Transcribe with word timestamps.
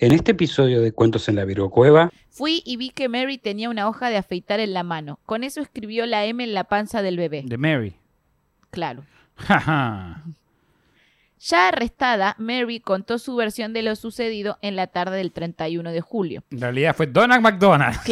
En 0.00 0.12
este 0.12 0.30
episodio 0.30 0.80
de 0.80 0.92
Cuentos 0.92 1.28
en 1.28 1.34
la 1.36 1.44
Virgo 1.44 1.70
Cueva, 1.70 2.12
Fui 2.30 2.62
y 2.64 2.76
vi 2.76 2.90
que 2.90 3.08
Mary 3.08 3.36
tenía 3.36 3.68
una 3.68 3.88
hoja 3.88 4.10
de 4.10 4.16
afeitar 4.16 4.60
en 4.60 4.72
la 4.72 4.84
mano. 4.84 5.18
Con 5.26 5.42
eso 5.42 5.60
escribió 5.60 6.06
la 6.06 6.24
M 6.24 6.42
en 6.44 6.54
la 6.54 6.64
panza 6.64 7.02
del 7.02 7.16
bebé. 7.16 7.42
De 7.44 7.58
Mary. 7.58 7.96
Claro. 8.70 9.02
Ya 11.40 11.68
arrestada, 11.68 12.36
Mary 12.38 12.78
contó 12.78 13.18
su 13.18 13.34
versión 13.34 13.72
de 13.72 13.82
lo 13.82 13.96
sucedido 13.96 14.58
en 14.62 14.76
la 14.76 14.86
tarde 14.86 15.16
del 15.16 15.32
31 15.32 15.90
de 15.90 16.00
julio. 16.00 16.44
en 16.50 16.60
realidad 16.60 16.94
fue 16.94 17.08
Donald 17.08 17.42
McDonald. 17.42 17.96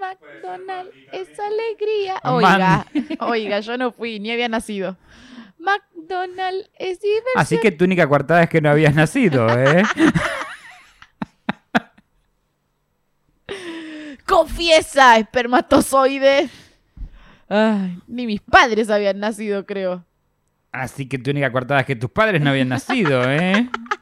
McDonald's 0.00 0.92
es 1.12 1.28
alegría. 1.38 2.20
Oh, 2.24 2.34
Oiga, 2.36 2.86
oiga, 3.20 3.60
yo 3.60 3.76
no 3.76 3.92
fui, 3.92 4.18
ni 4.18 4.32
había 4.32 4.48
nacido. 4.48 4.96
McDonald's 5.58 6.70
es 6.78 7.00
diversión. 7.00 7.32
Así 7.36 7.58
que 7.58 7.70
tu 7.70 7.84
única 7.84 8.08
coartada 8.08 8.42
es 8.44 8.48
que 8.48 8.60
no 8.60 8.70
habías 8.70 8.94
nacido, 8.94 9.48
¿eh? 9.48 9.82
Confiesa, 14.40 15.18
espermatozoide. 15.18 16.48
Ay, 17.46 17.98
ni 18.06 18.26
mis 18.26 18.40
padres 18.40 18.88
habían 18.88 19.20
nacido, 19.20 19.66
creo. 19.66 20.02
Así 20.72 21.06
que 21.06 21.18
tu 21.18 21.30
única 21.30 21.52
coartada 21.52 21.80
es 21.80 21.86
que 21.86 21.94
tus 21.94 22.10
padres 22.10 22.40
no 22.40 22.48
habían 22.48 22.70
nacido, 22.70 23.22
¿eh? 23.30 23.68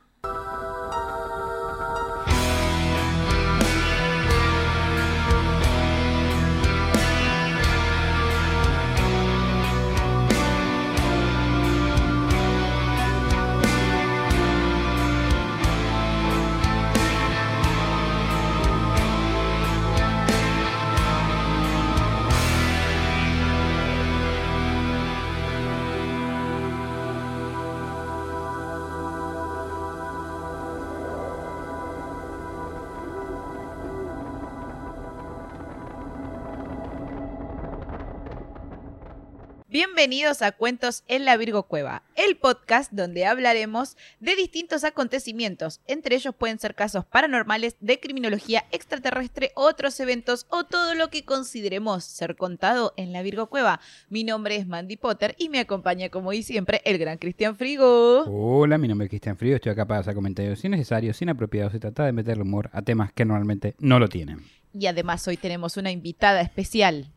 Bienvenidos 40.09 40.41
a 40.41 40.53
Cuentos 40.53 41.05
en 41.06 41.27
la 41.27 41.37
Virgo 41.37 41.64
Cueva, 41.64 42.03
el 42.17 42.39
podcast 42.39 42.91
donde 42.92 43.27
hablaremos 43.27 43.98
de 44.20 44.37
distintos 44.37 44.83
acontecimientos. 44.84 45.83
Entre 45.87 46.17
ellos 46.17 46.34
pueden 46.34 46.59
ser 46.59 46.75
casos 46.75 47.05
paranormales, 47.05 47.77
de 47.81 48.00
criminología 48.00 48.65
extraterrestre, 48.73 49.53
otros 49.55 50.00
eventos 50.00 50.47
o 50.48 50.65
todo 50.65 50.95
lo 50.95 51.11
que 51.11 51.27
consideremos 51.27 52.05
ser 52.05 52.37
contado 52.37 52.95
en 52.97 53.12
la 53.12 53.20
Virgo 53.20 53.50
Cueva. 53.50 53.81
Mi 54.09 54.25
nombre 54.25 54.56
es 54.56 54.67
Mandy 54.67 54.97
Potter 54.97 55.34
y 55.37 55.50
me 55.50 55.61
acompaña 55.61 56.09
como 56.09 56.33
y 56.33 56.43
siempre 56.43 56.81
el 56.87 56.97
gran 56.97 57.19
Cristian 57.19 57.55
Frigo. 57.55 58.22
Hola, 58.22 58.78
mi 58.78 58.89
nombre 58.89 59.05
es 59.05 59.11
Cristian 59.11 59.37
Frío. 59.37 59.56
Estoy 59.56 59.72
acá 59.72 59.84
para 59.84 60.00
hacer 60.00 60.15
comentarios 60.15 60.65
innecesarios, 60.65 61.20
inapropiados. 61.20 61.72
Se 61.72 61.81
trata 61.81 62.06
de 62.06 62.12
meterle 62.12 62.45
humor 62.45 62.70
a 62.72 62.81
temas 62.81 63.12
que 63.12 63.27
normalmente 63.27 63.75
no 63.78 63.98
lo 63.98 64.09
tienen. 64.09 64.43
Y 64.72 64.87
además 64.87 65.28
hoy 65.28 65.37
tenemos 65.37 65.77
una 65.77 65.91
invitada 65.91 66.41
especial 66.41 67.12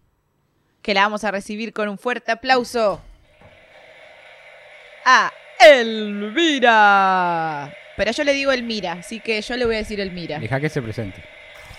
que 0.81 0.93
la 0.93 1.01
vamos 1.03 1.23
a 1.23 1.31
recibir 1.31 1.73
con 1.73 1.89
un 1.89 1.97
fuerte 1.97 2.31
aplauso. 2.31 3.01
A 5.05 5.31
Elvira. 5.59 7.73
Pero 7.97 8.11
yo 8.11 8.23
le 8.23 8.33
digo 8.33 8.51
Elmira, 8.51 8.93
así 8.93 9.19
que 9.19 9.41
yo 9.41 9.57
le 9.57 9.65
voy 9.65 9.75
a 9.75 9.79
decir 9.79 9.99
Elmira. 9.99 10.39
Deja 10.39 10.59
que 10.59 10.69
se 10.69 10.81
presente. 10.81 11.23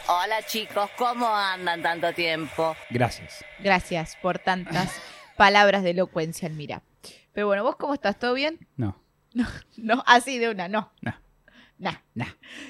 Hola 0.08 0.42
chicos, 0.44 0.90
¿cómo 0.96 1.34
andan 1.34 1.82
tanto 1.82 2.12
tiempo? 2.12 2.76
Gracias. 2.90 3.44
Gracias 3.60 4.16
por 4.20 4.38
tantas 4.38 4.92
palabras 5.36 5.82
de 5.84 5.90
elocuencia, 5.90 6.46
Elmira. 6.48 6.82
Pero 7.32 7.46
bueno, 7.46 7.62
¿vos 7.64 7.76
cómo 7.76 7.94
estás? 7.94 8.18
¿Todo 8.18 8.34
bien? 8.34 8.58
No, 8.76 9.00
No, 9.76 10.02
así 10.06 10.38
de 10.38 10.50
una, 10.50 10.68
no. 10.68 10.92
no, 11.00 11.14
Nah. 11.78 11.94
no. 12.14 12.26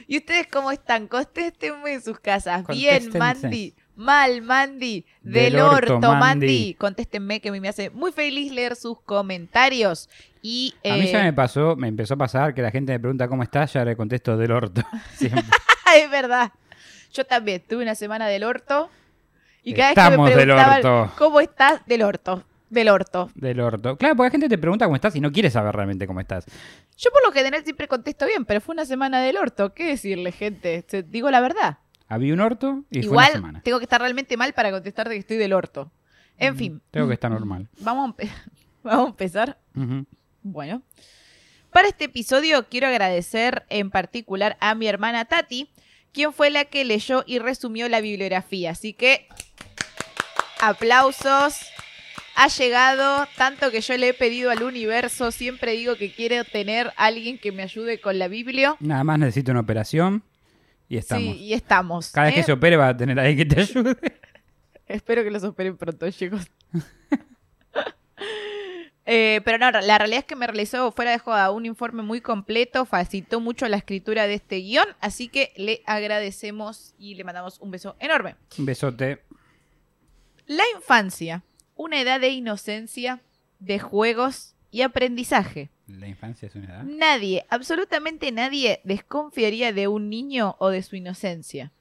¿Y 0.06 0.19
ustedes 0.19 0.47
cómo 0.47 0.71
están? 0.72 1.09
Contéstenme 1.09 1.94
en 1.94 2.03
sus 2.03 2.21
casas. 2.21 2.66
Bien. 2.69 3.10
Mandy. 3.19 3.75
Mal, 3.97 4.42
Mandy. 4.42 5.04
Del, 5.22 5.53
Del 5.53 5.60
orto, 5.60 5.94
orto, 5.94 6.08
Mandy. 6.12 6.19
Mandy. 6.20 6.75
Contéstenme 6.75 7.41
que 7.41 7.50
a 7.50 7.53
mí 7.53 7.60
me 7.60 7.69
hace 7.69 7.91
muy 7.91 8.12
feliz 8.12 8.53
leer 8.53 8.75
sus 8.76 9.00
comentarios. 9.00 10.08
Y 10.41 10.75
A 10.84 10.94
mí 10.94 11.03
eh, 11.08 11.12
ya 11.12 11.22
me 11.22 11.32
pasó, 11.32 11.76
me 11.76 11.88
empezó 11.88 12.14
a 12.14 12.16
pasar 12.16 12.54
que 12.54 12.62
la 12.62 12.70
gente 12.70 12.92
me 12.92 12.98
pregunta 13.00 13.28
cómo 13.28 13.42
estás, 13.42 13.72
ya 13.72 13.84
le 13.84 13.97
contesto 13.97 14.36
del 14.36 14.50
orto. 14.53 14.82
Es 15.94 16.10
verdad. 16.10 16.50
Yo 17.12 17.25
también 17.26 17.62
tuve 17.69 17.82
una 17.82 17.94
semana 17.94 18.26
del 18.26 18.44
orto. 18.44 18.88
Y 19.62 19.75
cada 19.75 19.91
Estamos 19.91 20.26
vez 20.26 20.34
que 20.34 20.41
me 20.47 20.47
del 20.47 20.56
preguntaban 20.56 20.86
orto. 20.86 21.14
cómo 21.19 21.41
estás, 21.41 21.86
del 21.86 22.03
orto. 22.03 22.42
Del 22.70 22.88
orto. 22.88 23.30
Del 23.34 23.60
orto. 23.60 23.97
Claro, 23.98 24.16
porque 24.16 24.28
la 24.28 24.30
gente 24.30 24.48
te 24.48 24.56
pregunta 24.56 24.86
cómo 24.86 24.97
estás 24.97 25.14
y 25.14 25.20
no 25.20 25.30
quiere 25.30 25.50
saber 25.50 25.74
realmente 25.76 26.06
cómo 26.06 26.20
estás. 26.20 26.47
Yo 26.97 27.10
por 27.10 27.22
lo 27.26 27.30
general 27.30 27.62
siempre 27.62 27.86
contesto 27.86 28.24
bien, 28.26 28.47
pero 28.47 28.62
fue 28.62 28.72
una 28.72 28.86
semana 28.86 29.20
del 29.20 29.36
orto. 29.36 29.74
¿Qué 29.74 29.88
decirle, 29.88 30.32
gente? 30.32 30.82
Te 30.82 31.03
digo 31.03 31.30
la 31.30 31.41
verdad. 31.41 31.76
Había 32.12 32.34
un 32.34 32.41
orto 32.41 32.84
y 32.91 33.00
fue 33.03 33.09
una 33.09 33.12
Igual 33.12 33.33
semana. 33.33 33.61
tengo 33.62 33.78
que 33.78 33.84
estar 33.84 34.00
realmente 34.00 34.37
mal 34.37 34.53
para 34.53 34.71
contestarte 34.71 35.15
que 35.15 35.21
estoy 35.21 35.37
del 35.39 35.53
orto. 35.53 35.91
En 36.39 36.55
Mm, 36.55 36.56
fin, 36.59 36.83
Tengo 36.91 37.09
que 37.09 37.15
estar 37.15 37.31
normal. 37.31 37.69
vamos 37.81 38.11
a, 38.11 38.23
vamos 38.83 39.06
a 39.06 39.11
empezar. 39.11 39.59
Bueno, 40.43 40.83
para 41.71 41.89
este 41.89 42.05
episodio 42.05 42.69
quiero 42.69 42.87
agradecer 42.89 43.65
en 43.71 43.91
particular 43.91 44.56
a 44.61 44.75
mi 44.75 44.87
hermana 44.89 45.25
Tati, 45.25 45.71
quien 46.12 46.33
fue 46.34 46.51
la 46.51 46.67
que 46.67 46.84
leyó 46.84 47.25
y 47.27 47.39
resumió 47.39 47.89
la 47.89 48.01
bibliografía. 48.03 48.72
Así 48.72 48.93
que, 48.93 49.27
aplausos. 50.61 51.55
Ha 52.34 52.49
llegado, 52.49 53.27
tanto 53.37 53.71
que 53.71 53.83
yo 53.83 53.95
le 53.99 54.09
he 54.09 54.15
pedido 54.15 54.51
al 54.51 54.62
universo, 54.62 55.31
siempre 55.33 55.72
digo 55.72 55.97
que 55.97 56.12
quiero 56.15 56.45
tener 56.45 56.87
a 56.97 57.05
alguien 57.06 57.37
que 57.39 57.53
me 57.53 57.62
ayude 57.62 58.01
con 58.01 58.19
la 58.19 58.27
Biblia. 58.27 58.75
Nada 58.81 59.05
más 59.05 59.19
necesito 59.19 59.51
una 59.51 59.61
operación 59.61 60.22
y 60.92 60.98
estamos. 60.98 61.36
Sí, 61.36 61.41
y 61.41 61.54
estamos. 61.54 62.10
Cada 62.10 62.26
vez 62.26 62.34
¿eh? 62.34 62.36
que 62.36 62.42
se 62.42 62.53
opere 62.53 62.76
va 62.76 62.88
a 62.88 62.97
tener 62.97 63.19
alguien 63.19 63.48
que 63.48 63.54
te 63.54 63.62
ayude. 63.62 63.97
Espero 64.86 65.25
que 65.25 65.30
los 65.30 65.42
operen 65.42 65.76
pronto, 65.78 66.10
chicos. 66.10 66.47
Eh, 69.04 69.41
pero 69.44 69.58
no, 69.58 69.69
la 69.72 69.98
realidad 69.98 70.20
es 70.20 70.26
que 70.26 70.36
me 70.36 70.47
realizó 70.47 70.92
fuera 70.92 71.10
de 71.10 71.19
joda 71.19 71.50
un 71.50 71.66
informe 71.66 72.04
muy 72.04 72.20
completo, 72.20 72.86
facilitó 72.86 73.41
mucho 73.41 73.66
la 73.66 73.76
escritura 73.76 74.28
de 74.28 74.34
este 74.34 74.58
guion, 74.58 74.86
así 75.00 75.26
que 75.26 75.53
le 75.56 75.82
agradecemos 75.86 76.94
y 76.98 77.16
le 77.16 77.24
mandamos 77.24 77.59
un 77.59 77.72
beso 77.72 77.97
enorme. 77.98 78.36
Un 78.56 78.64
besote. 78.64 79.24
La 80.47 80.62
infancia, 80.76 81.42
una 81.74 82.00
edad 82.00 82.20
de 82.20 82.28
inocencia, 82.28 83.20
de 83.59 83.80
juegos 83.80 84.54
y 84.70 84.82
aprendizaje. 84.82 85.69
La 85.98 86.08
infancia 86.08 86.48
es 86.48 86.54
una 86.54 86.66
edad. 86.66 86.84
Nadie, 86.84 87.44
absolutamente 87.50 88.32
nadie, 88.32 88.80
desconfiaría 88.84 89.72
de 89.72 89.88
un 89.88 90.08
niño 90.10 90.56
o 90.58 90.70
de 90.70 90.82
su 90.82 90.97
inocencia. 90.97 91.72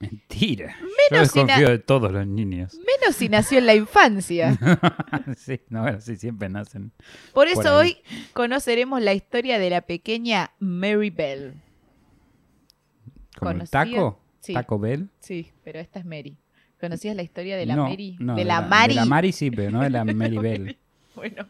Mentira. 0.00 0.76
Yo 0.80 0.86
Menos 1.10 1.30
si 1.30 1.38
na- 1.38 1.44
desconfío 1.44 1.68
de 1.70 1.78
todos 1.78 2.12
los 2.12 2.26
niños. 2.26 2.74
Menos 2.74 3.16
si 3.16 3.28
nació 3.28 3.58
en 3.58 3.66
la 3.66 3.74
infancia. 3.74 4.58
sí, 5.36 5.60
no, 5.68 5.82
bueno, 5.82 6.00
sí, 6.00 6.16
siempre 6.16 6.48
nacen. 6.48 6.90
Por 7.32 7.46
eso 7.48 7.62
Por 7.62 7.70
hoy 7.72 7.98
conoceremos 8.32 9.00
la 9.00 9.14
historia 9.14 9.58
de 9.58 9.70
la 9.70 9.82
pequeña 9.82 10.50
Mary 10.58 11.10
Bell. 11.10 11.54
¿Como 13.38 13.50
el 13.52 13.70
taco? 13.70 14.20
Sí. 14.40 14.52
¿Taco 14.52 14.78
Bell? 14.78 15.08
Sí, 15.20 15.52
pero 15.62 15.78
esta 15.78 16.00
es 16.00 16.04
Mary. 16.04 16.36
¿Conocías 16.80 17.16
la 17.16 17.22
historia 17.22 17.56
de 17.56 17.66
la 17.66 17.76
no, 17.76 17.88
Mary? 17.88 18.16
no, 18.20 18.34
de, 18.34 18.44
la, 18.44 18.60
Mary. 18.60 18.94
De 18.94 19.00
la 19.00 19.06
Mari 19.06 19.32
sí, 19.32 19.50
pero 19.50 19.70
no 19.70 19.80
de 19.82 19.90
la 19.90 20.04
Mary 20.04 20.36
Bell. 20.42 20.76
Bueno, 21.14 21.46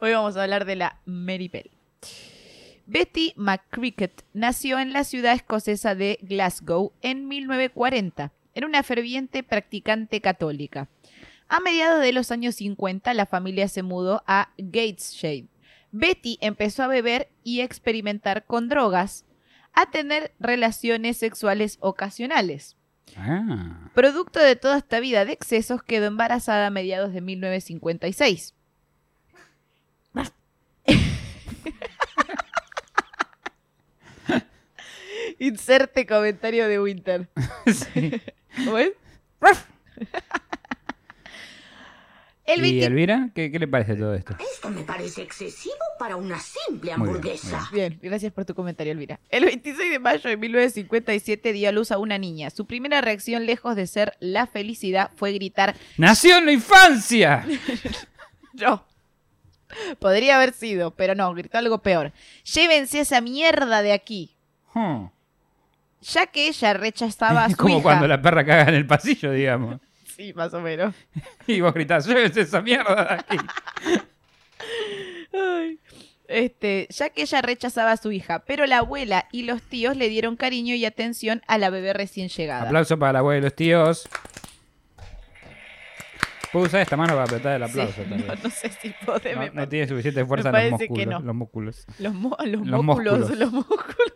hoy 0.00 0.12
vamos 0.12 0.36
a 0.36 0.42
hablar 0.42 0.64
de 0.64 0.76
la 0.76 1.00
Mary 1.04 1.48
Bell. 1.48 1.70
Betty 2.86 3.34
McCricket 3.36 4.24
nació 4.32 4.78
en 4.80 4.92
la 4.92 5.04
ciudad 5.04 5.34
escocesa 5.34 5.94
de 5.94 6.18
Glasgow 6.22 6.92
en 7.02 7.28
1940. 7.28 8.32
Era 8.52 8.66
una 8.66 8.82
ferviente 8.82 9.42
practicante 9.42 10.20
católica. 10.20 10.88
A 11.48 11.60
mediados 11.60 12.00
de 12.00 12.12
los 12.12 12.30
años 12.30 12.56
50, 12.56 13.14
la 13.14 13.26
familia 13.26 13.68
se 13.68 13.82
mudó 13.82 14.22
a 14.26 14.50
Gateshead. 14.58 15.44
Betty 15.92 16.38
empezó 16.40 16.82
a 16.82 16.88
beber 16.88 17.28
y 17.42 17.60
experimentar 17.60 18.44
con 18.44 18.68
drogas, 18.68 19.24
a 19.72 19.90
tener 19.90 20.32
relaciones 20.38 21.16
sexuales 21.16 21.78
ocasionales. 21.80 22.76
Ah, 23.16 23.90
Producto 23.94 24.40
de 24.40 24.56
toda 24.56 24.78
esta 24.78 25.00
vida 25.00 25.24
de 25.24 25.32
excesos, 25.32 25.82
quedó 25.82 26.06
embarazada 26.06 26.68
a 26.68 26.70
mediados 26.70 27.12
de 27.12 27.20
1956. 27.20 28.54
Inserte 35.40 36.06
comentario 36.06 36.68
de 36.68 36.78
Winter. 36.78 37.28
sí. 37.66 38.20
¿Cómo 38.62 38.76
es? 38.78 38.92
El 42.44 42.58
¿Y 42.58 42.62
20 42.62 42.86
Elvira? 42.86 43.30
¿Qué, 43.34 43.50
qué 43.50 43.58
le 43.58 43.66
parece 43.66 43.96
todo 43.96 44.14
esto? 44.14 44.36
Esto 44.38 44.68
me 44.68 44.82
parece 44.82 45.22
excesivo 45.22 45.74
para 45.98 46.16
una 46.16 46.38
simple 46.38 46.94
Muy 46.96 47.08
bien, 47.08 47.16
hamburguesa. 47.16 47.70
Bien, 47.72 47.98
gracias 48.02 48.34
por 48.34 48.44
tu 48.44 48.54
comentario, 48.54 48.92
Elvira. 48.92 49.18
El 49.30 49.46
26 49.46 49.90
de 49.90 49.98
mayo 49.98 50.28
de 50.28 50.36
1957 50.36 51.52
dio 51.54 51.70
a 51.70 51.72
luz 51.72 51.90
a 51.90 51.96
una 51.96 52.18
niña. 52.18 52.50
Su 52.50 52.66
primera 52.66 53.00
reacción, 53.00 53.46
lejos 53.46 53.76
de 53.76 53.86
ser 53.86 54.18
la 54.20 54.46
felicidad, 54.46 55.10
fue 55.16 55.32
gritar 55.32 55.74
¡Nació 55.96 56.36
en 56.36 56.46
la 56.46 56.52
infancia! 56.52 57.46
No. 58.52 58.84
Podría 60.00 60.36
haber 60.36 60.52
sido, 60.52 60.90
pero 60.90 61.14
no, 61.14 61.32
gritó 61.32 61.56
algo 61.56 61.78
peor. 61.78 62.12
Llévense 62.52 63.00
esa 63.00 63.20
mierda 63.22 63.80
de 63.80 63.92
aquí. 63.92 64.36
Hmm. 64.74 65.06
Ya 66.02 66.26
que 66.26 66.48
ella 66.48 66.72
rechazaba 66.74 67.44
a 67.44 67.46
Es 67.46 67.52
su 67.56 67.58
como 67.58 67.74
hija. 67.74 67.82
cuando 67.82 68.08
la 68.08 68.20
perra 68.22 68.44
caga 68.44 68.68
en 68.68 68.74
el 68.74 68.86
pasillo, 68.86 69.32
digamos. 69.32 69.80
Sí, 70.20 70.34
más 70.34 70.52
o 70.52 70.60
menos. 70.60 70.94
Y 71.46 71.60
vos 71.62 71.72
gritás, 71.72 72.04
llévense 72.06 72.42
esa 72.42 72.60
mierda 72.60 72.94
de 73.04 73.14
aquí. 73.14 73.36
Ay. 75.32 75.78
Este, 76.28 76.86
ya 76.90 77.08
que 77.10 77.22
ella 77.22 77.40
rechazaba 77.42 77.92
a 77.92 77.96
su 77.96 78.12
hija, 78.12 78.40
pero 78.46 78.66
la 78.66 78.78
abuela 78.78 79.26
y 79.32 79.42
los 79.44 79.62
tíos 79.62 79.96
le 79.96 80.08
dieron 80.08 80.36
cariño 80.36 80.74
y 80.74 80.84
atención 80.84 81.42
a 81.48 81.58
la 81.58 81.70
bebé 81.70 81.92
recién 81.92 82.28
llegada. 82.28 82.62
Aplauso 82.66 82.98
para 82.98 83.14
la 83.14 83.18
abuela 83.20 83.38
y 83.38 83.42
los 83.42 83.54
tíos. 83.54 84.08
Puedo 86.52 86.66
usar 86.66 86.80
esta 86.82 86.96
mano 86.96 87.12
para 87.14 87.24
apretar 87.24 87.56
el 87.56 87.62
aplauso 87.62 87.92
Sí, 87.94 88.00
también. 88.02 88.26
no, 88.26 88.34
no 88.34 88.50
sé 88.50 88.70
si 88.70 88.92
podés, 89.06 89.54
No, 89.54 89.68
tiene 89.68 89.86
suficiente 89.88 90.24
fuerza 90.24 90.50
los 90.50 90.60
que 90.78 90.88
músculos. 90.88 91.06
no. 91.06 91.20
Los 91.20 91.34
músculos. 91.34 91.86
Los, 91.98 92.14
mo- 92.14 92.36
los, 92.44 92.66
Los 92.66 92.84
músculos, 92.84 93.18
músculos. 93.20 93.38
los 93.38 93.52
músculos. 93.52 94.09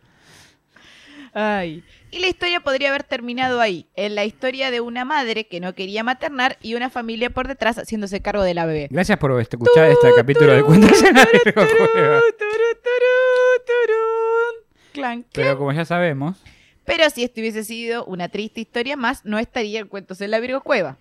Ay. 1.34 1.82
Y 2.12 2.20
la 2.20 2.28
historia 2.28 2.60
podría 2.60 2.90
haber 2.90 3.02
terminado 3.02 3.60
ahí, 3.60 3.86
en 3.96 4.14
la 4.14 4.24
historia 4.24 4.70
de 4.70 4.80
una 4.80 5.04
madre 5.04 5.48
que 5.48 5.58
no 5.58 5.74
quería 5.74 6.04
maternar 6.04 6.56
y 6.62 6.74
una 6.74 6.90
familia 6.90 7.30
por 7.30 7.48
detrás 7.48 7.76
haciéndose 7.76 8.22
cargo 8.22 8.42
de 8.44 8.54
la 8.54 8.66
bebé. 8.66 8.86
Gracias 8.90 9.18
por 9.18 9.38
escuchar 9.40 9.90
este 9.90 10.08
capítulo 10.14 10.52
de 10.54 10.62
Cuentos 10.62 11.02
en 11.02 11.14
la 11.16 11.24
Virgo 11.32 11.62
Cueva. 11.92 12.20
Turú, 12.38 12.78
turú, 12.84 13.64
turún. 13.66 14.64
Clan, 14.92 15.22
clan. 15.22 15.26
Pero 15.32 15.58
como 15.58 15.72
ya 15.72 15.84
sabemos, 15.84 16.36
Pero 16.84 17.08
si 17.10 17.24
esto 17.24 17.40
hubiese 17.40 17.64
sido 17.64 18.04
una 18.04 18.28
triste 18.28 18.60
historia 18.60 18.96
más, 18.96 19.24
no 19.24 19.38
estaría 19.38 19.80
en 19.80 19.88
Cuentos 19.88 20.20
en 20.20 20.30
la 20.30 20.38
Virgo 20.38 20.60
Cueva. 20.60 20.98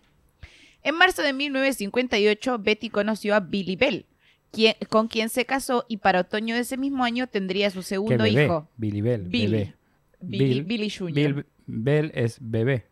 En 0.81 0.95
marzo 0.95 1.21
de 1.21 1.33
1958, 1.33 2.57
Betty 2.59 2.89
conoció 2.89 3.36
a 3.36 3.39
Billy 3.39 3.75
Bell, 3.75 4.06
quien- 4.51 4.75
con 4.89 5.07
quien 5.07 5.29
se 5.29 5.45
casó 5.45 5.86
y 5.88 5.97
para 5.97 6.21
otoño 6.21 6.56
de 6.56 6.62
ese 6.62 6.77
mismo 6.77 7.03
año 7.03 7.27
tendría 7.27 7.69
su 7.69 7.83
segundo 7.83 8.24
bebé. 8.24 8.45
hijo, 8.45 8.68
Billy 8.77 9.01
Bell. 9.01 9.21
Billy. 9.24 9.51
Bebé. 9.51 9.74
Billy, 10.27 10.45
Bill- 10.61 10.63
Billy 10.63 10.89
Jr. 10.89 11.13
Bill 11.13 11.45
Bell 11.65 12.11
es 12.15 12.37
bebé. 12.41 12.85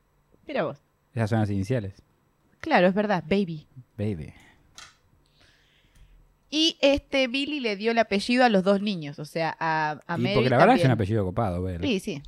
Mira 0.47 0.63
vos. 0.63 0.79
Esas 1.13 1.29
son 1.29 1.39
las 1.39 1.49
iniciales. 1.49 2.01
Claro, 2.59 2.87
es 2.87 2.93
verdad, 2.93 3.23
baby. 3.27 3.67
Baby. 3.97 4.33
Y 6.49 6.77
este 6.81 7.27
Billy 7.27 7.59
le 7.61 7.77
dio 7.77 7.91
el 7.91 7.97
apellido 7.97 8.43
a 8.43 8.49
los 8.49 8.63
dos 8.63 8.81
niños, 8.81 9.19
o 9.19 9.25
sea, 9.25 9.55
a, 9.59 10.01
a 10.05 10.17
Y 10.17 10.21
Mary 10.21 10.35
porque 10.35 10.49
la 10.49 10.57
verdad 10.57 10.75
es 10.75 10.83
un 10.85 10.91
apellido 10.91 11.23
copado, 11.23 11.63
Bell. 11.63 11.81
Sí, 11.81 11.99
sí. 11.99 12.21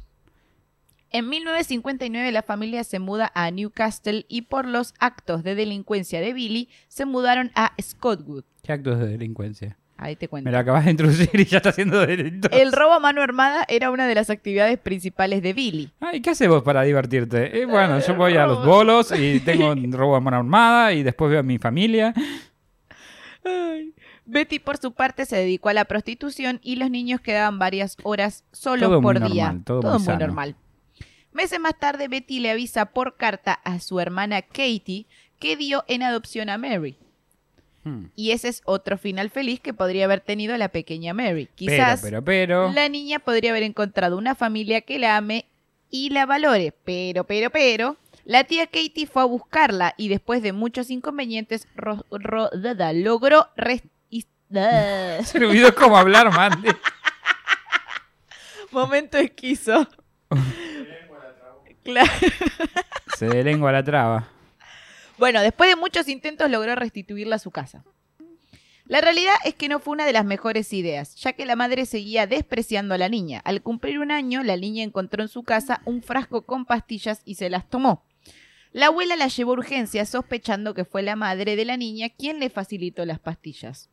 En 1.10 1.30
1959 1.30 2.32
la 2.32 2.42
familia 2.42 2.84
se 2.84 3.00
muda 3.00 3.32
a 3.36 3.52
Newcastle 3.52 4.26
y 4.30 4.44
por 4.44 4.66
los 4.68 4.94
actos 5.00 5.44
de 5.44 5.56
delincuencia 5.56 6.22
de 6.22 6.34
Billy 6.34 6.70
se 6.88 7.06
mudaron 7.06 7.52
a 7.54 7.74
Scottwood. 7.82 8.46
¿Qué 8.64 8.72
actos 8.72 8.98
de 9.00 9.08
delincuencia? 9.08 9.78
Ahí 10.04 10.18
te 10.18 10.28
cuento. 10.28 10.46
Me 10.46 10.52
lo 10.52 10.58
acabas 10.58 10.84
de 10.84 10.92
introducir 10.92 11.30
y 11.34 11.46
ya 11.46 11.58
está 11.58 11.70
haciendo 11.70 12.06
delito. 12.06 12.50
El 12.52 12.74
robo 12.74 12.92
a 12.92 13.00
mano 13.00 13.22
armada 13.22 13.64
era 13.70 13.90
una 13.90 14.06
de 14.06 14.14
las 14.16 14.30
actividades 14.30 14.78
principales 14.78 15.42
de 15.42 15.54
Billy. 15.54 15.92
Ay, 16.02 16.20
¿qué 16.20 16.32
haces 16.32 16.50
vos 16.50 16.62
para 16.62 16.82
divertirte? 16.82 17.62
Eh, 17.62 17.66
bueno, 17.66 18.00
yo 18.00 18.14
voy 18.16 18.36
a 18.36 18.46
los 18.46 18.66
bolos 18.66 19.14
y 19.18 19.40
tengo 19.46 19.72
un 19.72 19.94
robo 19.94 20.18
a 20.18 20.20
mano 20.20 20.38
armada 20.38 20.92
y 20.92 21.04
después 21.04 21.32
veo 21.32 21.40
a 21.40 21.44
mi 21.44 21.58
familia. 21.58 22.14
Ay. 23.46 23.94
Betty, 24.26 24.60
por 24.60 24.76
su 24.76 24.92
parte, 24.92 25.26
se 25.26 25.38
dedicó 25.38 25.70
a 25.70 25.74
la 25.74 25.86
prostitución 25.86 26.60
y 26.62 26.76
los 26.76 26.90
niños 26.90 27.22
quedaban 27.22 27.58
varias 27.58 27.96
horas 28.04 28.44
solos 28.52 28.90
Todo 28.90 29.02
muy 29.02 29.14
por 29.14 29.32
día. 29.32 29.46
normal, 29.46 29.64
todo 29.64 30.00
muy 30.00 30.08
muy 30.08 30.18
normal. 30.18 30.56
Meses 31.32 31.62
más 31.62 31.80
tarde, 31.80 32.10
Betty 32.10 32.42
le 32.42 32.52
avisa 32.52 32.88
por 32.88 33.16
carta 33.16 33.54
a 33.54 33.80
su 33.80 34.02
hermana 34.02 34.42
Katie 34.42 35.08
que 35.40 35.56
dio 35.56 35.86
en 35.88 36.04
adopción 36.04 36.50
a 36.50 36.58
Mary. 36.58 36.98
Hmm. 37.84 38.06
Y 38.16 38.32
ese 38.32 38.48
es 38.48 38.62
otro 38.66 38.98
final 38.98 39.30
feliz 39.30 39.60
que 39.60 39.74
podría 39.74 40.06
haber 40.06 40.22
tenido 40.22 40.56
la 40.58 40.70
pequeña 40.70 41.14
Mary. 41.14 41.50
Quizás 41.56 42.02
Pero, 42.02 42.24
pero, 42.24 42.66
pero. 42.66 42.72
la 42.74 42.88
niña 42.90 43.20
podría 43.20 43.52
haber 43.52 43.64
encontrado 43.64 44.18
una 44.18 44.36
familia 44.36 44.82
que 44.82 45.00
la 45.00 45.18
ame 45.18 45.46
y 45.90 46.10
la 46.12 46.26
valore. 46.26 46.74
Pero, 46.86 47.26
pero, 47.26 47.50
pero, 47.50 47.98
la 48.26 48.46
tía 48.46 48.68
Katie 48.68 49.06
fue 49.06 49.22
a 49.22 49.26
buscarla 49.26 49.94
y 49.98 50.08
después 50.08 50.42
de 50.42 50.54
muchos 50.54 50.90
inconvenientes 50.90 51.68
ro- 51.76 52.06
ro- 52.10 52.50
da- 52.54 52.74
da, 52.76 52.94
logró. 52.94 53.50
Se 55.24 55.40
le 55.40 55.46
olvidó 55.48 55.74
cómo 55.76 55.98
hablar, 55.98 56.32
Mandy. 56.32 56.70
Momento 58.72 59.18
esquizo. 59.18 59.88
Claro. 61.84 62.10
Se 63.18 63.28
de 63.28 63.44
lengua 63.44 63.74
la 63.74 63.84
traba. 63.84 64.30
Bueno, 65.24 65.42
después 65.42 65.70
de 65.70 65.78
muchos 65.78 66.10
intentos 66.10 66.52
logró 66.52 66.76
restituirla 66.76 67.38
a 67.38 67.40
su 67.40 67.50
casa. 67.50 67.86
La 68.84 69.00
realidad 69.00 69.36
es 69.46 69.54
que 69.54 69.70
no 69.70 69.80
fue 69.80 69.94
una 69.94 70.06
de 70.06 70.12
las 70.12 70.26
mejores 70.26 70.74
ideas, 70.74 71.16
ya 71.16 71.32
que 71.32 71.46
la 71.46 71.56
madre 71.56 71.86
seguía 71.86 72.28
despreciando 72.28 72.94
a 72.94 72.98
la 72.98 73.08
niña. 73.08 73.40
Al 73.46 73.62
cumplir 73.62 74.00
un 74.00 74.12
año, 74.12 74.44
la 74.44 74.58
niña 74.58 74.84
encontró 74.84 75.24
en 75.24 75.30
su 75.30 75.44
casa 75.44 75.82
un 75.86 76.04
frasco 76.04 76.42
con 76.42 76.66
pastillas 76.66 77.22
y 77.24 77.36
se 77.36 77.50
las 77.50 77.70
tomó. 77.70 78.04
La 78.74 78.88
abuela 78.88 79.16
la 79.16 79.30
llevó 79.30 79.52
a 79.52 79.60
urgencias 79.60 80.10
sospechando 80.10 80.74
que 80.74 80.84
fue 80.84 81.04
la 81.04 81.16
madre 81.16 81.56
de 81.56 81.64
la 81.64 81.78
niña 81.78 82.10
quien 82.10 82.42
le 82.42 82.50
facilitó 82.50 83.06
las 83.06 83.20
pastillas. 83.20 83.93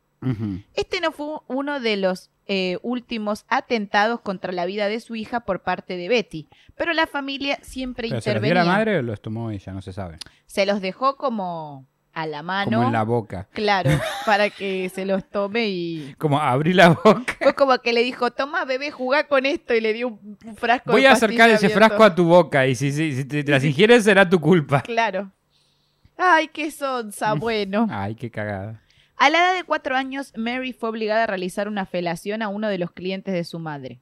Este 0.75 1.00
no 1.00 1.12
fue 1.12 1.38
uno 1.49 1.81
de 1.81 1.96
los 1.96 2.31
eh, 2.46 2.78
últimos 2.82 3.44
atentados 3.49 4.20
contra 4.20 4.52
la 4.52 4.67
vida 4.67 4.88
de 4.88 5.00
su 5.00 5.14
hija 5.14 5.40
por 5.40 5.62
parte 5.62 5.96
de 5.96 6.08
Betty, 6.08 6.49
pero 6.76 6.93
la 6.93 7.06
familia 7.06 7.58
siempre 7.62 8.08
¿Pero 8.08 8.20
se 8.20 8.34
los 8.34 8.43
dio 8.43 8.49
intervenía. 8.50 8.72
la 8.72 8.78
madre 8.78 8.99
o 8.99 9.02
los 9.02 9.20
tomó 9.20 9.50
ella? 9.50 9.72
No 9.72 9.82
se 9.82 9.93
sabe. 9.93 10.19
Se 10.46 10.67
los 10.67 10.81
dejó 10.81 11.17
como 11.17 11.87
a 12.12 12.26
la 12.26 12.43
mano. 12.43 12.72
Como 12.72 12.87
en 12.88 12.93
la 12.93 13.05
boca. 13.05 13.49
Claro, 13.52 13.90
para 14.26 14.50
que 14.50 14.88
se 14.88 15.05
los 15.05 15.25
tome 15.31 15.69
y... 15.69 16.14
Como 16.19 16.40
abrí 16.40 16.73
la 16.73 16.90
boca. 16.90 17.37
Fue 17.40 17.55
como 17.55 17.78
que 17.78 17.93
le 17.93 18.02
dijo, 18.02 18.31
toma 18.31 18.64
bebé, 18.64 18.90
jugá 18.90 19.26
con 19.28 19.46
esto 19.46 19.75
y 19.75 19.81
le 19.81 19.93
dio 19.93 20.08
un, 20.08 20.38
frasco 20.56 20.93
Voy 20.93 21.02
de 21.02 21.08
a 21.08 21.12
acercar 21.12 21.50
ese 21.50 21.66
abierto. 21.66 21.87
frasco 21.87 22.05
a 22.05 22.14
tu 22.14 22.25
boca 22.25 22.66
y 22.66 22.75
si, 22.75 22.93
si, 22.93 23.14
si 23.14 23.25
te, 23.25 23.44
las 23.50 23.64
ingieres 23.64 24.05
será 24.05 24.28
tu 24.28 24.40
culpa. 24.40 24.82
Claro. 24.82 25.31
Ay, 26.16 26.49
qué 26.49 26.70
sonsa, 26.70 27.32
bueno. 27.34 27.87
Ay, 27.90 28.14
qué 28.14 28.31
cagada. 28.31 28.82
A 29.20 29.28
la 29.28 29.37
edad 29.37 29.55
de 29.55 29.64
cuatro 29.64 29.96
años, 29.96 30.32
Mary 30.34 30.72
fue 30.72 30.88
obligada 30.88 31.25
a 31.25 31.26
realizar 31.26 31.69
una 31.69 31.84
felación 31.84 32.40
a 32.40 32.49
uno 32.49 32.69
de 32.69 32.78
los 32.78 32.93
clientes 32.93 33.34
de 33.34 33.44
su 33.44 33.58
madre. 33.58 34.00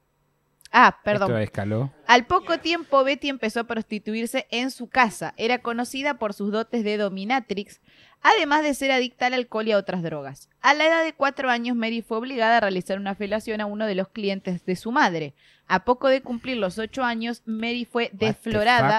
Ah, 0.71 0.99
perdón. 1.03 1.31
Esto 1.31 1.39
escaló. 1.39 1.91
Al 2.05 2.25
poco 2.25 2.59
tiempo, 2.59 3.03
Betty 3.03 3.29
empezó 3.29 3.61
a 3.61 3.63
prostituirse 3.63 4.47
en 4.51 4.71
su 4.71 4.87
casa. 4.87 5.33
Era 5.37 5.59
conocida 5.59 6.15
por 6.15 6.33
sus 6.33 6.51
dotes 6.51 6.83
de 6.83 6.97
dominatrix, 6.97 7.81
además 8.21 8.63
de 8.63 8.73
ser 8.73 8.91
adicta 8.91 9.27
al 9.27 9.33
alcohol 9.33 9.67
y 9.67 9.71
a 9.71 9.77
otras 9.77 10.03
drogas. 10.03 10.49
A 10.61 10.73
la 10.73 10.85
edad 10.85 11.03
de 11.03 11.13
cuatro 11.13 11.49
años, 11.49 11.75
Mary 11.75 12.01
fue 12.01 12.17
obligada 12.17 12.57
a 12.57 12.61
realizar 12.61 12.99
una 12.99 13.15
felación 13.15 13.61
a 13.61 13.65
uno 13.65 13.87
de 13.87 13.95
los 13.95 14.09
clientes 14.09 14.65
de 14.65 14.75
su 14.75 14.91
madre. 14.91 15.33
A 15.67 15.85
poco 15.85 16.07
de 16.07 16.21
cumplir 16.21 16.57
los 16.57 16.79
ocho 16.79 17.03
años, 17.03 17.43
Mary 17.45 17.85
fue 17.85 18.11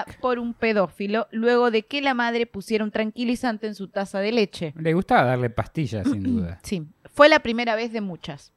fuck? 0.05 0.15
por 0.21 0.39
un 0.39 0.53
pedófilo 0.53 1.27
luego 1.31 1.69
de 1.69 1.83
que 1.83 2.01
la 2.01 2.13
madre 2.13 2.45
pusiera 2.45 2.83
un 2.83 2.91
tranquilizante 2.91 3.67
en 3.67 3.75
su 3.75 3.89
taza 3.89 4.19
de 4.19 4.31
leche. 4.31 4.73
Le 4.77 4.93
gustaba 4.93 5.23
darle 5.23 5.49
pastillas, 5.49 6.07
sin 6.07 6.23
duda. 6.23 6.59
Sí, 6.63 6.83
fue 7.13 7.27
la 7.27 7.39
primera 7.39 7.75
vez 7.75 7.91
de 7.91 7.99
muchas. 7.99 8.53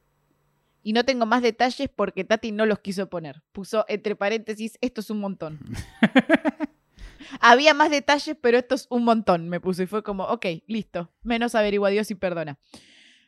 Y 0.85 0.93
no 0.93 1.05
tengo 1.05 1.25
más 1.27 1.43
detalles 1.43 1.89
porque 1.89 2.25
Tati 2.25 2.53
no 2.53 2.67
los 2.67 2.79
quiso 2.79 3.09
poner. 3.09 3.43
Puso 3.53 3.87
entre 3.89 4.15
paréntesis, 4.15 4.79
esto 4.83 5.01
es 5.01 5.09
un 5.11 5.19
montón. 5.19 5.59
Había 7.41 7.75
más 7.75 7.91
detalles, 7.91 8.37
pero 8.41 8.59
esto 8.59 8.75
es 8.75 8.87
un 8.91 9.03
montón, 9.05 9.49
me 9.49 9.61
puso. 9.61 9.83
Y 9.83 9.87
fue 9.87 10.03
como, 10.03 10.25
ok, 10.25 10.47
listo. 10.67 11.11
Menos 11.23 11.55
averigua 11.55 11.89
Dios 11.89 12.11
y 12.11 12.15
perdona. 12.15 12.59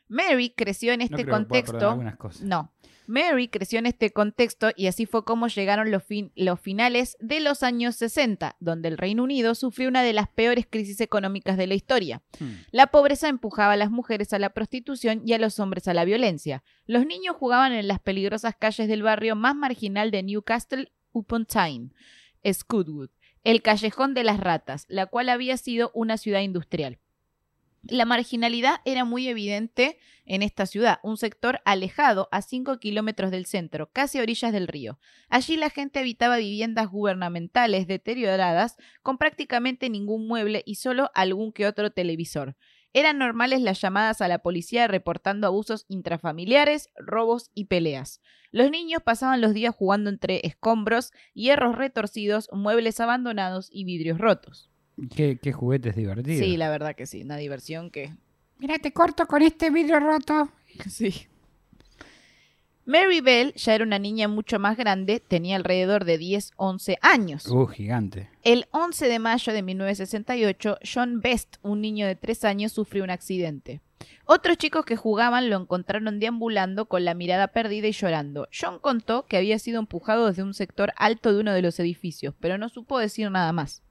Mary 0.07 0.53
creció 0.55 0.93
en 0.93 0.99
No 0.99 1.05
este 1.05 1.17
que 1.17 1.23
pueda 1.25 1.37
contexto. 1.37 1.99
cosas. 2.17 2.43
No. 2.43 2.71
Mary 3.07 3.47
creció 3.47 3.79
en 3.79 3.85
este 3.87 4.11
contexto 4.11 4.69
y 4.75 4.87
así 4.87 5.05
fue 5.05 5.23
como 5.25 5.47
llegaron 5.47 5.89
los, 5.91 6.03
fin- 6.03 6.31
los 6.35 6.59
finales 6.59 7.17
de 7.19 7.39
los 7.39 7.63
años 7.63 7.95
60, 7.95 8.57
donde 8.59 8.89
el 8.89 8.97
Reino 8.97 9.23
Unido 9.23 9.55
sufrió 9.55 9.87
una 9.89 10.03
de 10.03 10.13
las 10.13 10.27
peores 10.27 10.67
crisis 10.69 11.01
económicas 11.01 11.57
de 11.57 11.67
la 11.67 11.73
historia. 11.73 12.21
Hmm. 12.39 12.51
La 12.71 12.87
pobreza 12.87 13.29
empujaba 13.29 13.73
a 13.73 13.77
las 13.77 13.89
mujeres 13.89 14.33
a 14.33 14.39
la 14.39 14.49
prostitución 14.51 15.21
y 15.25 15.33
a 15.33 15.39
los 15.39 15.59
hombres 15.59 15.87
a 15.87 15.93
la 15.93 16.05
violencia. 16.05 16.63
Los 16.85 17.05
niños 17.05 17.35
jugaban 17.35 17.73
en 17.73 17.87
las 17.87 17.99
peligrosas 17.99 18.55
calles 18.59 18.87
del 18.87 19.03
barrio 19.03 19.35
más 19.35 19.55
marginal 19.55 20.11
de 20.11 20.23
Newcastle 20.23 20.91
upon 21.13 21.45
Tyne, 21.45 21.89
Scootwood, 22.45 23.09
el 23.43 23.61
callejón 23.61 24.13
de 24.13 24.23
las 24.23 24.39
ratas, 24.39 24.85
la 24.89 25.05
cual 25.05 25.29
había 25.29 25.57
sido 25.57 25.91
una 25.93 26.17
ciudad 26.17 26.41
industrial. 26.41 26.99
La 27.83 28.05
marginalidad 28.05 28.81
era 28.85 29.05
muy 29.05 29.27
evidente 29.27 29.97
en 30.25 30.41
esta 30.41 30.65
ciudad, 30.65 30.99
un 31.03 31.15
sector 31.15 31.61
alejado 31.63 32.27
a 32.31 32.41
5 32.41 32.79
kilómetros 32.79 33.31
del 33.31 33.45
centro, 33.45 33.89
casi 33.93 34.19
a 34.19 34.23
orillas 34.23 34.51
del 34.51 34.67
río. 34.67 34.99
Allí 35.29 35.55
la 35.55 35.69
gente 35.69 35.99
habitaba 35.99 36.37
viviendas 36.37 36.89
gubernamentales 36.89 37.87
deterioradas, 37.87 38.75
con 39.03 39.17
prácticamente 39.17 39.89
ningún 39.89 40.27
mueble 40.27 40.63
y 40.65 40.75
solo 40.75 41.11
algún 41.13 41.53
que 41.53 41.65
otro 41.65 41.91
televisor. 41.91 42.57
Eran 42.93 43.19
normales 43.19 43.61
las 43.61 43.79
llamadas 43.79 44.21
a 44.21 44.27
la 44.27 44.39
policía 44.39 44.87
reportando 44.87 45.47
abusos 45.47 45.85
intrafamiliares, 45.87 46.89
robos 46.97 47.51
y 47.53 47.65
peleas. 47.65 48.21
Los 48.51 48.71
niños 48.71 49.03
pasaban 49.03 49.39
los 49.39 49.53
días 49.53 49.75
jugando 49.75 50.09
entre 50.09 50.45
escombros, 50.45 51.11
hierros 51.33 51.77
retorcidos, 51.77 52.49
muebles 52.51 52.99
abandonados 52.99 53.69
y 53.71 53.83
vidrios 53.85 54.17
rotos. 54.17 54.71
Qué, 55.15 55.37
qué 55.41 55.51
juguetes 55.51 55.95
divertidos. 55.95 56.45
Sí, 56.45 56.57
la 56.57 56.69
verdad 56.69 56.95
que 56.95 57.05
sí, 57.05 57.21
una 57.21 57.37
diversión 57.37 57.91
que... 57.91 58.13
Mira, 58.59 58.79
te 58.79 58.91
corto 58.91 59.27
con 59.27 59.41
este 59.41 59.69
vidrio 59.69 59.99
roto. 59.99 60.49
Sí. 60.89 61.27
Mary 62.85 63.19
Bell 63.19 63.53
ya 63.55 63.75
era 63.75 63.83
una 63.83 63.99
niña 63.99 64.29
mucho 64.29 64.59
más 64.59 64.77
grande, 64.77 65.19
tenía 65.19 65.57
alrededor 65.57 66.05
de 66.05 66.17
10, 66.17 66.51
11 66.55 66.97
años. 67.01 67.45
Uh, 67.47 67.65
gigante. 67.65 68.29
El 68.43 68.65
11 68.71 69.09
de 69.09 69.19
mayo 69.19 69.51
de 69.51 69.61
1968, 69.61 70.77
John 70.93 71.19
Best, 71.19 71.57
un 71.63 71.81
niño 71.81 72.07
de 72.07 72.15
3 72.15 72.45
años, 72.45 72.71
sufrió 72.71 73.03
un 73.03 73.09
accidente. 73.09 73.81
Otros 74.25 74.57
chicos 74.57 74.85
que 74.85 74.95
jugaban 74.95 75.49
lo 75.49 75.57
encontraron 75.57 76.19
deambulando 76.19 76.85
con 76.85 77.03
la 77.03 77.13
mirada 77.13 77.49
perdida 77.49 77.87
y 77.87 77.91
llorando. 77.91 78.47
John 78.57 78.79
contó 78.79 79.25
que 79.25 79.35
había 79.35 79.59
sido 79.59 79.79
empujado 79.79 80.27
desde 80.27 80.43
un 80.43 80.53
sector 80.53 80.93
alto 80.95 81.33
de 81.33 81.41
uno 81.41 81.53
de 81.53 81.61
los 81.61 81.79
edificios, 81.81 82.35
pero 82.39 82.57
no 82.57 82.69
supo 82.69 82.99
decir 82.99 83.29
nada 83.29 83.51
más. 83.51 83.83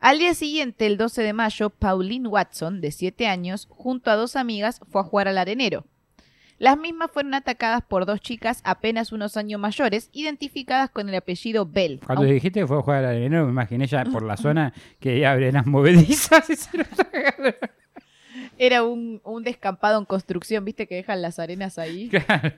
Al 0.00 0.18
día 0.18 0.32
siguiente, 0.32 0.86
el 0.86 0.96
12 0.96 1.22
de 1.22 1.34
mayo, 1.34 1.68
Pauline 1.68 2.26
Watson, 2.26 2.80
de 2.80 2.90
7 2.90 3.26
años, 3.26 3.68
junto 3.70 4.10
a 4.10 4.16
dos 4.16 4.34
amigas, 4.34 4.80
fue 4.90 5.02
a 5.02 5.04
jugar 5.04 5.28
al 5.28 5.36
arenero. 5.36 5.84
Las 6.56 6.78
mismas 6.78 7.10
fueron 7.10 7.34
atacadas 7.34 7.82
por 7.82 8.06
dos 8.06 8.20
chicas 8.22 8.62
apenas 8.64 9.12
unos 9.12 9.36
años 9.36 9.60
mayores, 9.60 10.08
identificadas 10.14 10.88
con 10.88 11.10
el 11.10 11.14
apellido 11.14 11.66
Bell. 11.66 12.00
Cuando 12.06 12.24
dijiste 12.24 12.60
que 12.60 12.66
fue 12.66 12.78
a 12.78 12.82
jugar 12.82 13.04
al 13.04 13.16
arenero, 13.16 13.44
me 13.44 13.50
imaginé 13.50 13.86
ya 13.86 14.04
por 14.06 14.22
la 14.22 14.36
zona 14.38 14.72
que 15.00 15.26
abren 15.26 15.52
las 15.52 15.66
movedizas 15.66 16.48
y 16.48 16.56
se 16.56 16.78
los. 16.78 16.88
Era 18.56 18.84
un, 18.84 19.20
un 19.22 19.42
descampado 19.42 19.98
en 19.98 20.06
construcción, 20.06 20.64
viste 20.64 20.86
que 20.86 20.94
dejan 20.94 21.20
las 21.20 21.38
arenas 21.38 21.78
ahí. 21.78 22.08
Claro. 22.08 22.52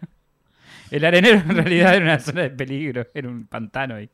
El 0.93 1.05
arenero 1.05 1.39
en 1.39 1.57
realidad 1.57 1.95
era 1.95 2.05
una 2.05 2.21
zona 2.21 2.43
de 2.43 2.51
peligro, 2.51 3.07
era 3.15 3.29
un 3.29 3.47
pantano 3.47 3.97
ahí. 3.97 4.11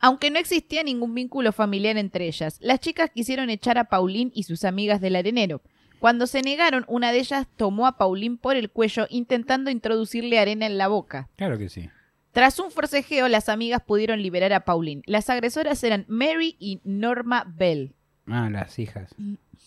Aunque 0.00 0.30
no 0.30 0.38
existía 0.38 0.82
ningún 0.82 1.14
vínculo 1.14 1.52
familiar 1.52 1.96
entre 1.96 2.26
ellas, 2.26 2.58
las 2.60 2.80
chicas 2.80 3.10
quisieron 3.10 3.50
echar 3.50 3.78
a 3.78 3.84
Pauline 3.84 4.30
y 4.34 4.44
sus 4.44 4.64
amigas 4.64 5.00
del 5.00 5.16
arenero. 5.16 5.60
Cuando 5.98 6.28
se 6.28 6.42
negaron, 6.42 6.84
una 6.86 7.10
de 7.10 7.18
ellas 7.18 7.46
tomó 7.56 7.86
a 7.86 7.98
Pauline 7.98 8.36
por 8.36 8.56
el 8.56 8.70
cuello 8.70 9.06
intentando 9.10 9.70
introducirle 9.70 10.38
arena 10.38 10.66
en 10.66 10.78
la 10.78 10.86
boca. 10.86 11.28
Claro 11.36 11.58
que 11.58 11.68
sí. 11.68 11.90
Tras 12.30 12.60
un 12.60 12.70
forcejeo, 12.70 13.26
las 13.26 13.48
amigas 13.48 13.82
pudieron 13.84 14.22
liberar 14.22 14.52
a 14.52 14.60
Pauline. 14.64 15.02
Las 15.06 15.28
agresoras 15.28 15.82
eran 15.82 16.04
Mary 16.06 16.54
y 16.60 16.80
Norma 16.84 17.44
Bell. 17.56 17.94
Ah, 18.28 18.48
las 18.48 18.78
hijas. 18.78 19.12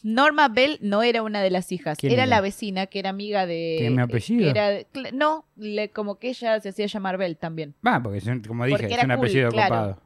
Norma 0.03 0.47
Bell 0.47 0.77
no 0.81 1.03
era 1.03 1.21
una 1.21 1.41
de 1.41 1.49
las 1.49 1.71
hijas, 1.71 1.97
¿Quién 1.97 2.13
era, 2.13 2.23
era? 2.23 2.29
la 2.29 2.41
vecina 2.41 2.85
que 2.87 2.99
era 2.99 3.09
amiga 3.09 3.45
de... 3.45 3.75
¿Tiene 3.79 3.95
mi 3.97 4.01
apellido? 4.01 4.49
era 4.49 4.69
de- 4.69 4.87
cl- 4.93 5.11
no, 5.11 5.45
le- 5.57 5.89
como 5.89 6.17
que 6.17 6.29
ella 6.29 6.59
se 6.61 6.69
hacía 6.69 6.85
llamar 6.87 7.17
Bell 7.17 7.35
también. 7.37 7.75
Va, 7.85 8.01
porque 8.01 8.21
como 8.47 8.65
dije, 8.65 8.77
Porque 8.77 8.93
es 8.93 8.99
un 9.03 9.09
cool, 9.09 9.11
apellido 9.11 9.49
claro. 9.49 9.69
copado. 9.75 10.01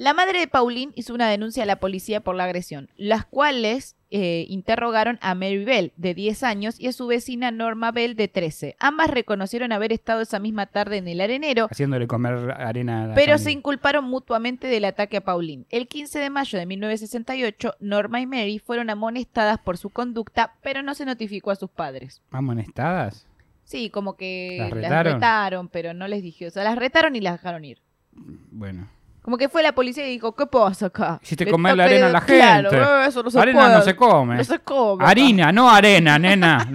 La 0.00 0.14
madre 0.14 0.38
de 0.38 0.48
Pauline 0.48 0.92
hizo 0.94 1.12
una 1.12 1.28
denuncia 1.28 1.64
a 1.64 1.66
la 1.66 1.76
policía 1.76 2.22
por 2.22 2.34
la 2.34 2.44
agresión, 2.44 2.88
las 2.96 3.26
cuales 3.26 3.96
eh, 4.10 4.46
interrogaron 4.48 5.18
a 5.20 5.34
Mary 5.34 5.62
Bell, 5.62 5.92
de 5.98 6.14
10 6.14 6.42
años, 6.42 6.80
y 6.80 6.86
a 6.86 6.92
su 6.94 7.06
vecina 7.06 7.50
Norma 7.50 7.92
Bell, 7.92 8.16
de 8.16 8.26
13. 8.26 8.76
Ambas 8.78 9.10
reconocieron 9.10 9.72
haber 9.72 9.92
estado 9.92 10.22
esa 10.22 10.38
misma 10.38 10.64
tarde 10.64 10.96
en 10.96 11.06
el 11.06 11.20
arenero, 11.20 11.68
Haciéndole 11.70 12.06
comer 12.06 12.50
arena 12.52 13.02
a 13.02 13.06
las 13.08 13.14
pero 13.14 13.36
se 13.36 13.52
inculparon 13.52 14.06
mutuamente 14.06 14.68
del 14.68 14.86
ataque 14.86 15.18
a 15.18 15.20
Pauline. 15.20 15.66
El 15.68 15.86
15 15.86 16.18
de 16.18 16.30
mayo 16.30 16.58
de 16.58 16.64
1968, 16.64 17.74
Norma 17.80 18.22
y 18.22 18.26
Mary 18.26 18.58
fueron 18.58 18.88
amonestadas 18.88 19.58
por 19.58 19.76
su 19.76 19.90
conducta, 19.90 20.54
pero 20.62 20.82
no 20.82 20.94
se 20.94 21.04
notificó 21.04 21.50
a 21.50 21.56
sus 21.56 21.68
padres. 21.68 22.22
¿Amonestadas? 22.30 23.26
Sí, 23.64 23.90
como 23.90 24.16
que 24.16 24.56
¿Las 24.60 24.70
las 24.70 24.76
retaron? 24.76 25.12
retaron, 25.12 25.68
pero 25.68 25.92
no 25.92 26.08
les 26.08 26.22
dije, 26.22 26.46
o 26.46 26.50
sea, 26.50 26.64
las 26.64 26.78
retaron 26.78 27.16
y 27.16 27.20
las 27.20 27.34
dejaron 27.34 27.66
ir. 27.66 27.82
Bueno. 28.12 28.88
Como 29.22 29.36
que 29.36 29.48
fue 29.48 29.62
la 29.62 29.72
policía 29.72 30.06
y 30.06 30.12
dijo, 30.12 30.34
¿qué 30.34 30.46
pasa 30.46 30.86
acá? 30.86 31.20
Hiciste 31.22 31.44
Le 31.44 31.50
comer 31.50 31.76
la 31.76 31.84
arena 31.84 32.06
a 32.06 32.10
la 32.10 32.20
Claro, 32.22 32.70
gente. 32.70 32.84
eh, 32.84 33.06
eso 33.06 33.22
no 33.22 33.30
se 33.30 33.38
arena 33.38 33.60
puede. 33.60 33.74
no 33.74 33.82
se 33.82 33.96
come. 33.96 34.36
No 34.36 34.44
se 34.44 34.58
come. 34.60 35.02
acá. 35.04 35.10
Harina, 35.10 35.52
no 35.52 35.70
arena, 35.70 36.18
nena. 36.18 36.66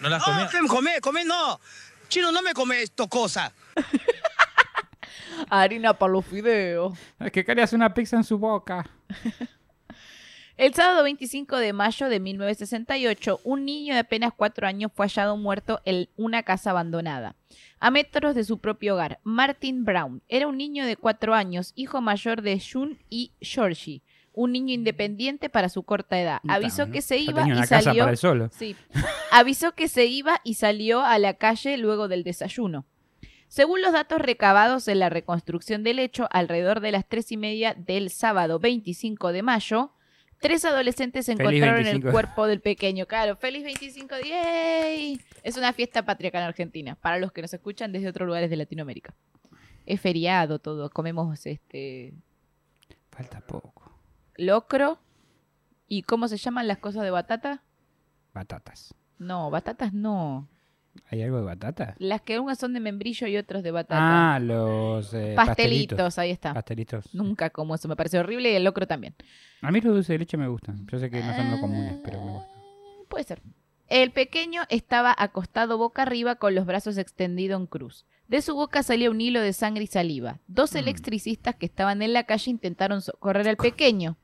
No 0.00 0.08
las. 0.08 0.22
¿qué 0.52 0.62
me 0.62 0.68
come? 0.68 1.00
Come 1.00 1.24
no. 1.24 1.58
Chino, 2.08 2.30
no 2.30 2.40
me 2.40 2.54
come 2.54 2.82
esto 2.82 3.08
cosa. 3.08 3.52
Harina 5.50 5.94
para 5.94 6.12
los 6.12 6.24
fideos. 6.24 6.96
Es 7.18 7.32
que 7.32 7.44
querías 7.44 7.72
una 7.72 7.92
pizza 7.92 8.16
en 8.16 8.24
su 8.24 8.38
boca. 8.38 8.84
El 10.58 10.74
sábado 10.74 11.04
25 11.04 11.56
de 11.58 11.72
mayo 11.72 12.08
de 12.08 12.18
1968, 12.18 13.42
un 13.44 13.64
niño 13.64 13.94
de 13.94 14.00
apenas 14.00 14.32
cuatro 14.36 14.66
años 14.66 14.90
fue 14.92 15.06
hallado 15.06 15.36
muerto 15.36 15.80
en 15.84 16.08
una 16.16 16.42
casa 16.42 16.70
abandonada, 16.70 17.36
a 17.78 17.92
metros 17.92 18.34
de 18.34 18.42
su 18.42 18.58
propio 18.58 18.94
hogar. 18.94 19.20
Martin 19.22 19.84
Brown 19.84 20.20
era 20.26 20.48
un 20.48 20.56
niño 20.56 20.84
de 20.84 20.96
cuatro 20.96 21.36
años, 21.36 21.72
hijo 21.76 22.00
mayor 22.00 22.42
de 22.42 22.60
June 22.60 22.96
y 23.08 23.30
Georgie, 23.40 24.02
un 24.32 24.50
niño 24.50 24.74
independiente 24.74 25.48
para 25.48 25.68
su 25.68 25.84
corta 25.84 26.20
edad. 26.20 26.40
Avisó 26.48 26.90
que 26.90 27.02
se 27.02 27.18
iba 27.18 27.48
y 27.48 27.64
salió. 27.64 28.08
Sí. 28.50 28.74
Avisó 29.30 29.76
que 29.76 29.86
se 29.86 30.06
iba 30.06 30.40
y 30.42 30.54
salió 30.54 31.04
a 31.04 31.20
la 31.20 31.34
calle 31.34 31.76
luego 31.76 32.08
del 32.08 32.24
desayuno. 32.24 32.84
Según 33.46 33.80
los 33.80 33.92
datos 33.92 34.20
recabados 34.20 34.88
en 34.88 34.98
la 34.98 35.08
reconstrucción 35.08 35.84
del 35.84 36.00
hecho, 36.00 36.28
alrededor 36.32 36.80
de 36.80 36.90
las 36.90 37.08
tres 37.08 37.30
y 37.30 37.36
media 37.36 37.74
del 37.74 38.10
sábado 38.10 38.58
25 38.58 39.30
de 39.30 39.42
mayo, 39.42 39.92
tres 40.40 40.64
adolescentes 40.64 41.26
Feliz 41.26 41.40
encontraron 41.40 41.82
25. 41.82 42.06
el 42.08 42.12
cuerpo 42.12 42.46
del 42.46 42.60
pequeño. 42.60 43.06
Claro, 43.06 43.36
feliz 43.36 43.64
25, 43.64 44.14
¡yay! 44.24 45.20
Es 45.42 45.56
una 45.56 45.72
fiesta 45.72 46.04
patria 46.04 46.28
acá 46.28 46.38
en 46.38 46.44
Argentina, 46.44 46.94
para 46.96 47.18
los 47.18 47.32
que 47.32 47.42
nos 47.42 47.52
escuchan 47.52 47.92
desde 47.92 48.08
otros 48.08 48.26
lugares 48.26 48.50
de 48.50 48.56
Latinoamérica. 48.56 49.14
Es 49.86 50.00
feriado 50.00 50.58
todo, 50.58 50.90
comemos 50.90 51.46
este 51.46 52.14
Falta 53.10 53.40
poco. 53.40 53.98
locro. 54.36 54.98
¿Y 55.90 56.02
cómo 56.02 56.28
se 56.28 56.36
llaman 56.36 56.68
las 56.68 56.78
cosas 56.78 57.02
de 57.02 57.10
batata? 57.10 57.62
Batatas. 58.34 58.94
No, 59.18 59.50
batatas 59.50 59.94
no. 59.94 60.46
¿Hay 61.10 61.22
algo 61.22 61.38
de 61.38 61.44
batatas? 61.44 61.94
Las 61.98 62.20
que 62.22 62.38
unas 62.38 62.58
son 62.58 62.72
de 62.74 62.80
membrillo 62.80 63.26
y 63.26 63.36
otras 63.36 63.62
de 63.62 63.70
batata. 63.70 64.34
Ah, 64.34 64.38
los 64.40 65.12
eh, 65.14 65.32
pastelitos, 65.36 66.18
ahí 66.18 66.30
está. 66.30 66.54
Pastelitos. 66.54 67.14
Nunca 67.14 67.50
como 67.50 67.74
eso, 67.74 67.88
me 67.88 67.96
parece 67.96 68.18
horrible 68.18 68.52
y 68.52 68.54
el 68.54 68.64
locro 68.64 68.86
también. 68.86 69.14
A 69.62 69.70
mí 69.72 69.80
los 69.80 69.94
dulces 69.94 70.08
de 70.08 70.18
leche 70.18 70.36
me 70.36 70.48
gustan. 70.48 70.86
Yo 70.86 70.98
sé 70.98 71.10
que 71.10 71.20
no 71.22 71.34
son 71.34 71.50
los 71.50 71.60
comunes, 71.60 71.96
pero 72.04 72.22
me 72.24 72.32
gustan. 72.32 72.50
Puede 73.08 73.24
ser. 73.24 73.40
El 73.88 74.10
pequeño 74.10 74.62
estaba 74.68 75.14
acostado 75.16 75.78
boca 75.78 76.02
arriba 76.02 76.36
con 76.36 76.54
los 76.54 76.66
brazos 76.66 76.98
extendidos 76.98 77.58
en 77.60 77.66
cruz. 77.66 78.04
De 78.28 78.42
su 78.42 78.54
boca 78.54 78.82
salía 78.82 79.10
un 79.10 79.20
hilo 79.20 79.40
de 79.40 79.54
sangre 79.54 79.84
y 79.84 79.86
saliva. 79.86 80.40
Dos 80.46 80.74
Mm. 80.74 80.78
electricistas 80.78 81.54
que 81.54 81.64
estaban 81.64 82.02
en 82.02 82.12
la 82.12 82.24
calle 82.24 82.50
intentaron 82.50 83.00
socorrer 83.00 83.48
al 83.48 83.56
pequeño. 83.56 84.18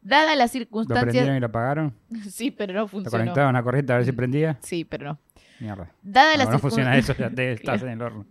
Dada 0.00 0.34
las 0.34 0.50
¿Lo 0.54 0.58
circunstancias... 0.60 1.04
prendieron 1.04 1.36
y 1.36 1.40
lo 1.40 1.46
apagaron? 1.46 1.94
Sí, 2.30 2.50
pero 2.50 2.72
no 2.72 2.80
¿Lo 2.80 2.88
funcionó. 2.88 3.18
conectaron 3.18 3.54
a 3.54 3.62
corriente 3.62 3.92
a 3.92 3.96
ver 3.96 4.06
si 4.06 4.12
prendía? 4.12 4.58
Sí, 4.62 4.84
pero 4.86 5.04
no. 5.04 5.18
Mierda. 5.62 5.92
Dada 6.02 6.44
No, 6.44 6.58
funciona 6.58 6.96
eso, 6.98 7.14
ya 7.14 7.30
te 7.30 7.52
estás 7.52 7.82
en 7.82 7.90
el 7.90 8.02
horno. 8.02 8.26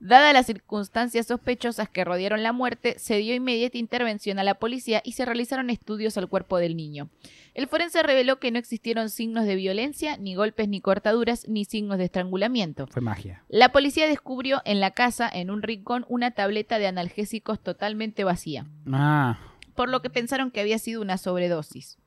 Dadas 0.00 0.32
las 0.32 0.46
circunstancias 0.46 1.28
sospechosas 1.28 1.88
que 1.88 2.02
rodearon 2.04 2.42
la 2.42 2.50
muerte, 2.52 2.96
se 2.98 3.18
dio 3.18 3.36
inmediata 3.36 3.78
intervención 3.78 4.40
a 4.40 4.42
la 4.42 4.54
policía 4.54 5.00
y 5.04 5.12
se 5.12 5.24
realizaron 5.24 5.70
estudios 5.70 6.18
al 6.18 6.28
cuerpo 6.28 6.58
del 6.58 6.76
niño. 6.76 7.08
El 7.54 7.68
forense 7.68 8.02
reveló 8.02 8.40
que 8.40 8.50
no 8.50 8.58
existieron 8.58 9.10
signos 9.10 9.44
de 9.46 9.54
violencia, 9.54 10.16
ni 10.16 10.34
golpes 10.34 10.66
ni 10.68 10.80
cortaduras, 10.80 11.46
ni 11.46 11.64
signos 11.64 11.98
de 11.98 12.04
estrangulamiento. 12.06 12.88
Fue 12.88 13.00
magia. 13.00 13.44
La 13.48 13.70
policía 13.70 14.08
descubrió 14.08 14.60
en 14.64 14.80
la 14.80 14.90
casa, 14.90 15.30
en 15.32 15.50
un 15.52 15.62
rincón, 15.62 16.04
una 16.08 16.32
tableta 16.32 16.80
de 16.80 16.88
analgésicos 16.88 17.60
totalmente 17.62 18.24
vacía, 18.24 18.66
Ah, 18.92 19.38
por 19.76 19.88
lo 19.88 20.02
que 20.02 20.10
pensaron 20.10 20.50
que 20.50 20.60
había 20.60 20.80
sido 20.80 21.00
una 21.00 21.16
sobredosis. 21.16 21.98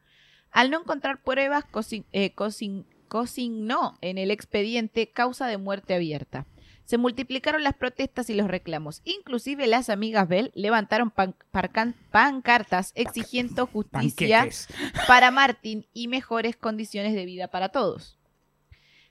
Al 0.51 0.69
no 0.69 0.81
encontrar 0.81 1.21
pruebas, 1.21 1.63
eh, 2.11 2.33
cosin- 2.35 2.85
consignó 3.07 3.97
en 4.01 4.17
el 4.17 4.31
expediente 4.31 5.11
causa 5.11 5.47
de 5.47 5.57
muerte 5.57 5.93
abierta. 5.95 6.45
Se 6.85 6.97
multiplicaron 6.99 7.63
las 7.63 7.73
protestas 7.73 8.29
y 8.29 8.35
los 8.35 8.47
reclamos. 8.47 9.01
Inclusive 9.05 9.65
las 9.65 9.89
amigas 9.89 10.27
Bell 10.27 10.51
levantaron 10.53 11.09
pan- 11.09 11.35
parcan- 11.51 11.95
pancartas 12.11 12.91
exigiendo 12.93 13.65
justicia 13.65 14.37
panqueques. 14.41 14.67
para 15.07 15.31
Martin 15.31 15.87
y 15.93 16.07
mejores 16.07 16.55
condiciones 16.57 17.15
de 17.15 17.25
vida 17.25 17.47
para 17.47 17.69
todos. 17.69 18.19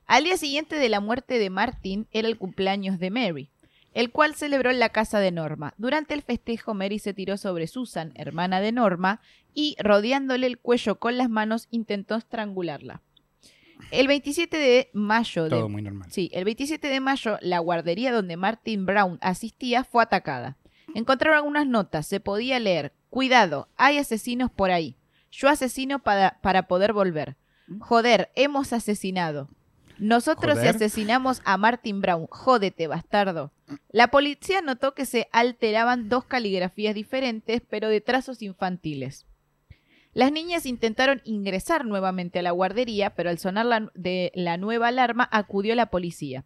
Al 0.06 0.22
día 0.24 0.36
siguiente 0.36 0.76
de 0.76 0.88
la 0.88 1.00
muerte 1.00 1.38
de 1.38 1.50
Martin 1.50 2.06
era 2.12 2.28
el 2.28 2.38
cumpleaños 2.38 2.98
de 3.00 3.10
Mary, 3.10 3.50
el 3.92 4.10
cual 4.12 4.34
celebró 4.36 4.70
en 4.70 4.78
la 4.78 4.90
casa 4.90 5.18
de 5.18 5.32
Norma. 5.32 5.74
Durante 5.76 6.14
el 6.14 6.22
festejo, 6.22 6.74
Mary 6.74 6.98
se 7.00 7.14
tiró 7.14 7.36
sobre 7.38 7.66
Susan, 7.66 8.12
hermana 8.14 8.60
de 8.60 8.70
Norma, 8.70 9.20
y 9.52 9.76
rodeándole 9.80 10.46
el 10.46 10.58
cuello 10.58 11.00
con 11.00 11.16
las 11.16 11.30
manos 11.30 11.66
intentó 11.70 12.14
estrangularla. 12.16 13.02
El 13.90 14.08
27 14.08 14.56
de 14.56 14.90
mayo 14.92 15.44
de 15.44 15.50
Todo 15.50 15.68
muy 15.68 15.82
normal. 15.82 16.08
Sí, 16.10 16.30
el 16.32 16.44
27 16.44 16.88
de 16.88 17.00
mayo, 17.00 17.38
la 17.40 17.58
guardería 17.58 18.12
donde 18.12 18.36
Martin 18.36 18.86
Brown 18.86 19.18
asistía 19.20 19.84
fue 19.84 20.02
atacada. 20.02 20.56
Encontraron 20.94 21.38
algunas 21.38 21.66
notas, 21.66 22.06
se 22.06 22.20
podía 22.20 22.58
leer, 22.60 22.92
cuidado, 23.10 23.68
hay 23.76 23.98
asesinos 23.98 24.50
por 24.50 24.70
ahí. 24.70 24.96
Yo 25.30 25.48
asesino 25.48 25.98
para, 25.98 26.38
para 26.42 26.68
poder 26.68 26.92
volver. 26.92 27.36
Joder, 27.80 28.30
hemos 28.34 28.72
asesinado. 28.72 29.48
Nosotros 29.98 30.54
Joder. 30.54 30.74
asesinamos 30.74 31.40
a 31.44 31.56
Martin 31.56 32.00
Brown. 32.00 32.26
Jódete, 32.28 32.86
bastardo. 32.86 33.52
La 33.90 34.08
policía 34.08 34.60
notó 34.60 34.94
que 34.94 35.06
se 35.06 35.28
alteraban 35.32 36.08
dos 36.08 36.24
caligrafías 36.24 36.94
diferentes, 36.94 37.62
pero 37.68 37.88
de 37.88 38.00
trazos 38.00 38.42
infantiles. 38.42 39.26
Las 40.14 40.30
niñas 40.32 40.64
intentaron 40.66 41.20
ingresar 41.24 41.84
nuevamente 41.84 42.38
a 42.38 42.42
la 42.42 42.52
guardería, 42.52 43.10
pero 43.10 43.30
al 43.30 43.38
sonar 43.38 43.66
la, 43.66 43.90
de 43.94 44.30
la 44.34 44.56
nueva 44.56 44.88
alarma 44.88 45.28
acudió 45.32 45.74
la 45.74 45.86
policía. 45.86 46.44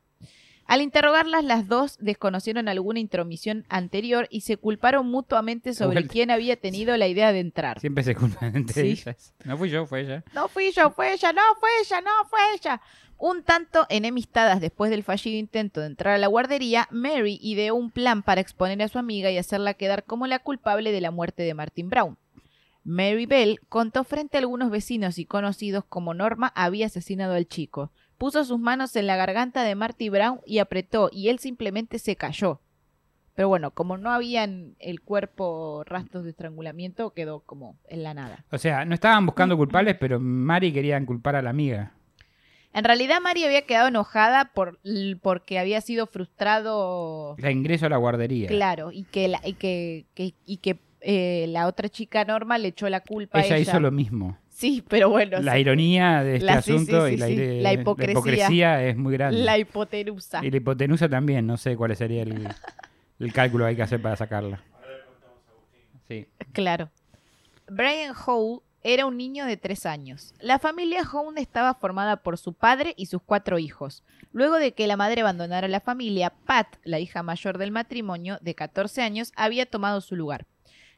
Al 0.66 0.82
interrogarlas, 0.82 1.44
las 1.44 1.66
dos 1.66 1.96
desconocieron 1.98 2.68
alguna 2.68 3.00
intromisión 3.00 3.64
anterior 3.70 4.26
y 4.30 4.42
se 4.42 4.58
culparon 4.58 5.10
mutuamente 5.10 5.72
sobre 5.72 6.06
quién 6.06 6.30
había 6.30 6.56
tenido 6.56 6.94
la 6.98 7.08
idea 7.08 7.32
de 7.32 7.40
entrar. 7.40 7.80
Siempre 7.80 8.04
se 8.04 8.14
culpan 8.14 8.54
entre 8.54 8.82
Sí. 8.82 8.88
ellas. 8.90 9.34
No 9.46 9.56
fui 9.56 9.70
yo, 9.70 9.86
fue 9.86 10.00
ella. 10.02 10.24
No 10.34 10.48
fui 10.48 10.70
yo, 10.72 10.90
fue 10.90 11.14
ella, 11.14 11.32
no 11.32 11.40
fue 11.58 11.70
ella, 11.82 12.00
no 12.02 12.10
fue 12.28 12.38
ella. 12.54 12.80
Un 13.16 13.42
tanto 13.44 13.86
enemistadas 13.88 14.60
después 14.60 14.90
del 14.90 15.02
fallido 15.04 15.38
intento 15.38 15.80
de 15.80 15.86
entrar 15.86 16.14
a 16.14 16.18
la 16.18 16.26
guardería, 16.26 16.86
Mary 16.90 17.38
ideó 17.42 17.74
un 17.74 17.90
plan 17.90 18.22
para 18.22 18.40
exponer 18.42 18.80
a 18.82 18.88
su 18.88 18.98
amiga 18.98 19.30
y 19.30 19.38
hacerla 19.38 19.72
quedar 19.74 20.04
como 20.04 20.26
la 20.26 20.38
culpable 20.38 20.92
de 20.92 21.00
la 21.00 21.10
muerte 21.10 21.42
de 21.44 21.54
Martin 21.54 21.88
Brown. 21.88 22.18
Mary 22.88 23.26
Bell 23.26 23.60
contó 23.68 24.02
frente 24.02 24.38
a 24.38 24.40
algunos 24.40 24.70
vecinos 24.70 25.18
y 25.18 25.26
conocidos 25.26 25.84
como 25.86 26.14
Norma 26.14 26.50
había 26.56 26.86
asesinado 26.86 27.34
al 27.34 27.46
chico. 27.46 27.92
Puso 28.16 28.44
sus 28.46 28.58
manos 28.58 28.96
en 28.96 29.06
la 29.06 29.16
garganta 29.16 29.62
de 29.62 29.74
Marty 29.74 30.08
Brown 30.08 30.40
y 30.46 30.58
apretó, 30.58 31.10
y 31.12 31.28
él 31.28 31.38
simplemente 31.38 31.98
se 31.98 32.16
cayó. 32.16 32.60
Pero 33.34 33.48
bueno, 33.48 33.72
como 33.72 33.98
no 33.98 34.10
había 34.10 34.42
en 34.42 34.74
el 34.78 35.02
cuerpo 35.02 35.84
rastros 35.84 36.24
de 36.24 36.30
estrangulamiento, 36.30 37.10
quedó 37.12 37.40
como 37.40 37.76
en 37.88 38.02
la 38.02 38.14
nada. 38.14 38.46
O 38.50 38.56
sea, 38.56 38.86
no 38.86 38.94
estaban 38.94 39.26
buscando 39.26 39.56
culpables, 39.58 39.96
pero 40.00 40.18
Mari 40.18 40.72
querían 40.72 41.04
culpar 41.04 41.36
a 41.36 41.42
la 41.42 41.50
amiga. 41.50 41.92
En 42.72 42.84
realidad 42.84 43.20
Mari 43.22 43.44
había 43.44 43.66
quedado 43.66 43.88
enojada 43.88 44.52
por, 44.54 44.80
porque 45.20 45.58
había 45.58 45.82
sido 45.82 46.06
frustrado, 46.06 47.36
La 47.38 47.50
ingreso 47.50 47.84
a 47.84 47.90
la 47.90 47.96
guardería. 47.98 48.48
claro, 48.48 48.92
y 48.92 49.04
que 49.04 49.28
la, 49.28 49.40
y 49.46 49.52
que, 49.52 50.06
que- 50.14 50.34
y 50.46 50.56
que 50.56 50.78
eh, 51.10 51.46
la 51.48 51.66
otra 51.66 51.88
chica 51.88 52.22
Norma 52.26 52.58
le 52.58 52.68
echó 52.68 52.86
la 52.90 53.00
culpa 53.00 53.40
Ella 53.40 53.54
a 53.54 53.58
ella. 53.58 53.70
hizo 53.70 53.80
lo 53.80 53.90
mismo. 53.90 54.36
Sí, 54.50 54.84
pero 54.86 55.08
bueno, 55.08 55.40
La 55.40 55.54
sí, 55.54 55.60
ironía 55.60 56.22
de 56.22 56.34
este 56.34 56.44
La- 56.46 56.60
sí, 56.60 56.72
asunto 56.72 57.06
sí, 57.06 57.14
y 57.14 57.16
la, 57.16 57.26
sí. 57.28 57.32
ire- 57.34 57.62
La 57.62 57.72
hipocresía. 57.72 58.84
es 58.84 58.96
muy 58.96 59.14
grande. 59.14 59.38
la 59.38 59.56
hipotenusa. 59.56 60.44
Y 60.44 60.50
la 60.50 60.56
hipotenusa 60.58 61.08
también, 61.08 61.46
no 61.46 61.56
sé 61.56 61.76
cuál 61.76 61.96
sería 61.96 62.24
el, 62.24 62.46
el 63.20 63.32
cálculo 63.32 63.64
que 63.64 63.68
hay 63.70 63.76
que 63.76 63.82
hacer 63.82 64.02
para 64.02 64.16
sacarla. 64.16 64.60
Sí. 66.08 66.26
Claro. 66.52 66.90
Brian 67.68 68.14
Howe 68.26 68.62
era 68.82 69.06
un 69.06 69.16
niño 69.16 69.44
de 69.46 69.56
tres 69.56 69.86
años. 69.86 70.34
La 70.40 70.58
familia 70.58 71.02
Howe 71.10 71.32
estaba 71.36 71.74
formada 71.74 72.16
por 72.16 72.36
su 72.38 72.52
padre 72.52 72.94
y 72.96 73.06
sus 73.06 73.22
cuatro 73.22 73.58
hijos. 73.58 74.02
Luego 74.32 74.56
de 74.56 74.72
que 74.72 74.86
la 74.86 74.96
madre 74.96 75.20
abandonara 75.22 75.68
la 75.68 75.80
familia, 75.80 76.32
Pat, 76.46 76.66
la 76.84 76.98
hija 76.98 77.22
mayor 77.22 77.58
del 77.58 77.70
matrimonio, 77.70 78.38
de 78.40 78.54
14 78.54 79.02
años, 79.02 79.32
había 79.36 79.66
tomado 79.66 80.00
su 80.00 80.16
lugar. 80.16 80.46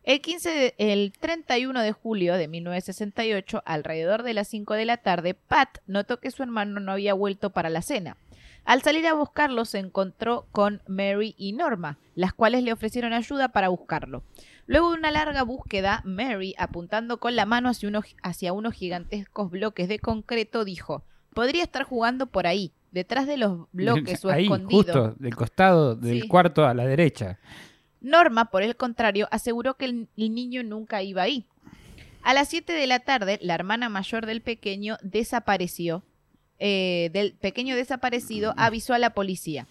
El, 0.03 0.21
15 0.21 0.51
de- 0.51 0.75
el 0.79 1.13
31 1.21 1.83
de 1.83 1.93
julio 1.93 2.35
de 2.35 2.49
1968, 2.49 3.63
alrededor 3.67 4.23
de 4.23 4.35
las 4.35 4.49
5 4.49 4.75
de 4.75 4.85
la 4.87 4.97
tarde, 4.97 5.35
Pat 5.35 5.79
notó 5.87 6.21
que 6.21 6.31
su 6.31 6.43
hermano 6.43 6.81
no 6.81 6.93
había 6.93 7.15
vuelto 7.15 7.51
para 7.51 7.69
la 7.71 7.83
cena. 7.83 8.17
Al 8.65 8.83
salir 8.83 9.07
a 9.07 9.15
buscarlo, 9.15 9.65
se 9.65 9.79
encontró 9.79 10.47
con 10.53 10.83
Mary 10.87 11.35
y 11.39 11.53
Norma, 11.53 11.99
las 12.15 12.33
cuales 12.33 12.63
le 12.63 12.73
ofrecieron 12.73 13.13
ayuda 13.13 13.49
para 13.49 13.69
buscarlo. 13.69 14.23
Luego 14.67 14.91
de 14.93 14.99
una 14.99 15.11
larga 15.11 15.43
búsqueda, 15.43 16.03
Mary, 16.05 16.55
apuntando 16.59 17.19
con 17.21 17.37
la 17.37 17.47
mano 17.47 17.69
hacia 17.69 17.89
unos, 17.89 18.05
hacia 18.23 18.53
unos 18.53 18.75
gigantescos 18.75 19.51
bloques 19.51 19.89
de 19.89 19.99
concreto, 19.99 20.65
dijo, 20.65 21.05
podría 21.35 21.63
estar 21.63 21.85
jugando 21.85 22.27
por 22.27 22.47
ahí, 22.47 22.73
detrás 22.93 23.27
de 23.27 23.37
los 23.39 23.67
bloques 23.73 24.25
o 24.25 24.31
Ahí, 24.31 24.45
escondido. 24.45 24.83
justo, 24.83 25.15
del 25.19 25.37
costado 25.37 25.95
del 25.97 26.23
Sí. 26.23 26.29
cuarto 26.29 26.67
a 26.67 26.75
la 26.75 26.85
derecha. 26.87 27.39
Norma, 28.01 28.47
por 28.47 28.63
el 28.63 28.77
contrario, 28.77 29.29
aseguró 29.31 29.77
que 29.77 29.85
el, 29.87 30.09
niño 30.17 30.63
nunca 30.63 31.03
iba 31.03 31.23
ahí. 31.23 31.47
A 32.23 32.35
las 32.35 32.49
7 32.49 32.73
de 32.73 32.87
la 32.87 33.01
tarde, 33.01 33.39
la 33.43 33.55
hermana 33.55 33.89
mayor 33.89 34.27
del 34.27 34.43
pequeño 34.43 34.97
desapareció. 35.03 36.05
eh, 36.63 37.09
del 37.15 37.33
pequeño 37.33 37.75
desaparecido 37.75 38.53
avisó 38.59 38.93
a 38.93 38.99
la 38.99 39.15
policía. 39.15 39.67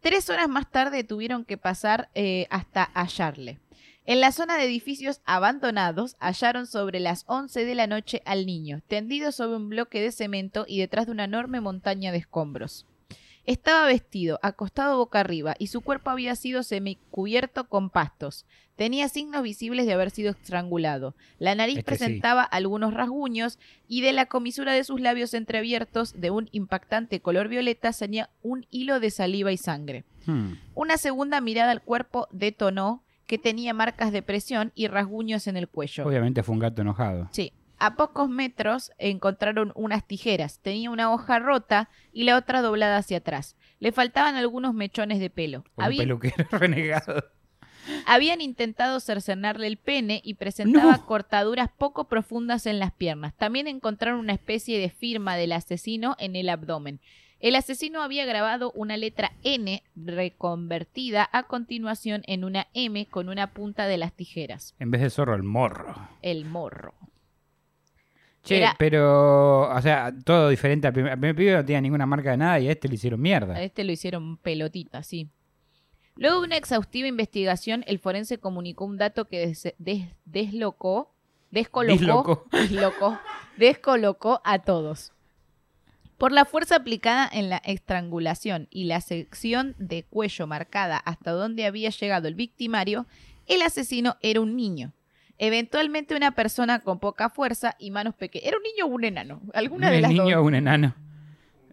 Tres 0.00 0.30
horas 0.30 0.48
más 0.48 0.70
tarde 0.70 1.02
tuvieron 1.02 1.44
que 1.44 1.58
pasar 1.58 2.08
eh, 2.14 2.46
hasta 2.50 2.84
hallarle. 2.94 3.58
En 4.04 4.20
la 4.20 4.32
zona 4.32 4.56
de 4.56 4.64
edificios 4.64 5.20
abandonados 5.26 6.16
hallaron 6.18 6.66
sobre 6.66 7.00
las 7.00 7.24
11 7.26 7.64
de 7.64 7.74
la 7.74 7.86
noche 7.86 8.22
al 8.24 8.46
niño, 8.46 8.80
tendido 8.88 9.32
sobre 9.32 9.56
un 9.56 9.68
bloque 9.68 10.00
de 10.00 10.12
cemento 10.12 10.64
y 10.66 10.78
detrás 10.78 11.06
de 11.06 11.12
una 11.12 11.24
enorme 11.24 11.60
montaña 11.60 12.10
de 12.10 12.18
escombros. 12.18 12.86
Estaba 13.48 13.86
vestido, 13.86 14.38
acostado 14.42 14.98
boca 14.98 15.20
arriba, 15.20 15.54
y 15.58 15.68
su 15.68 15.80
cuerpo 15.80 16.10
había 16.10 16.36
sido 16.36 16.62
semicubierto 16.62 17.66
con 17.70 17.88
pastos. 17.88 18.44
Tenía 18.76 19.08
signos 19.08 19.42
visibles 19.42 19.86
de 19.86 19.94
haber 19.94 20.10
sido 20.10 20.32
estrangulado. 20.32 21.14
La 21.38 21.54
nariz 21.54 21.78
Este 21.78 21.94
sí. 21.94 21.98
presentaba 21.98 22.42
algunos 22.42 22.92
rasguños 22.92 23.58
y 23.88 24.02
de 24.02 24.12
la 24.12 24.26
comisura 24.26 24.74
de 24.74 24.84
sus 24.84 25.00
labios 25.00 25.32
entreabiertos 25.32 26.20
de 26.20 26.30
un 26.30 26.50
impactante 26.52 27.20
color 27.20 27.48
violeta 27.48 27.94
salía 27.94 28.28
un 28.42 28.66
hilo 28.70 29.00
de 29.00 29.10
saliva 29.10 29.50
y 29.50 29.56
sangre. 29.56 30.04
Hmm. 30.26 30.52
Una 30.74 30.98
segunda 30.98 31.40
mirada 31.40 31.72
al 31.72 31.80
cuerpo 31.80 32.28
detonó 32.30 33.02
que 33.26 33.38
tenía 33.38 33.72
marcas 33.72 34.12
de 34.12 34.20
presión 34.20 34.72
y 34.74 34.88
rasguños 34.88 35.46
en 35.46 35.56
el 35.56 35.68
cuello. 35.68 36.06
Obviamente 36.06 36.42
fue 36.42 36.52
un 36.52 36.58
gato 36.58 36.82
enojado. 36.82 37.30
Sí. 37.32 37.54
A 37.78 37.94
pocos 37.96 38.28
metros 38.28 38.90
encontraron 38.98 39.72
unas 39.74 40.06
tijeras. 40.06 40.58
Tenía 40.60 40.90
una 40.90 41.12
hoja 41.12 41.38
rota 41.38 41.88
y 42.12 42.24
la 42.24 42.36
otra 42.36 42.60
doblada 42.62 42.96
hacia 42.96 43.18
atrás. 43.18 43.56
Le 43.78 43.92
faltaban 43.92 44.34
algunos 44.34 44.74
mechones 44.74 45.20
de 45.20 45.30
pelo. 45.30 45.64
Un 45.76 45.96
peluquero 45.96 46.44
renegado. 46.50 47.24
habían 48.06 48.40
intentado 48.40 48.98
cercenarle 49.00 49.66
el 49.68 49.76
pene 49.76 50.20
y 50.24 50.34
presentaba 50.34 50.96
No. 50.96 51.06
cortaduras 51.06 51.70
poco 51.76 52.08
profundas 52.08 52.66
en 52.66 52.78
las 52.80 52.92
piernas. 52.92 53.34
También 53.36 53.68
encontraron 53.68 54.18
una 54.20 54.32
especie 54.32 54.78
de 54.80 54.90
firma 54.90 55.36
del 55.36 55.52
asesino 55.52 56.16
en 56.18 56.34
el 56.36 56.48
abdomen. 56.48 57.00
El 57.40 57.54
asesino 57.54 58.02
había 58.02 58.26
grabado 58.26 58.72
una 58.74 58.96
letra 58.96 59.30
N 59.44 59.84
reconvertida 59.94 61.28
a 61.32 61.44
continuación 61.44 62.22
en 62.26 62.42
una 62.42 62.66
M 62.74 63.06
con 63.06 63.28
una 63.28 63.52
punta 63.52 63.86
de 63.86 63.96
las 63.98 64.12
tijeras. 64.12 64.74
En 64.80 64.90
vez 64.90 65.00
de 65.02 65.10
zorro, 65.10 65.36
el 65.36 65.44
morro. 65.44 65.94
El 66.22 66.44
morro. 66.44 66.94
Che, 68.44 68.58
Era- 68.58 68.76
pero, 68.78 69.68
o 69.74 69.82
sea, 69.82 70.12
todo 70.24 70.48
diferente. 70.48 70.86
Al 70.86 70.92
primer, 70.92 71.12
al 71.12 71.18
primer 71.18 71.36
pibe 71.36 71.52
no 71.54 71.64
tenía 71.64 71.80
ninguna 71.80 72.06
marca 72.06 72.30
de 72.30 72.36
nada 72.38 72.60
y 72.60 72.68
a 72.68 72.72
este 72.72 72.88
le 72.88 72.94
hicieron 72.94 73.20
mierda. 73.20 73.54
A 73.54 73.62
este 73.62 73.84
lo 73.84 73.92
hicieron 73.92 74.36
pelotita, 74.38 75.02
sí. 75.02 75.28
Luego 76.16 76.40
de 76.40 76.46
una 76.46 76.56
exhaustiva 76.56 77.06
investigación, 77.08 77.84
el 77.86 77.98
forense 77.98 78.38
comunicó 78.38 78.84
un 78.84 78.96
dato 78.98 79.26
que 79.26 79.46
des- 79.46 79.74
des- 79.78 80.08
deslocó, 80.24 81.12
descolocó, 81.50 82.44
dislocó, 82.52 83.18
descolocó 83.56 84.40
a 84.44 84.58
todos. 84.60 85.12
Por 86.16 86.32
la 86.32 86.44
fuerza 86.44 86.76
aplicada 86.76 87.28
en 87.32 87.48
la 87.48 87.58
estrangulación 87.58 88.66
y 88.70 88.84
la 88.84 89.00
sección 89.00 89.76
de 89.78 90.02
cuello 90.02 90.48
marcada 90.48 90.96
hasta 90.96 91.30
donde 91.30 91.66
había 91.66 91.90
llegado 91.90 92.26
el 92.26 92.34
victimario, 92.34 93.06
el 93.46 93.62
asesino 93.62 94.16
era 94.20 94.40
un 94.40 94.56
niño. 94.56 94.92
Eventualmente 95.38 96.16
una 96.16 96.32
persona 96.32 96.80
con 96.80 96.98
poca 96.98 97.30
fuerza 97.30 97.76
y 97.78 97.90
manos 97.90 98.14
pequeñas. 98.14 98.48
¿Era 98.48 98.56
un 98.56 98.62
niño 98.64 98.84
o 98.86 98.88
un 98.88 99.04
enano? 99.04 99.40
Alguna 99.54 99.90
de 99.90 99.96
un 99.96 100.02
las 100.02 100.10
niño 100.10 100.24
dos. 100.24 100.34
o 100.34 100.42
un 100.42 100.54
enano. 100.54 100.94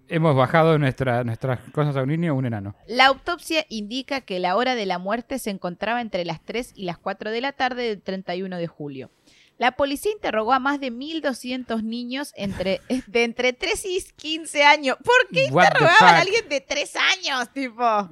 Hemos 0.07 0.35
bajado 0.35 0.77
nuestra- 0.77 1.23
nuestras 1.23 1.59
cosas 1.71 1.95
a 1.97 2.03
un 2.03 2.09
niño 2.09 2.33
o 2.33 2.37
un 2.37 2.45
enano. 2.45 2.75
La 2.87 3.07
autopsia 3.07 3.65
indica 3.69 4.21
que 4.21 4.39
la 4.39 4.55
hora 4.55 4.75
de 4.75 4.85
la 4.85 4.99
muerte 4.99 5.39
se 5.39 5.49
encontraba 5.49 5.99
entre 5.99 6.25
las 6.25 6.41
3 6.45 6.73
y 6.75 6.83
las 6.85 6.99
4 6.99 7.31
de 7.31 7.41
la 7.41 7.53
tarde 7.53 7.83
del 7.89 8.01
31 8.03 8.57
de 8.57 8.67
julio. 8.67 9.09
La 9.57 9.71
policía 9.71 10.11
interrogó 10.11 10.53
a 10.53 10.59
más 10.59 10.79
de 10.79 10.91
1.200 10.91 11.81
niños 11.81 12.33
entre, 12.35 12.81
de 13.07 13.23
entre 13.23 13.53
3 13.53 13.83
y 13.85 14.03
15 14.15 14.63
años. 14.63 14.97
¿Por 15.03 15.15
qué 15.33 15.45
interrogaban 15.45 16.15
a 16.15 16.19
alguien 16.19 16.47
de 16.49 16.61
3 16.61 16.93
años, 16.97 17.51
tipo? 17.51 18.09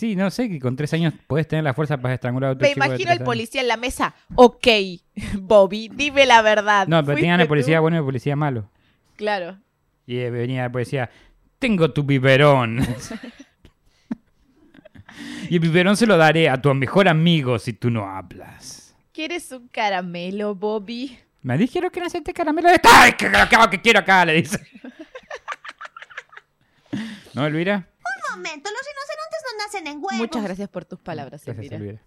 Sí, 0.00 0.16
no 0.16 0.30
sé, 0.30 0.48
que 0.48 0.58
con 0.58 0.76
tres 0.76 0.94
años 0.94 1.12
puedes 1.26 1.46
tener 1.46 1.62
la 1.62 1.74
fuerza 1.74 1.98
para 1.98 2.14
estrangular 2.14 2.48
a 2.48 2.52
otro 2.54 2.66
Me 2.66 2.72
chico 2.72 2.86
imagino 2.86 3.10
al 3.10 3.22
policía 3.22 3.60
en 3.60 3.68
la 3.68 3.76
mesa. 3.76 4.14
Ok, 4.34 4.66
Bobby, 5.38 5.90
dime 5.94 6.24
la 6.24 6.40
verdad. 6.40 6.88
No, 6.88 7.04
pero 7.04 7.16
tenían 7.16 7.34
¿Fuiste 7.34 7.42
el 7.42 7.48
policía 7.48 7.76
tú? 7.76 7.82
bueno 7.82 7.96
y 7.96 7.98
el 7.98 8.04
policía 8.06 8.34
malo. 8.34 8.70
Claro. 9.16 9.58
Y 10.06 10.16
eh, 10.16 10.30
venía 10.30 10.64
el 10.64 10.70
policía, 10.70 11.10
tengo 11.58 11.90
tu 11.90 12.04
biberón. 12.04 12.80
y 15.50 15.56
el 15.56 15.60
biberón 15.60 15.98
se 15.98 16.06
lo 16.06 16.16
daré 16.16 16.48
a 16.48 16.62
tu 16.62 16.72
mejor 16.72 17.06
amigo 17.06 17.58
si 17.58 17.74
tú 17.74 17.90
no 17.90 18.08
hablas. 18.08 18.96
¿Quieres 19.12 19.52
un 19.52 19.68
caramelo, 19.68 20.54
Bobby? 20.54 21.18
Me 21.42 21.58
dijeron 21.58 21.90
que 21.90 22.00
este 22.00 22.32
caramelo 22.32 22.70
de... 22.70 22.80
¡Ay, 22.84 23.12
que 23.12 23.28
lo 23.28 23.68
que 23.68 23.82
quiero 23.82 23.98
acá! 23.98 24.24
Le 24.24 24.32
dice. 24.32 24.66
¿No, 27.34 27.46
Elvira? 27.46 27.89
Momento, 28.36 28.70
los 28.70 28.80
rinocerontes 28.80 29.40
no 29.44 29.64
nacen 29.64 29.86
en 29.86 29.96
huevos. 29.98 30.16
Muchas 30.16 30.42
gracias 30.44 30.68
por 30.68 30.84
tus 30.84 31.00
palabras, 31.00 31.44
Gracias, 31.44 31.72
Elvira. 31.72 31.76
Elvira. 31.76 32.02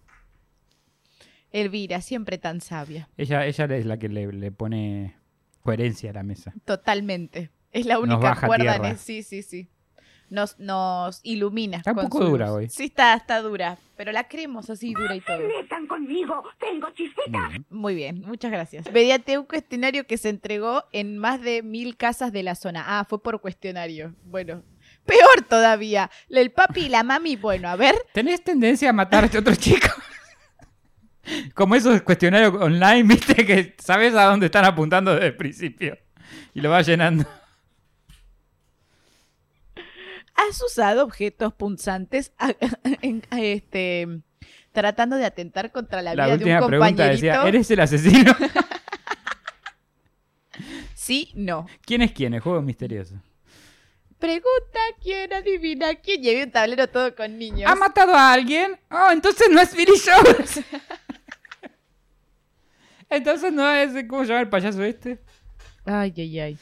Elvira, 1.52 2.00
siempre 2.00 2.38
tan 2.38 2.60
sabia. 2.60 3.08
Ella, 3.16 3.46
ella 3.46 3.64
es 3.76 3.86
la 3.86 3.98
que 3.98 4.08
le, 4.08 4.32
le 4.32 4.50
pone 4.50 5.16
coherencia 5.62 6.10
a 6.10 6.14
la 6.14 6.22
mesa. 6.22 6.52
Totalmente. 6.64 7.50
Es 7.72 7.86
la 7.86 7.94
Nos 7.94 8.02
única 8.04 8.18
baja 8.18 8.46
cuerda. 8.46 8.76
en 8.88 8.98
Sí, 8.98 9.22
sí, 9.22 9.42
sí. 9.42 9.68
Nos, 10.30 10.58
nos 10.58 11.20
ilumina. 11.22 11.76
Está 11.78 11.92
un 11.92 12.08
poco 12.08 12.24
dura 12.24 12.52
hoy. 12.52 12.68
Sí, 12.70 12.84
está, 12.84 13.14
está 13.14 13.40
dura. 13.40 13.78
Pero 13.96 14.10
la 14.10 14.24
queremos 14.24 14.68
así, 14.70 14.92
dura 14.94 15.14
y 15.14 15.20
todo. 15.20 15.38
Metan 15.38 15.86
conmigo, 15.86 16.42
tengo 16.58 16.88
bien. 17.28 17.66
Muy 17.70 17.94
bien, 17.94 18.22
muchas 18.22 18.50
gracias. 18.50 18.90
Mediante 18.92 19.38
un 19.38 19.44
cuestionario 19.44 20.06
que 20.06 20.18
se 20.18 20.30
entregó 20.30 20.84
en 20.92 21.18
más 21.18 21.40
de 21.40 21.62
mil 21.62 21.96
casas 21.96 22.32
de 22.32 22.42
la 22.42 22.54
zona. 22.56 22.84
Ah, 22.98 23.04
fue 23.08 23.22
por 23.22 23.40
cuestionario. 23.40 24.14
Bueno, 24.24 24.62
peor 25.04 25.42
todavía. 25.48 26.10
El 26.28 26.50
papi 26.52 26.82
y 26.86 26.88
la 26.88 27.02
mami, 27.02 27.36
bueno, 27.36 27.68
a 27.68 27.76
ver. 27.76 27.94
¿Tenés 28.12 28.42
tendencia 28.42 28.90
a 28.90 28.92
matar 28.92 29.22
a 29.24 29.26
este 29.26 29.38
otro 29.38 29.54
chico? 29.54 29.88
Como 31.54 31.74
esos 31.74 32.02
cuestionarios 32.02 32.54
online, 32.60 33.02
viste, 33.04 33.46
que 33.46 33.74
sabes 33.78 34.14
a 34.14 34.24
dónde 34.24 34.46
están 34.46 34.64
apuntando 34.64 35.14
desde 35.14 35.28
el 35.28 35.36
principio. 35.36 35.96
Y 36.52 36.60
lo 36.60 36.70
vas 36.70 36.86
llenando. 36.86 37.24
¿Has 40.34 40.60
usado 40.62 41.04
objetos 41.04 41.54
punzantes 41.54 42.32
a- 42.38 42.54
en- 43.02 43.22
a 43.30 43.40
este, 43.40 44.20
tratando 44.72 45.16
de 45.16 45.24
atentar 45.26 45.70
contra 45.72 46.02
la, 46.02 46.14
La 46.14 46.24
vida 46.26 46.36
de 46.36 46.44
última 46.44 46.60
un 46.60 46.66
pregunta 46.66 46.88
compañerito? 46.90 47.26
decía, 47.26 47.48
¿eres 47.48 47.70
el 47.70 47.80
asesino? 47.80 48.36
Sí, 50.94 51.32
no. 51.34 51.66
¿Quién 51.84 52.00
es 52.00 52.12
quién? 52.12 52.32
El 52.32 52.40
juego 52.40 52.62
misterioso. 52.62 53.20
Pregunta 54.18 54.78
quién, 55.02 55.32
adivina 55.32 55.94
quién. 55.96 56.20
Había 56.20 56.44
un 56.44 56.50
tablero 56.50 56.88
todo 56.88 57.14
con 57.14 57.38
niños. 57.38 57.70
¿Ha 57.70 57.74
matado 57.74 58.14
a 58.14 58.32
alguien? 58.32 58.78
Oh, 58.90 59.10
entonces 59.12 59.48
no 59.50 59.60
es 59.60 59.74
Billy 59.76 59.92
Jones. 60.04 60.60
entonces 63.10 63.52
no 63.52 63.70
es, 63.70 63.92
¿cómo 64.08 64.22
se 64.22 64.28
llama 64.28 64.40
el 64.42 64.48
payaso 64.48 64.82
este? 64.82 65.18
Ay, 65.84 66.12
ay, 66.16 66.40
ay. 66.40 66.58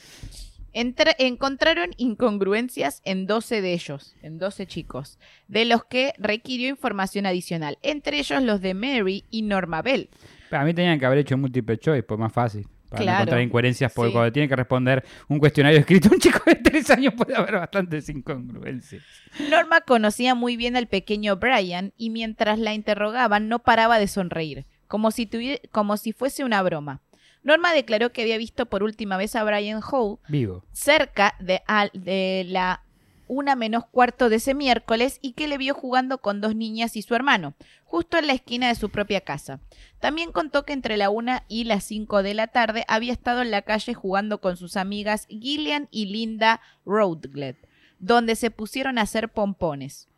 Entra- 0.75 1.15
encontraron 1.19 1.91
incongruencias 1.99 3.03
en 3.05 3.27
12 3.27 3.61
de 3.61 3.75
ellos, 3.75 4.15
en 4.23 4.39
12 4.39 4.67
chicos, 4.67 5.19
de 5.47 5.67
los 5.67 5.85
que 5.85 6.15
requirió 6.19 6.69
información 6.71 7.27
adicional, 7.27 7.79
entre 7.83 8.19
ellos 8.19 8.43
los 8.43 8.61
de 8.63 8.73
Mary 8.75 9.25
y 9.31 9.43
Norma 9.43 9.83
Bell. 9.83 10.09
Para 10.51 10.65
mí 10.65 10.73
tenían 10.73 10.99
que 10.99 11.05
haber 11.07 11.19
hecho 11.19 11.37
múltiple 11.37 11.79
choice, 11.79 12.03
pues 12.03 12.19
más 12.19 12.33
fácil. 12.33 12.67
Para 12.93 13.03
Claro. 13.03 13.17
no 13.17 13.23
encontrar 13.23 13.43
incoherencias, 13.43 13.93
porque 13.93 14.09
Sí. 14.11 14.13
cuando 14.13 14.33
tiene 14.33 14.49
que 14.49 14.57
responder 14.57 15.05
un 15.29 15.39
cuestionario 15.39 15.79
escrito 15.81 16.09
un 16.13 16.19
chico 16.21 16.41
de 16.47 16.55
tres 16.57 16.91
años 16.91 17.15
puede 17.15 17.35
haber 17.37 17.55
bastantes 17.57 18.09
incongruencias. 18.09 19.03
Norma 19.51 19.81
conocía 19.81 20.35
muy 20.35 20.57
bien 20.57 20.77
al 20.77 20.87
pequeño 20.87 21.37
Brian 21.37 21.93
y 21.97 22.11
mientras 22.11 22.59
la 22.59 22.75
interrogaban 22.75 23.49
no 23.49 23.59
paraba 23.61 23.99
de 23.99 24.07
sonreír, 24.09 24.67
como 24.89 25.11
si, 25.11 25.29
como 25.71 25.97
si 25.97 26.13
fuese 26.13 26.45
una 26.45 26.63
broma. 26.63 27.01
Norma 27.43 27.73
declaró 27.73 28.13
que 28.13 28.23
había 28.23 28.39
visto 28.39 28.67
por 28.67 28.83
última 28.85 29.17
vez 29.17 29.35
a 29.35 29.43
Brian 29.43 29.81
Howe 29.83 30.19
Vivo. 30.29 30.65
cerca 30.73 31.35
de, 31.41 31.61
al- 31.67 31.91
de 31.93 32.45
la 32.49 32.83
una 33.33 33.57
menos 33.57 33.87
cuarto 33.87 34.29
de 34.29 34.37
ese 34.37 34.53
miércoles 34.53 35.19
y 35.23 35.33
que 35.33 35.49
le 35.49 35.57
vio 35.57 35.75
jugando 35.75 36.19
con 36.19 36.43
dos 36.43 36.55
niñas 36.55 36.97
y 36.97 37.03
su 37.03 37.15
hermano, 37.15 37.55
justo 37.85 38.19
en 38.19 38.27
la 38.27 38.35
esquina 38.35 38.69
de 38.69 38.75
su 38.75 38.91
propia 38.91 39.23
casa. 39.23 39.59
También 40.01 40.33
contó 40.33 40.65
que 40.65 40.75
entre 40.75 40.99
la 40.99 41.09
una 41.09 41.45
y 41.49 41.65
las 41.65 41.85
cinco 41.85 42.23
de 42.23 42.35
la 42.35 42.49
tarde 42.49 42.85
había 42.89 43.13
estado 43.13 43.41
en 43.41 43.51
la 43.51 43.63
calle 43.63 43.95
jugando 43.95 44.41
con 44.43 44.59
sus 44.59 44.77
amigas 44.77 45.27
Gillian 45.29 45.89
y 45.91 46.07
Linda 46.07 46.61
Roadgled, 46.85 47.57
donde 47.99 48.37
se 48.37 48.51
pusieron 48.51 48.99
a 48.99 49.03
hacer 49.03 49.31
pompones. 49.31 50.09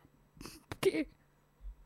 ¿Qué? 0.81 1.07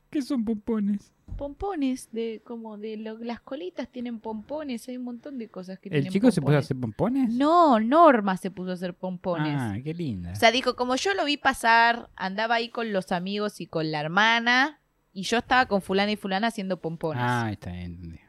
¿Qué 0.09 0.21
son 0.21 0.43
pompones? 0.45 1.11
Pompones, 1.37 2.09
de 2.11 2.41
como 2.43 2.77
de 2.77 2.97
lo- 2.97 3.17
las 3.19 3.39
colitas 3.39 3.87
tienen 3.89 4.19
pompones, 4.19 4.87
hay 4.89 4.97
un 4.97 5.03
montón 5.05 5.37
de 5.37 5.47
cosas 5.47 5.79
que 5.79 5.87
¿El 5.89 5.93
tienen 6.01 6.11
chico 6.11 6.31
se 6.31 6.41
puso 6.41 6.55
a 6.55 6.59
hacer 6.59 6.77
pompones? 6.77 7.29
No, 7.29 7.79
Norma 7.79 8.35
se 8.37 8.51
puso 8.51 8.71
a 8.71 8.73
hacer 8.73 8.93
pompones. 8.93 9.53
Ah, 9.55 9.77
qué 9.83 9.93
linda. 9.93 10.33
O 10.33 10.35
sea, 10.35 10.51
dijo, 10.51 10.75
como 10.75 10.95
yo 10.95 11.13
lo 11.13 11.23
vi 11.25 11.37
pasar, 11.37 12.09
andaba 12.15 12.55
ahí 12.55 12.69
con 12.69 12.91
los 12.91 13.11
amigos 13.11 13.61
y 13.61 13.67
con 13.67 13.91
la 13.91 14.01
hermana, 14.01 14.79
y 15.13 15.23
yo 15.23 15.37
estaba 15.37 15.67
con 15.67 15.81
fulana 15.81 16.11
y 16.11 16.17
fulana 16.17 16.47
haciendo 16.47 16.81
pompones. 16.81 17.23
ah, 17.25 17.49
está 17.51 17.71
bien. 17.71 18.19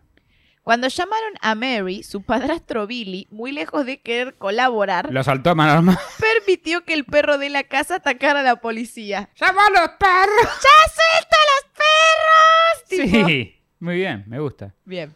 Cuando 0.62 0.86
llamaron 0.88 1.32
a 1.40 1.54
Mary, 1.54 2.02
su 2.02 2.22
padrastro 2.22 2.86
Billy, 2.86 3.26
muy 3.30 3.50
lejos 3.50 3.86
de 3.86 4.00
querer 4.02 4.36
colaborar, 4.36 5.10
Lo 5.10 5.24
saltó 5.24 5.50
a 5.50 5.54
mano 5.54 5.72
armada. 5.72 5.98
permitió 6.20 6.84
que 6.84 6.92
el 6.94 7.06
perro 7.06 7.38
de 7.38 7.48
la 7.48 7.64
casa 7.64 7.96
atacara 7.96 8.40
a 8.40 8.42
la 8.44 8.60
policía. 8.60 9.30
¡Llama 9.36 9.62
a 9.66 9.70
los 9.70 9.88
perros! 9.98 10.36
¡Ya 10.44 10.44
los 10.44 10.94
perros! 11.26 11.39
Tipo, 12.90 13.28
Sí, 13.28 13.54
muy 13.78 13.96
bien, 13.96 14.24
me 14.26 14.38
gusta. 14.40 14.74
Bien. 14.84 15.14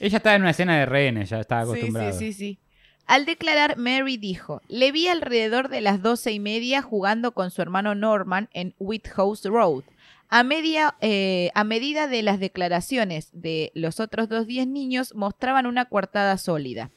Ella 0.00 0.16
estaba 0.16 0.34
en 0.36 0.42
una 0.42 0.50
escena 0.50 0.78
de 0.78 0.86
rehenes, 0.86 1.30
ya 1.30 1.40
estaba 1.40 1.64
Sí, 1.64 1.70
acostumbrada. 1.70 2.12
sí, 2.12 2.32
sí, 2.32 2.32
sí. 2.32 2.58
Al 3.06 3.26
declarar, 3.26 3.76
Mary 3.76 4.16
dijo, 4.16 4.62
le 4.68 4.90
vi 4.90 5.08
alrededor 5.08 5.68
de 5.68 5.82
las 5.82 6.00
doce 6.02 6.32
y 6.32 6.40
media 6.40 6.80
jugando 6.80 7.32
con 7.32 7.50
su 7.50 7.60
hermano 7.60 7.94
Norman 7.94 8.48
en 8.54 8.74
Whithouse 8.78 9.44
Road. 9.44 9.84
A, 10.30 10.42
media, 10.42 10.94
eh, 11.02 11.50
a 11.54 11.64
medida 11.64 12.08
de 12.08 12.22
las 12.22 12.40
declaraciones 12.40 13.28
de 13.32 13.70
los 13.74 14.00
otros 14.00 14.28
dos 14.30 14.46
diez 14.46 14.66
niños 14.66 15.14
mostraban 15.14 15.66
una 15.66 15.84
coartada 15.84 16.38
sólida. 16.38 16.90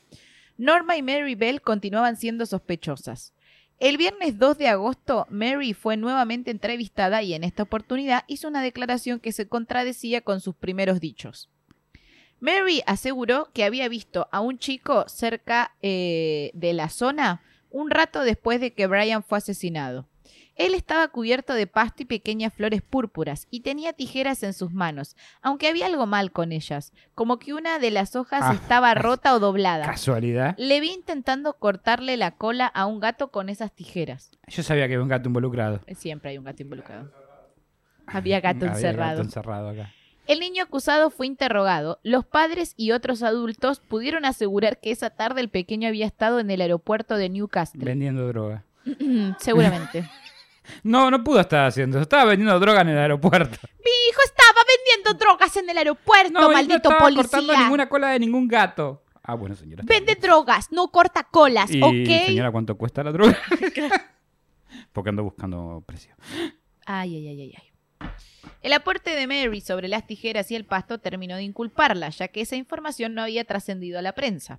Norma 0.57 0.95
y 0.97 1.03
Mary 1.03 1.35
Bell 1.35 1.61
continuaban 1.61 2.15
siendo 2.15 2.45
sospechosas. 2.45 3.33
El 3.79 3.97
viernes 3.97 4.39
2 4.39 4.57
de 4.57 4.69
agosto, 4.69 5.27
Mary 5.29 5.75
fue 5.75 5.97
nuevamente 5.97 6.49
entrevistada 6.49 7.21
y 7.21 7.35
en 7.35 7.43
esta 7.43 7.61
oportunidad 7.61 8.23
hizo 8.27 8.47
una 8.47 8.63
declaración 8.63 9.19
que 9.19 9.31
se 9.31 9.47
contradecía 9.47 10.21
con 10.21 10.41
sus 10.41 10.55
primeros 10.55 10.99
dichos. 10.99 11.51
Mary 12.39 12.81
aseguró 12.87 13.49
que 13.53 13.63
había 13.63 13.87
visto 13.87 14.29
a 14.31 14.41
un 14.41 14.57
chico 14.57 15.07
cerca 15.07 15.75
eh, 15.83 16.49
de 16.55 16.73
la 16.73 16.89
zona 16.89 17.43
un 17.69 17.91
rato 17.91 18.23
después 18.23 18.59
de 18.59 18.73
que 18.73 18.87
Brian 18.87 19.23
fue 19.23 19.37
asesinado. 19.37 20.07
Él 20.57 20.73
estaba 20.73 21.07
cubierto 21.09 21.53
de 21.53 21.67
pasto 21.67 22.01
y 22.03 22.05
pequeñas 22.05 22.51
flores 22.53 22.81
púrpuras 22.81 23.47
y 23.51 23.59
tenía 23.61 23.93
tijeras 23.93 24.41
en 24.43 24.53
sus 24.53 24.73
manos, 24.73 25.15
aunque 25.41 25.67
había 25.67 25.85
algo 25.85 26.07
mal 26.07 26.31
con 26.31 26.51
ellas, 26.51 26.93
como 27.13 27.37
que 27.37 27.53
una 27.53 27.77
de 27.79 27.91
las 27.91 28.15
hojas 28.15 28.41
Ah. 28.43 28.53
estaba 28.53 28.93
rota 28.95 29.35
o 29.35 29.39
doblada. 29.39 29.85
Casualidad. 29.85 30.55
Le 30.57 30.79
vi 30.79 30.91
intentando 30.91 31.53
cortarle 31.53 32.17
la 32.17 32.31
cola 32.31 32.65
a 32.65 32.87
un 32.87 32.99
gato 32.99 33.29
con 33.29 33.49
esas 33.49 33.71
tijeras. 33.71 34.31
Yo 34.47 34.63
sabía 34.63 34.87
que 34.87 34.93
había 34.95 35.03
un 35.03 35.09
gato 35.09 35.27
involucrado. 35.29 35.79
Siempre 35.95 36.31
hay 36.31 36.37
un 36.39 36.45
gato 36.45 36.63
involucrado. 36.63 37.11
Había 38.07 38.39
gato 38.39 38.65
Había 38.65 38.71
encerrado. 38.77 39.11
gato 39.11 39.21
encerrado 39.21 39.69
acá. 39.69 39.93
El 40.25 40.39
niño 40.39 40.63
acusado 40.63 41.09
fue 41.09 41.27
interrogado. 41.27 41.99
Los 42.03 42.25
padres 42.25 42.73
y 42.75 42.91
otros 42.91 43.23
adultos 43.23 43.79
pudieron 43.79 44.25
asegurar 44.25 44.79
que 44.79 44.91
esa 44.91 45.09
tarde 45.09 45.39
el 45.41 45.49
pequeño 45.49 45.87
había 45.87 46.05
estado 46.05 46.39
en 46.39 46.49
el 46.51 46.61
aeropuerto 46.61 47.15
de 47.15 47.29
Newcastle. 47.29 47.85
Vendiendo 47.85 48.27
droga. 48.27 48.63
Seguramente. 49.39 50.09
No, 50.83 51.09
no 51.11 51.23
pudo 51.23 51.39
estar 51.39 51.65
haciendo 51.67 51.97
eso. 51.97 52.03
Estaba 52.03 52.25
vendiendo 52.25 52.59
droga 52.59 52.81
en 52.81 52.89
el 52.89 52.97
aeropuerto. 52.97 53.57
Mi 53.83 53.91
hijo 54.09 54.21
estaba 54.25 54.59
vendiendo 54.67 55.13
drogas 55.25 55.55
en 55.57 55.69
el 55.69 55.77
aeropuerto, 55.77 56.31
No, 56.33 56.41
no 56.41 56.51
maldito 56.51 56.75
estaba 56.75 56.99
policía. 56.99 57.23
cortando 57.23 57.57
ninguna 57.57 57.89
cola 57.89 58.09
de 58.09 58.19
ningún 58.19 58.47
gato. 58.47 59.03
Ah, 59.23 59.35
bueno, 59.35 59.55
señora. 59.55 59.83
Vende 59.85 60.13
bien. 60.13 60.21
drogas, 60.21 60.71
no 60.71 60.87
corta 60.89 61.23
colas, 61.23 61.69
Y, 61.69 61.81
¿ok? 61.81 62.25
señora, 62.27 62.51
¿cuánto 62.51 62.77
cuesta 62.77 63.03
la 63.03 63.11
droga? 63.11 63.37
Porque 64.93 65.09
ando 65.09 65.23
buscando 65.23 65.83
precio. 65.85 66.15
Ay, 66.85 67.15
ay, 67.15 67.27
ay, 67.27 67.41
ay, 67.41 67.53
ay. 67.59 67.66
El 68.63 68.73
aporte 68.73 69.11
de 69.11 69.27
Mary 69.27 69.61
sobre 69.61 69.87
las 69.87 70.07
tijeras 70.07 70.49
y 70.51 70.55
el 70.55 70.65
pasto 70.65 70.97
terminó 70.97 71.35
de 71.35 71.43
inculparla, 71.43 72.09
ya 72.09 72.27
que 72.27 72.41
esa 72.41 72.55
información 72.55 73.13
no 73.13 73.21
había 73.21 73.43
trascendido 73.45 73.99
a 73.99 74.01
la 74.01 74.13
prensa. 74.13 74.57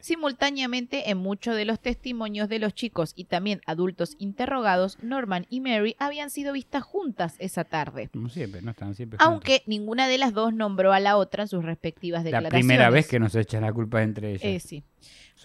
Simultáneamente, 0.00 1.10
en 1.10 1.18
muchos 1.18 1.56
de 1.56 1.64
los 1.64 1.80
testimonios 1.80 2.48
de 2.48 2.58
los 2.58 2.74
chicos 2.74 3.12
y 3.16 3.24
también 3.24 3.60
adultos 3.66 4.14
interrogados, 4.18 4.98
Norman 5.02 5.46
y 5.48 5.60
Mary 5.60 5.96
habían 5.98 6.30
sido 6.30 6.52
vistas 6.52 6.82
juntas 6.82 7.34
esa 7.38 7.64
tarde. 7.64 8.08
Como 8.12 8.28
siempre, 8.28 8.62
no 8.62 8.70
estaban 8.72 8.94
siempre 8.94 9.18
juntos. 9.18 9.32
Aunque 9.32 9.62
ninguna 9.66 10.06
de 10.06 10.18
las 10.18 10.32
dos 10.32 10.52
nombró 10.52 10.92
a 10.92 11.00
la 11.00 11.16
otra 11.16 11.44
en 11.44 11.48
sus 11.48 11.64
respectivas 11.64 12.20
La 12.20 12.24
declaraciones. 12.24 12.60
primera 12.66 12.90
vez 12.90 13.08
que 13.08 13.18
nos 13.18 13.34
echan 13.34 13.62
la 13.62 13.72
culpa 13.72 14.02
entre 14.02 14.32
ellas. 14.32 14.44
Eh, 14.44 14.60
sí. 14.60 14.84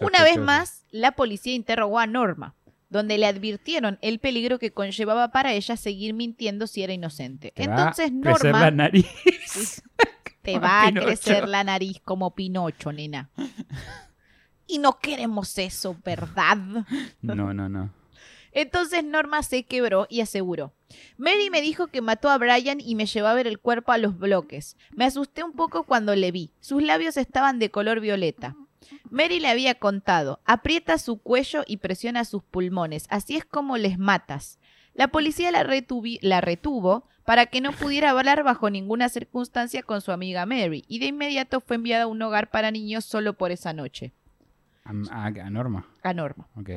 Una 0.00 0.22
vez 0.22 0.38
más, 0.38 0.84
la 0.90 1.12
policía 1.12 1.54
interrogó 1.54 1.98
a 1.98 2.06
Norma, 2.06 2.54
donde 2.88 3.18
le 3.18 3.26
advirtieron 3.26 3.98
el 4.00 4.18
peligro 4.18 4.58
que 4.58 4.72
conllevaba 4.72 5.30
para 5.32 5.52
ella 5.52 5.76
seguir 5.76 6.14
mintiendo 6.14 6.66
si 6.66 6.82
era 6.82 6.92
inocente. 6.92 7.52
Te 7.54 7.66
va 7.66 7.74
Entonces 7.74 8.06
a 8.06 8.20
crecer 8.20 8.52
Norma 8.52 8.60
la 8.60 8.70
nariz. 8.70 9.06
Sí. 9.46 9.82
te 10.42 10.58
va 10.58 10.82
a 10.82 10.86
Pinocho. 10.88 11.06
crecer 11.06 11.48
la 11.48 11.64
nariz 11.64 12.00
como 12.04 12.34
Pinocho, 12.34 12.92
nena. 12.92 13.30
Y 14.66 14.78
no 14.78 14.98
queremos 14.98 15.58
eso, 15.58 15.96
¿verdad? 16.04 16.56
No, 17.22 17.34
no, 17.52 17.68
no. 17.68 17.92
Entonces 18.52 19.04
Norma 19.04 19.42
se 19.42 19.64
quebró 19.64 20.06
y 20.08 20.22
aseguró. 20.22 20.72
Mary 21.18 21.50
me 21.50 21.60
dijo 21.60 21.88
que 21.88 22.00
mató 22.00 22.30
a 22.30 22.38
Brian 22.38 22.80
y 22.80 22.94
me 22.94 23.06
llevó 23.06 23.28
a 23.28 23.34
ver 23.34 23.46
el 23.46 23.58
cuerpo 23.58 23.92
a 23.92 23.98
los 23.98 24.18
bloques. 24.18 24.76
Me 24.92 25.04
asusté 25.04 25.44
un 25.44 25.52
poco 25.52 25.82
cuando 25.84 26.14
le 26.16 26.32
vi. 26.32 26.52
Sus 26.60 26.82
labios 26.82 27.16
estaban 27.18 27.58
de 27.58 27.70
color 27.70 28.00
violeta. 28.00 28.56
Mary 29.10 29.40
le 29.40 29.48
había 29.48 29.74
contado, 29.76 30.40
aprieta 30.44 30.98
su 30.98 31.18
cuello 31.18 31.62
y 31.66 31.78
presiona 31.78 32.24
sus 32.24 32.42
pulmones, 32.42 33.06
así 33.10 33.36
es 33.36 33.44
como 33.44 33.76
les 33.76 33.98
matas. 33.98 34.58
La 34.94 35.08
policía 35.08 35.50
la, 35.50 35.62
retuvo 36.40 37.08
para 37.24 37.46
que 37.46 37.60
no 37.60 37.72
pudiera 37.72 38.10
hablar 38.10 38.42
bajo 38.44 38.70
ninguna 38.70 39.08
circunstancia 39.08 39.82
con 39.82 40.00
su 40.00 40.10
amiga 40.10 40.46
Mary 40.46 40.84
y 40.88 41.00
de 41.00 41.06
inmediato 41.06 41.60
fue 41.60 41.76
enviada 41.76 42.04
a 42.04 42.06
un 42.06 42.22
hogar 42.22 42.50
para 42.50 42.70
niños 42.70 43.04
solo 43.04 43.34
por 43.34 43.50
esa 43.50 43.72
noche. 43.72 44.14
A, 44.84 44.90
a- 45.26 45.50
Norma. 45.50 45.86
A 46.02 46.14
Norma. 46.14 46.48
Ok. 46.56 46.70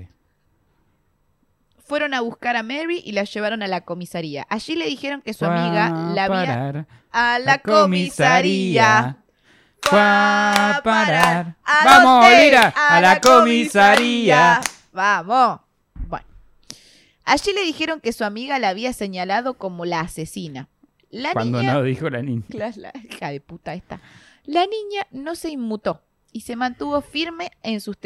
Fueron 1.77 2.13
a 2.13 2.21
buscar 2.21 2.55
a 2.55 2.63
Mary 2.63 3.01
y 3.03 3.13
la 3.13 3.23
llevaron 3.23 3.63
a 3.63 3.67
la 3.67 3.81
comisaría. 3.81 4.45
Allí 4.49 4.75
le 4.75 4.85
dijeron 4.85 5.21
que 5.21 5.33
su 5.33 5.45
amiga 5.45 5.87
a 5.87 6.13
la 6.13 6.23
había... 6.25 6.87
A 7.11 7.39
la 7.39 7.59
comisaría. 7.59 9.17
Fue 9.81 9.99
a 9.99 10.81
parar. 10.83 11.55
¿A 11.63 11.85
Vamos, 11.85 12.25
dónde? 12.29 12.43
Lira, 12.45 12.73
a 12.75 13.01
la 13.01 13.19
comisaría. 13.21 14.61
Vamos. 14.91 15.59
Bueno. 16.07 16.25
Allí 17.25 17.53
le 17.53 17.63
dijeron 17.63 17.99
que 18.01 18.13
su 18.13 18.23
amiga 18.23 18.59
la 18.59 18.69
había 18.69 18.93
señalado 18.93 19.55
como 19.55 19.85
la 19.85 20.01
asesina. 20.01 20.67
La 21.09 21.33
Cuando 21.33 21.59
niña... 21.59 21.73
no 21.73 21.83
dijo 21.83 22.09
la 22.09 22.21
niña. 22.21 22.43
La, 22.49 22.71
la 22.75 22.91
hija 23.09 23.29
de 23.31 23.39
puta 23.41 23.73
esta. 23.73 23.99
La 24.45 24.61
niña 24.61 25.07
no 25.11 25.35
se 25.35 25.49
inmutó 25.49 26.01
y 26.31 26.41
se 26.41 26.55
mantuvo 26.55 27.01
firme 27.01 27.51
en 27.63 27.81
sus, 27.81 27.97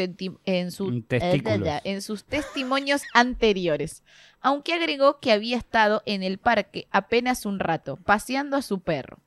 en, 0.46 0.72
su- 0.72 1.04
eh, 1.10 1.82
en 1.84 2.02
sus 2.02 2.24
testimonios 2.24 3.02
anteriores, 3.14 4.04
aunque 4.40 4.74
agregó 4.74 5.20
que 5.20 5.34
había 5.34 5.58
estado 5.58 6.02
en 6.06 6.24
el 6.24 6.38
parque 6.38 6.88
apenas 6.92 7.46
un 7.46 7.60
rato, 7.60 7.98
paseando 7.98 8.56
a 8.56 8.62
su 8.62 8.80
perro, 8.80 9.20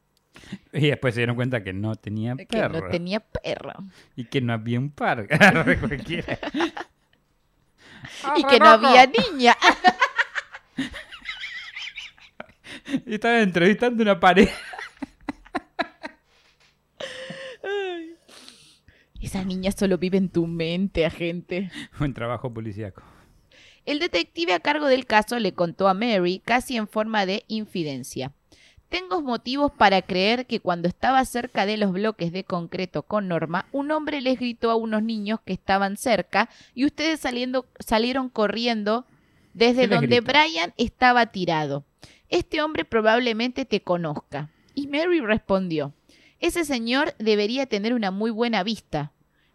Y 0.72 0.88
después 0.88 1.14
se 1.14 1.20
dieron 1.20 1.36
cuenta 1.36 1.62
que 1.62 1.72
no 1.72 1.94
tenía 1.96 2.34
que 2.36 2.46
perro. 2.46 2.80
no 2.80 2.88
tenía 2.88 3.20
perro, 3.20 3.72
Y 4.14 4.24
que 4.24 4.40
no 4.40 4.52
había 4.52 4.78
un 4.78 4.90
par. 4.90 5.26
Cualquiera. 5.80 6.38
y 8.36 8.44
que 8.44 8.58
no 8.58 8.66
había 8.66 9.06
niña. 9.06 9.56
Y 13.06 13.14
estaba 13.14 13.40
entrevistando 13.40 14.02
una 14.02 14.18
pareja. 14.20 14.54
Esa 19.20 19.42
niña 19.44 19.72
solo 19.72 19.98
vive 19.98 20.18
en 20.18 20.28
tu 20.28 20.46
mente, 20.46 21.04
agente. 21.04 21.70
Buen 21.98 22.14
trabajo 22.14 22.52
policíaco. 22.52 23.02
El 23.84 23.98
detective 23.98 24.52
a 24.52 24.60
cargo 24.60 24.86
del 24.86 25.06
caso 25.06 25.38
le 25.38 25.52
contó 25.52 25.88
a 25.88 25.94
Mary, 25.94 26.42
casi 26.44 26.76
en 26.76 26.86
forma 26.86 27.26
de 27.26 27.44
infidencia. 27.48 28.32
Tengo 28.88 29.20
motivos 29.20 29.72
para 29.72 30.00
creer 30.02 30.46
que 30.46 30.60
cuando 30.60 30.86
estaba 30.86 31.24
cerca 31.24 31.66
de 31.66 31.76
los 31.76 31.92
bloques 31.92 32.32
de 32.32 32.44
concreto 32.44 33.02
con 33.02 33.28
Norma, 33.28 33.66
un 33.72 33.90
hombre 33.90 34.20
les 34.20 34.38
gritó 34.38 34.70
a 34.70 34.76
unos 34.76 35.02
niños 35.02 35.40
que 35.44 35.52
estaban 35.52 35.96
cerca 35.96 36.48
y 36.74 36.84
ustedes 36.84 37.20
saliendo, 37.20 37.66
salieron 37.80 38.28
corriendo 38.28 39.04
desde 39.54 39.82
¿Qué 39.82 39.88
les 39.88 40.00
donde? 40.00 40.20
Brian 40.20 40.72
estaba 40.76 41.26
tirado. 41.26 41.84
Este 42.28 42.62
hombre 42.62 42.84
probablemente 42.84 43.64
te 43.64 43.80
conozca. 43.80 44.50
Y 44.74 44.86
Mary 44.88 45.20
respondió, 45.20 45.94
ese 46.38 46.64
señor 46.64 47.14
debería 47.18 47.66
tener 47.66 47.94
una 47.94 48.10
muy 48.10 48.30
buena 48.30 48.62
vista. 48.62 49.12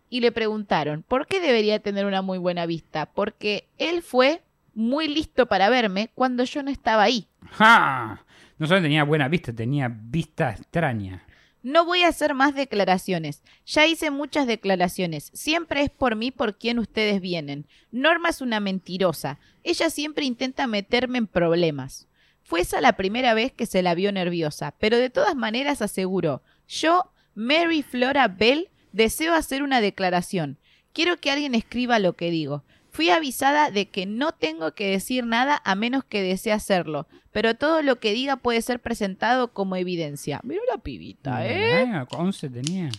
Y 0.09 0.19
le 0.19 0.31
preguntaron, 0.31 1.03
¿por 1.03 1.27
qué 1.27 1.39
debería 1.39 1.79
tener 1.79 2.05
una 2.05 2.21
muy 2.21 2.37
buena 2.37 2.65
vista? 2.65 3.05
Porque 3.05 3.69
él 3.77 4.01
fue 4.01 4.41
muy 4.73 5.07
listo 5.07 5.45
para 5.45 5.69
verme 5.69 6.09
cuando 6.15 6.43
yo 6.43 6.63
no 6.63 6.71
estaba 6.71 7.03
ahí. 7.03 7.27
¡Ja! 7.51 8.25
No 8.61 8.67
solo 8.67 8.83
tenía 8.83 9.03
buena 9.03 9.27
vista, 9.27 9.51
tenía 9.51 9.87
vista 9.89 10.51
extraña. 10.51 11.25
No 11.63 11.83
voy 11.83 12.03
a 12.03 12.09
hacer 12.09 12.35
más 12.35 12.53
declaraciones. 12.53 13.41
Ya 13.65 13.87
hice 13.87 14.11
muchas 14.11 14.45
declaraciones. 14.45 15.31
Siempre 15.33 15.81
es 15.81 15.89
por 15.89 16.15
mí 16.15 16.29
por 16.29 16.59
quien 16.59 16.77
ustedes 16.77 17.21
vienen. 17.21 17.65
Norma 17.91 18.29
es 18.29 18.39
una 18.39 18.59
mentirosa. 18.59 19.39
Ella 19.63 19.89
siempre 19.89 20.25
intenta 20.25 20.67
meterme 20.67 21.17
en 21.17 21.25
problemas. 21.25 22.07
Fue 22.43 22.61
esa 22.61 22.81
la 22.81 22.93
primera 22.93 23.33
vez 23.33 23.51
que 23.51 23.65
se 23.65 23.81
la 23.81 23.95
vio 23.95 24.11
nerviosa, 24.11 24.75
pero 24.77 24.97
de 24.99 25.09
todas 25.09 25.35
maneras 25.35 25.81
aseguró, 25.81 26.43
yo, 26.67 27.11
Mary 27.33 27.81
Flora 27.81 28.27
Bell, 28.27 28.69
deseo 28.91 29.33
hacer 29.33 29.63
una 29.63 29.81
declaración. 29.81 30.59
Quiero 30.93 31.17
que 31.17 31.31
alguien 31.31 31.55
escriba 31.55 31.97
lo 31.97 32.13
que 32.13 32.29
digo. 32.29 32.63
Fui 32.91 33.09
avisada 33.09 33.71
de 33.71 33.87
que 33.87 34.05
no 34.05 34.33
tengo 34.33 34.73
que 34.73 34.91
decir 34.91 35.25
nada 35.25 35.61
a 35.63 35.75
menos 35.75 36.03
que 36.03 36.21
desee 36.21 36.51
hacerlo, 36.51 37.07
pero 37.31 37.55
todo 37.55 37.81
lo 37.81 37.99
que 37.99 38.11
diga 38.11 38.35
puede 38.35 38.61
ser 38.61 38.81
presentado 38.81 39.53
como 39.53 39.77
evidencia. 39.77 40.41
Mira 40.43 40.61
la 40.69 40.77
pibita, 40.77 41.47
¿eh? 41.47 41.85
Ah, 41.93 42.05
11 42.11 42.49
tenía. 42.49 42.89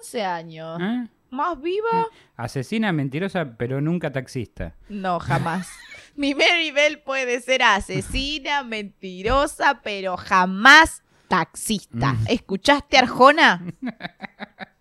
11 0.00 0.22
años. 0.22 0.78
¿Ah? 0.80 1.06
¿Más 1.30 1.60
viva? 1.60 2.06
Asesina, 2.36 2.92
mentirosa, 2.92 3.56
pero 3.56 3.80
nunca 3.80 4.12
taxista. 4.12 4.74
No, 4.88 5.18
jamás. 5.18 5.68
Mi 6.16 6.34
Mary 6.34 6.70
Bell 6.70 7.00
puede 7.00 7.40
ser 7.40 7.62
asesina, 7.62 8.64
mentirosa, 8.64 9.80
pero 9.82 10.16
jamás 10.16 11.02
taxista. 11.28 12.14
Mm. 12.14 12.24
¿Escuchaste, 12.28 12.98
Arjona? 12.98 13.62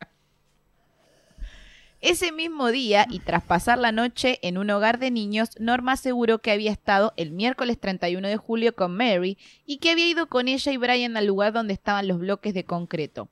Ese 1.99 2.31
mismo 2.31 2.69
día, 2.69 3.07
y 3.10 3.19
tras 3.19 3.43
pasar 3.43 3.79
la 3.79 3.91
noche 3.91 4.38
en 4.43 4.60
un 4.60 4.69
hogar 4.69 4.99
de 4.99 5.10
niños, 5.10 5.49
Norma 5.60 5.93
aseguró 5.93 6.39
que 6.39 6.51
había 6.51 6.71
estado 6.71 7.12
el 7.17 7.31
miércoles 7.31 7.79
31 7.79 8.27
de 8.27 8.38
julio 8.38 8.75
con 8.75 8.95
Mary 8.95 9.39
y 9.65 9.77
que 9.77 9.89
había 9.89 10.05
ido 10.05 10.27
con 10.27 10.47
ella 10.47 10.71
y 10.71 10.77
Brian 10.77 11.17
al 11.17 11.25
lugar 11.25 11.53
donde 11.53 11.73
estaban 11.73 12.07
los 12.07 12.19
bloques 12.19 12.53
de 12.53 12.65
concreto. 12.65 13.29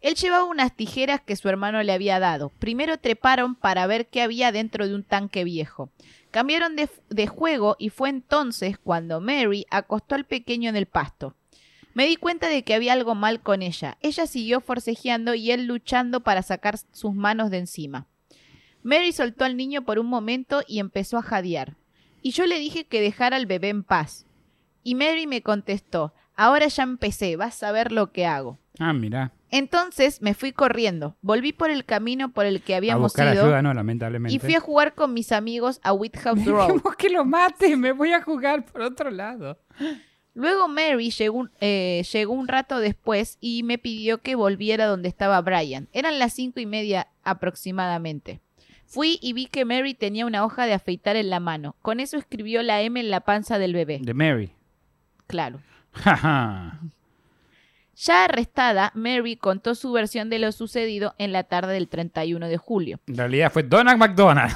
Él 0.00 0.16
llevaba 0.16 0.44
unas 0.44 0.74
tijeras 0.74 1.20
que 1.20 1.36
su 1.36 1.48
hermano 1.48 1.80
le 1.84 1.92
había 1.92 2.18
dado. 2.18 2.50
Primero 2.58 2.98
treparon 2.98 3.54
para 3.54 3.86
ver 3.86 4.08
qué 4.08 4.20
había 4.20 4.50
dentro 4.50 4.88
de 4.88 4.96
un 4.96 5.04
tanque 5.04 5.44
viejo. 5.44 5.90
Cambiaron 6.32 6.74
de, 6.74 6.88
de 7.10 7.26
juego 7.28 7.76
y 7.78 7.90
fue 7.90 8.08
entonces 8.08 8.78
cuando 8.78 9.20
Mary 9.20 9.64
acostó 9.70 10.16
al 10.16 10.24
pequeño 10.24 10.68
en 10.68 10.76
el 10.76 10.86
pasto. 10.86 11.36
Me 11.98 12.06
di 12.06 12.14
cuenta 12.14 12.48
de 12.48 12.62
que 12.62 12.74
había 12.74 12.92
algo 12.92 13.16
mal 13.16 13.40
con 13.40 13.60
ella. 13.60 13.98
Ella 14.00 14.28
siguió 14.28 14.60
forcejeando 14.60 15.34
y 15.34 15.50
él 15.50 15.66
luchando 15.66 16.20
para 16.20 16.42
sacar 16.42 16.78
sus 16.92 17.12
manos 17.12 17.50
de 17.50 17.58
encima. 17.58 18.06
Mary 18.84 19.10
soltó 19.10 19.44
al 19.44 19.56
niño 19.56 19.82
por 19.84 19.98
un 19.98 20.06
momento 20.06 20.62
y 20.68 20.78
empezó 20.78 21.18
a 21.18 21.22
jadear. 21.22 21.76
Y 22.22 22.30
yo 22.30 22.46
le 22.46 22.60
dije 22.60 22.84
que 22.86 23.00
dejara 23.00 23.36
al 23.36 23.46
bebé 23.46 23.70
en 23.70 23.82
paz. 23.82 24.26
Y 24.84 24.94
Mary 24.94 25.26
me 25.26 25.42
contestó, 25.42 26.14
ahora 26.36 26.68
ya 26.68 26.84
empecé, 26.84 27.34
vas 27.34 27.64
a 27.64 27.72
ver 27.72 27.90
lo 27.90 28.12
que 28.12 28.26
hago. 28.26 28.60
Ah, 28.78 28.92
mira. 28.92 29.32
Entonces 29.50 30.22
me 30.22 30.34
fui 30.34 30.52
corriendo, 30.52 31.16
volví 31.20 31.52
por 31.52 31.68
el 31.68 31.84
camino 31.84 32.30
por 32.32 32.46
el 32.46 32.62
que 32.62 32.74
A 32.74 32.76
habíamos 32.76 33.10
buscar 33.10 33.34
ido 33.34 33.42
ayuda, 33.42 33.60
no, 33.60 33.74
lamentablemente. 33.74 34.36
y 34.36 34.38
fui 34.38 34.54
a 34.54 34.60
jugar 34.60 34.94
con 34.94 35.14
mis 35.14 35.32
amigos 35.32 35.80
a 35.82 35.92
Whithouse 35.92 36.44
Road. 36.46 36.80
Que 36.96 37.08
lo 37.10 37.24
mate, 37.24 37.76
me 37.76 37.90
voy 37.90 38.12
a 38.12 38.22
jugar 38.22 38.64
por 38.64 38.82
otro 38.82 39.10
lado. 39.10 39.58
Luego 40.38 40.68
Mary 40.68 41.10
llegó, 41.10 41.36
un- 41.38 41.50
eh, 41.60 42.06
llegó 42.12 42.32
un 42.32 42.46
rato 42.46 42.78
después 42.78 43.38
y 43.40 43.64
me 43.64 43.76
pidió 43.76 44.18
que 44.18 44.36
volviera 44.36 44.86
donde 44.86 45.08
estaba 45.08 45.40
Brian. 45.40 45.88
Eran 45.92 46.20
las 46.20 46.32
cinco 46.32 46.60
y 46.60 46.66
media 46.66 47.08
aproximadamente. 47.24 48.40
Fui 48.86 49.18
y 49.20 49.32
vi 49.32 49.46
que 49.46 49.64
Mary 49.64 49.94
tenía 49.94 50.26
una 50.26 50.44
hoja 50.44 50.64
de 50.66 50.74
afeitar 50.74 51.16
en 51.16 51.28
la 51.28 51.40
mano. 51.40 51.74
Con 51.82 51.98
eso 51.98 52.16
escribió 52.16 52.62
la 52.62 52.80
M 52.82 53.00
en 53.00 53.10
la 53.10 53.20
panza 53.20 53.58
del 53.58 53.72
bebé. 53.74 53.98
De 54.00 54.14
Mary. 54.14 54.52
Claro. 55.26 55.58
Ya 57.96 58.24
arrestada, 58.24 58.92
Mary 58.94 59.34
contó 59.36 59.74
su 59.74 59.90
versión 59.90 60.30
de 60.30 60.38
lo 60.38 60.52
sucedido 60.52 61.16
en 61.18 61.32
la 61.32 61.42
tarde 61.42 61.72
del 61.74 61.88
31 61.88 62.46
de 62.46 62.56
julio. 62.56 63.00
En 63.08 63.16
realidad 63.16 63.50
fue 63.52 63.64
Donald 63.64 63.98
McDonald. 63.98 64.52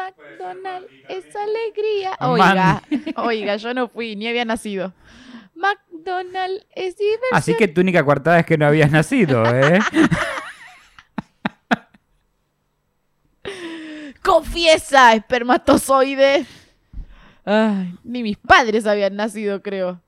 McDonald 0.00 0.86
es 1.08 1.24
alegría. 1.36 2.16
Oiga, 2.20 2.82
oiga, 3.16 3.56
yo 3.56 3.74
no 3.74 3.88
fui, 3.88 4.16
ni 4.16 4.28
había 4.28 4.44
nacido. 4.44 4.92
McDonald 5.54 6.64
es 6.74 6.96
diversión. 6.96 7.28
Así 7.32 7.54
que 7.56 7.68
tu 7.68 7.82
única 7.82 8.04
coartada 8.04 8.40
es 8.40 8.46
que 8.46 8.56
no 8.56 8.66
habías 8.66 8.90
nacido, 8.90 9.44
¿eh? 9.46 9.78
Confiesa, 14.22 15.14
espermatozoide. 15.14 16.46
Ay, 17.44 17.94
ni 18.04 18.22
mis 18.22 18.36
padres 18.36 18.86
habían 18.86 19.16
nacido, 19.16 19.62
creo. 19.62 20.00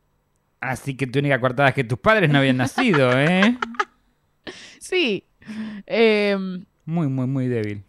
Así 0.61 0.97
que 0.97 1.07
tu 1.07 1.19
única 1.19 1.41
coartada 1.41 1.71
es 1.71 1.75
que 1.75 1.85
tus 1.85 1.99
padres 1.99 2.31
no 2.31 2.39
habían 2.39 2.57
nacido, 2.57 3.11
¿eh? 3.19 3.59
Sí. 4.81 5.25
Em, 5.87 6.65
Muy, 6.85 7.09
muy, 7.09 7.27
muy 7.27 7.49
débil. 7.49 7.85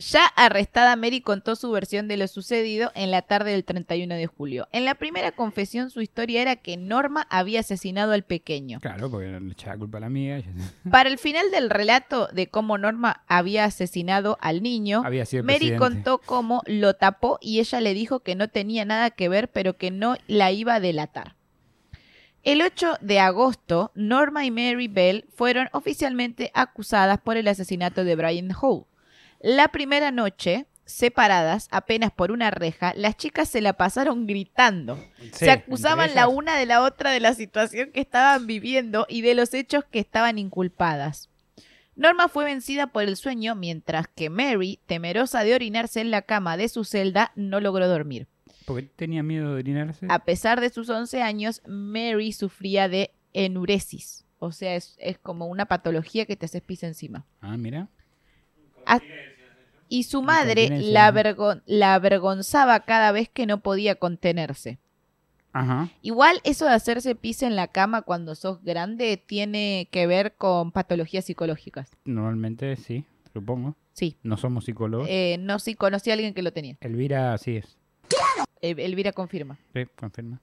Ya 0.00 0.26
arrestada, 0.26 0.96
Mary 0.96 1.20
contó 1.20 1.54
su 1.56 1.70
versión 1.70 2.08
de 2.08 2.16
lo 2.16 2.26
sucedido 2.26 2.90
en 2.94 3.10
la 3.10 3.22
tarde 3.22 3.52
del 3.52 3.64
31 3.64 4.14
de 4.14 4.26
julio. 4.26 4.66
En 4.72 4.84
la 4.84 4.94
primera 4.94 5.32
confesión, 5.32 5.90
su 5.90 6.00
historia 6.00 6.42
era 6.42 6.56
que 6.56 6.76
Norma 6.76 7.26
había 7.30 7.60
asesinado 7.60 8.12
al 8.12 8.24
pequeño. 8.24 8.80
Claro, 8.80 9.10
porque 9.10 9.28
le 9.28 9.52
echaba 9.52 9.76
culpa 9.76 9.98
a 9.98 10.00
la 10.00 10.06
amiga. 10.06 10.42
Para 10.90 11.08
el 11.08 11.18
final 11.18 11.50
del 11.50 11.70
relato 11.70 12.28
de 12.32 12.48
cómo 12.48 12.78
Norma 12.78 13.22
había 13.28 13.64
asesinado 13.64 14.38
al 14.40 14.62
niño, 14.62 15.02
Mary 15.02 15.20
presidente. 15.20 15.76
contó 15.76 16.18
cómo 16.18 16.62
lo 16.66 16.94
tapó 16.94 17.38
y 17.40 17.60
ella 17.60 17.80
le 17.80 17.94
dijo 17.94 18.20
que 18.20 18.34
no 18.34 18.48
tenía 18.48 18.84
nada 18.84 19.10
que 19.10 19.28
ver, 19.28 19.50
pero 19.50 19.76
que 19.76 19.90
no 19.90 20.16
la 20.26 20.50
iba 20.50 20.74
a 20.74 20.80
delatar. 20.80 21.36
El 22.42 22.62
8 22.62 22.96
de 23.02 23.20
agosto, 23.20 23.92
Norma 23.94 24.46
y 24.46 24.50
Mary 24.50 24.88
Bell 24.88 25.26
fueron 25.34 25.68
oficialmente 25.72 26.50
acusadas 26.54 27.20
por 27.20 27.36
el 27.36 27.46
asesinato 27.48 28.02
de 28.02 28.16
Brian 28.16 28.50
Howe. 28.58 28.86
La 29.40 29.68
primera 29.68 30.10
noche 30.10 30.66
separadas 30.84 31.68
apenas 31.70 32.10
por 32.10 32.32
una 32.32 32.50
reja, 32.50 32.92
las 32.96 33.16
chicas 33.16 33.48
se 33.48 33.60
la 33.60 33.74
pasaron 33.74 34.26
gritando. 34.26 34.96
Sí, 35.20 35.30
se 35.32 35.50
acusaban 35.50 36.14
la 36.14 36.26
una 36.28 36.56
de 36.56 36.66
la 36.66 36.82
otra 36.82 37.10
de 37.12 37.20
la 37.20 37.32
situación 37.34 37.92
que 37.92 38.00
estaban 38.00 38.46
viviendo 38.46 39.06
y 39.08 39.22
de 39.22 39.34
los 39.34 39.54
hechos 39.54 39.84
que 39.84 40.00
estaban 40.00 40.36
inculpadas. 40.38 41.28
Norma 41.94 42.28
fue 42.28 42.44
vencida 42.44 42.88
por 42.88 43.04
el 43.04 43.16
sueño 43.16 43.54
mientras 43.54 44.08
que 44.08 44.30
Mary, 44.30 44.80
temerosa 44.86 45.44
de 45.44 45.54
orinarse 45.54 46.00
en 46.00 46.10
la 46.10 46.22
cama 46.22 46.56
de 46.56 46.68
su 46.68 46.84
celda, 46.84 47.30
no 47.36 47.60
logró 47.60 47.86
dormir. 47.88 48.26
Porque 48.66 48.88
tenía 48.96 49.22
miedo 49.22 49.54
de 49.54 49.60
orinarse. 49.60 50.06
A 50.08 50.20
pesar 50.20 50.60
de 50.60 50.70
sus 50.70 50.88
11 50.88 51.22
años, 51.22 51.62
Mary 51.66 52.32
sufría 52.32 52.88
de 52.88 53.12
enuresis. 53.32 54.24
O 54.38 54.50
sea, 54.52 54.74
es, 54.74 54.96
es 54.98 55.18
como 55.18 55.46
una 55.46 55.66
patología 55.66 56.26
que 56.26 56.36
te 56.36 56.46
haces 56.46 56.62
pis 56.62 56.82
encima. 56.82 57.26
Ah, 57.40 57.56
mira. 57.56 57.88
A- 58.86 59.00
y 59.90 60.04
su 60.04 60.22
madre 60.22 60.70
la, 60.80 61.12
avergon- 61.12 61.62
la 61.66 61.92
avergonzaba 61.94 62.80
cada 62.80 63.12
vez 63.12 63.28
que 63.28 63.44
no 63.44 63.60
podía 63.60 63.96
contenerse. 63.96 64.78
Ajá. 65.52 65.88
Igual 66.00 66.40
eso 66.44 66.64
de 66.64 66.70
hacerse 66.72 67.16
pis 67.16 67.42
en 67.42 67.56
la 67.56 67.66
cama 67.68 68.02
cuando 68.02 68.34
sos 68.36 68.62
grande 68.62 69.16
tiene 69.16 69.88
que 69.90 70.06
ver 70.06 70.34
con 70.36 70.70
patologías 70.70 71.24
psicológicas. 71.24 71.90
Normalmente 72.04 72.76
sí, 72.76 73.04
supongo. 73.32 73.74
Sí. 73.92 74.16
No 74.22 74.36
somos 74.36 74.64
psicólogos. 74.64 75.08
Eh, 75.10 75.36
no, 75.40 75.58
sí, 75.58 75.74
conocí 75.74 76.10
a 76.10 76.14
alguien 76.14 76.34
que 76.34 76.42
lo 76.42 76.52
tenía. 76.52 76.76
Elvira 76.80 77.36
sí 77.36 77.56
es. 77.56 77.76
Elvira 78.60 79.12
confirma. 79.12 79.58
Sí, 79.74 79.84
confirma. 79.96 80.40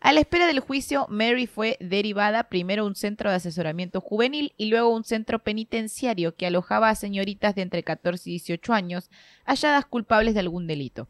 A 0.00 0.12
la 0.14 0.20
espera 0.20 0.46
del 0.46 0.60
juicio, 0.60 1.06
Mary 1.10 1.46
fue 1.46 1.76
derivada 1.80 2.44
primero 2.44 2.84
a 2.84 2.86
un 2.86 2.94
centro 2.94 3.28
de 3.28 3.36
asesoramiento 3.36 4.00
juvenil 4.00 4.54
y 4.56 4.70
luego 4.70 4.88
a 4.90 4.96
un 4.96 5.04
centro 5.04 5.38
penitenciario 5.38 6.34
que 6.34 6.46
alojaba 6.46 6.88
a 6.88 6.94
señoritas 6.94 7.54
de 7.54 7.62
entre 7.62 7.82
14 7.82 8.30
y 8.30 8.32
18 8.34 8.72
años 8.72 9.10
halladas 9.44 9.84
culpables 9.84 10.32
de 10.32 10.40
algún 10.40 10.66
delito. 10.66 11.08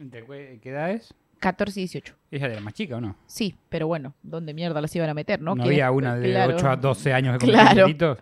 ¿Entre 0.00 0.24
qué 0.60 0.70
edad 0.70 0.90
es? 0.90 1.14
14 1.38 1.78
y 1.78 1.82
18. 1.84 2.14
Ella 2.32 2.46
era 2.48 2.60
más 2.60 2.74
chica 2.74 2.96
o 2.96 3.00
no? 3.00 3.16
Sí, 3.26 3.54
pero 3.68 3.86
bueno, 3.86 4.14
¿dónde 4.24 4.54
mierda 4.54 4.80
las 4.80 4.94
iban 4.96 5.10
a 5.10 5.14
meter, 5.14 5.40
no? 5.40 5.54
No, 5.54 5.62
¿Quién- 5.62 5.74
había 5.74 5.90
una 5.92 6.16
de 6.16 6.30
Claro. 6.30 6.56
8 6.56 6.68
a 6.70 6.76
12 6.76 7.12
años 7.12 7.38
de 7.38 7.46
Claro. 7.46 7.82
delitos. 7.82 8.18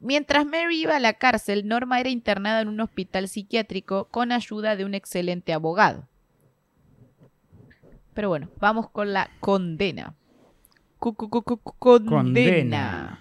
Mientras 0.00 0.44
Mary 0.46 0.80
iba 0.82 0.96
a 0.96 1.00
la 1.00 1.12
cárcel, 1.14 1.68
Norma 1.68 2.00
era 2.00 2.08
internada 2.08 2.60
en 2.60 2.68
un 2.68 2.80
hospital 2.80 3.28
psiquiátrico 3.28 4.08
con 4.10 4.32
ayuda 4.32 4.74
de 4.74 4.84
un 4.84 4.94
excelente 4.94 5.52
abogado. 5.52 6.08
Pero 8.16 8.30
bueno, 8.30 8.48
vamos 8.58 8.88
con 8.88 9.12
la 9.12 9.30
condena. 9.40 10.14
Condena. 10.98 12.08
Condena. 12.08 13.20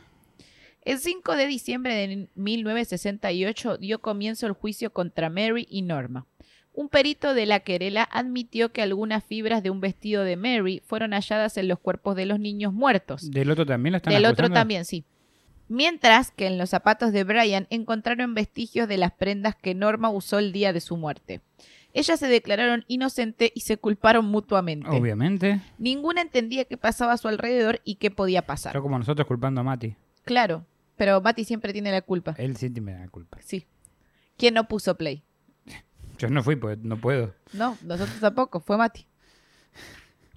El 0.81 0.99
5 0.99 1.35
de 1.35 1.47
diciembre 1.47 1.93
de 1.95 2.29
1968 2.35 3.77
dio 3.77 3.99
comienzo 3.99 4.47
el 4.47 4.53
juicio 4.53 4.93
contra 4.93 5.29
Mary 5.29 5.67
y 5.69 5.81
Norma. 5.81 6.27
Un 6.71 6.87
perito 6.87 7.33
de 7.33 7.45
la 7.45 7.59
querela 7.59 8.03
admitió 8.03 8.71
que 8.71 8.81
algunas 8.81 9.25
fibras 9.25 9.61
de 9.63 9.69
un 9.69 9.81
vestido 9.81 10.23
de 10.23 10.37
Mary 10.37 10.81
fueron 10.85 11.11
halladas 11.11 11.57
en 11.57 11.67
los 11.67 11.79
cuerpos 11.79 12.15
de 12.15 12.25
los 12.25 12.39
niños 12.39 12.71
muertos. 12.71 13.29
¿Del 13.29 13.51
otro 13.51 13.65
también 13.65 13.91
la 13.91 13.97
están 13.97 14.13
Del 14.13 14.25
otro 14.25 14.49
también, 14.49 14.85
sí. 14.85 15.03
Mientras 15.67 16.31
que 16.31 16.47
en 16.47 16.57
los 16.57 16.69
zapatos 16.69 17.11
de 17.11 17.25
Brian 17.25 17.67
encontraron 17.69 18.33
vestigios 18.33 18.87
de 18.87 18.97
las 18.97 19.11
prendas 19.11 19.55
que 19.55 19.75
Norma 19.75 20.09
usó 20.09 20.39
el 20.39 20.53
día 20.53 20.71
de 20.71 20.79
su 20.79 20.95
muerte. 20.95 21.41
Ellas 21.95 22.19
se 22.19 22.27
declararon 22.27 22.83
inocentes 22.89 23.51
y 23.55 23.61
se 23.61 23.77
culparon 23.77 24.25
mutuamente. 24.25 24.89
Obviamente. 24.89 25.61
Ninguna 25.77 26.19
entendía 26.19 26.65
qué 26.65 26.75
pasaba 26.75 27.13
a 27.13 27.17
su 27.17 27.29
alrededor 27.29 27.79
y 27.85 27.95
qué 27.95 28.11
podía 28.11 28.45
pasar. 28.45 28.73
Yo 28.73 28.81
como 28.81 28.99
nosotros 28.99 29.25
culpando 29.25 29.61
a 29.61 29.63
Mati. 29.63 29.95
Claro, 30.25 30.65
pero 30.97 31.21
Mati 31.21 31.45
siempre 31.45 31.71
tiene 31.71 31.93
la 31.93 32.01
culpa. 32.01 32.35
Él 32.37 32.57
sí 32.57 32.69
me 32.81 32.91
da 32.91 32.99
la 32.99 33.07
culpa. 33.07 33.37
Sí. 33.41 33.65
¿Quién 34.35 34.55
no 34.55 34.67
puso 34.67 34.97
play? 34.97 35.23
Yo 36.17 36.29
no 36.29 36.43
fui 36.43 36.57
porque 36.57 36.81
no 36.83 36.97
puedo. 36.97 37.33
No, 37.53 37.77
nosotros 37.81 38.19
tampoco, 38.19 38.59
fue 38.59 38.75
Mati. 38.77 39.07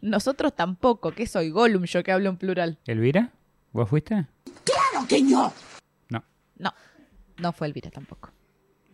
Nosotros 0.01 0.55
tampoco, 0.55 1.11
que 1.11 1.27
soy 1.27 1.51
Gollum 1.51 1.87
yo 1.87 2.05
que 2.05 2.13
hablo 2.13 2.29
en 2.29 2.37
plural. 2.37 2.79
¿Elvira? 2.87 3.33
¿Vos 3.73 3.91
fuiste? 3.91 4.27
¡Claro 4.63 5.09
que 5.09 5.21
no! 5.23 5.53
No. 6.09 6.23
No, 6.57 6.73
no 7.39 7.53
fue 7.53 7.67
Elvira 7.67 7.91
tampoco. 7.91 8.31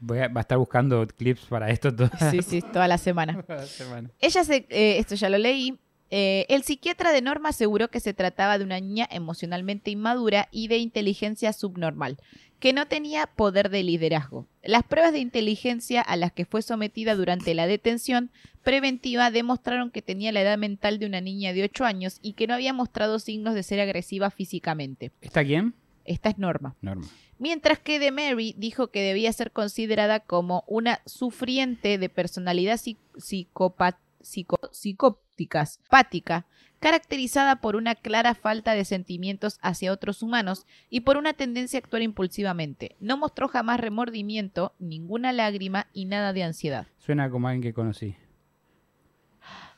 Voy 0.06 0.18
a, 0.18 0.28
va 0.28 0.40
a 0.40 0.42
estar 0.42 0.58
buscando 0.58 1.06
clips 1.06 1.46
para 1.46 1.70
esto 1.70 1.94
toda 1.94 2.10
Sí, 2.30 2.42
sí, 2.42 2.60
toda 2.60 2.86
la 2.88 2.98
semana. 2.98 3.42
la 3.48 3.66
semana. 3.66 4.10
Ella 4.20 4.44
se, 4.44 4.66
eh, 4.68 4.98
esto 4.98 5.14
ya 5.14 5.30
lo 5.30 5.38
leí. 5.38 5.78
Eh, 6.10 6.44
el 6.48 6.62
psiquiatra 6.62 7.10
de 7.12 7.22
Norma 7.22 7.48
aseguró 7.48 7.88
que 7.88 8.00
se 8.00 8.14
trataba 8.14 8.58
de 8.58 8.64
una 8.64 8.78
niña 8.78 9.08
emocionalmente 9.10 9.90
inmadura 9.90 10.48
y 10.52 10.68
de 10.68 10.76
inteligencia 10.76 11.52
subnormal, 11.52 12.18
que 12.60 12.72
no 12.72 12.86
tenía 12.86 13.26
poder 13.26 13.70
de 13.70 13.82
liderazgo. 13.82 14.46
Las 14.62 14.84
pruebas 14.84 15.12
de 15.12 15.20
inteligencia 15.20 16.02
a 16.02 16.16
las 16.16 16.32
que 16.32 16.44
fue 16.44 16.62
sometida 16.62 17.14
durante 17.14 17.54
la 17.54 17.66
detención 17.66 18.30
preventiva 18.62 19.30
demostraron 19.30 19.90
que 19.90 20.02
tenía 20.02 20.30
la 20.32 20.42
edad 20.42 20.58
mental 20.58 20.98
de 20.98 21.06
una 21.06 21.20
niña 21.20 21.52
de 21.52 21.64
8 21.64 21.84
años 21.84 22.18
y 22.22 22.34
que 22.34 22.46
no 22.46 22.54
había 22.54 22.72
mostrado 22.72 23.18
signos 23.18 23.54
de 23.54 23.62
ser 23.62 23.80
agresiva 23.80 24.30
físicamente. 24.30 25.10
¿Está 25.20 25.42
quién? 25.42 25.74
Esta 26.04 26.28
es 26.30 26.38
Norma. 26.38 26.76
Norma. 26.82 27.06
Mientras 27.38 27.78
que 27.78 27.98
de 27.98 28.10
Mary 28.12 28.54
dijo 28.58 28.88
que 28.88 29.00
debía 29.02 29.32
ser 29.32 29.50
considerada 29.52 30.20
como 30.20 30.64
una 30.66 31.00
sufriente 31.06 31.98
de 31.98 32.08
personalidad 32.08 32.74
psi- 32.78 32.96
psicopa- 33.16 33.98
psico- 34.22 34.70
psicópticas, 34.72 35.80
pática, 35.90 36.46
caracterizada 36.80 37.56
por 37.56 37.76
una 37.76 37.94
clara 37.94 38.34
falta 38.34 38.72
de 38.74 38.84
sentimientos 38.84 39.58
hacia 39.62 39.92
otros 39.92 40.22
humanos 40.22 40.66
y 40.90 41.00
por 41.00 41.16
una 41.16 41.32
tendencia 41.32 41.78
a 41.78 41.82
actuar 41.82 42.02
impulsivamente. 42.02 42.94
No 43.00 43.16
mostró 43.16 43.48
jamás 43.48 43.80
remordimiento, 43.80 44.74
ninguna 44.78 45.32
lágrima 45.32 45.86
y 45.94 46.04
nada 46.04 46.32
de 46.34 46.42
ansiedad. 46.44 46.86
Suena 46.98 47.30
como 47.30 47.48
alguien 47.48 47.62
que 47.62 47.72
conocí. 47.74 48.16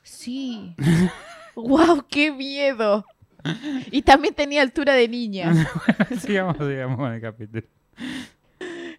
Sí. 0.02 0.74
¡Wow! 1.54 2.04
¡Qué 2.08 2.30
miedo! 2.32 3.04
Y 3.90 4.02
también 4.02 4.34
tenía 4.34 4.62
altura 4.62 4.94
de 4.94 5.08
niña. 5.08 5.52
sigamos, 6.20 6.56
sigamos 6.56 6.96
con 6.96 7.12
el 7.12 7.20
capítulo. 7.20 7.66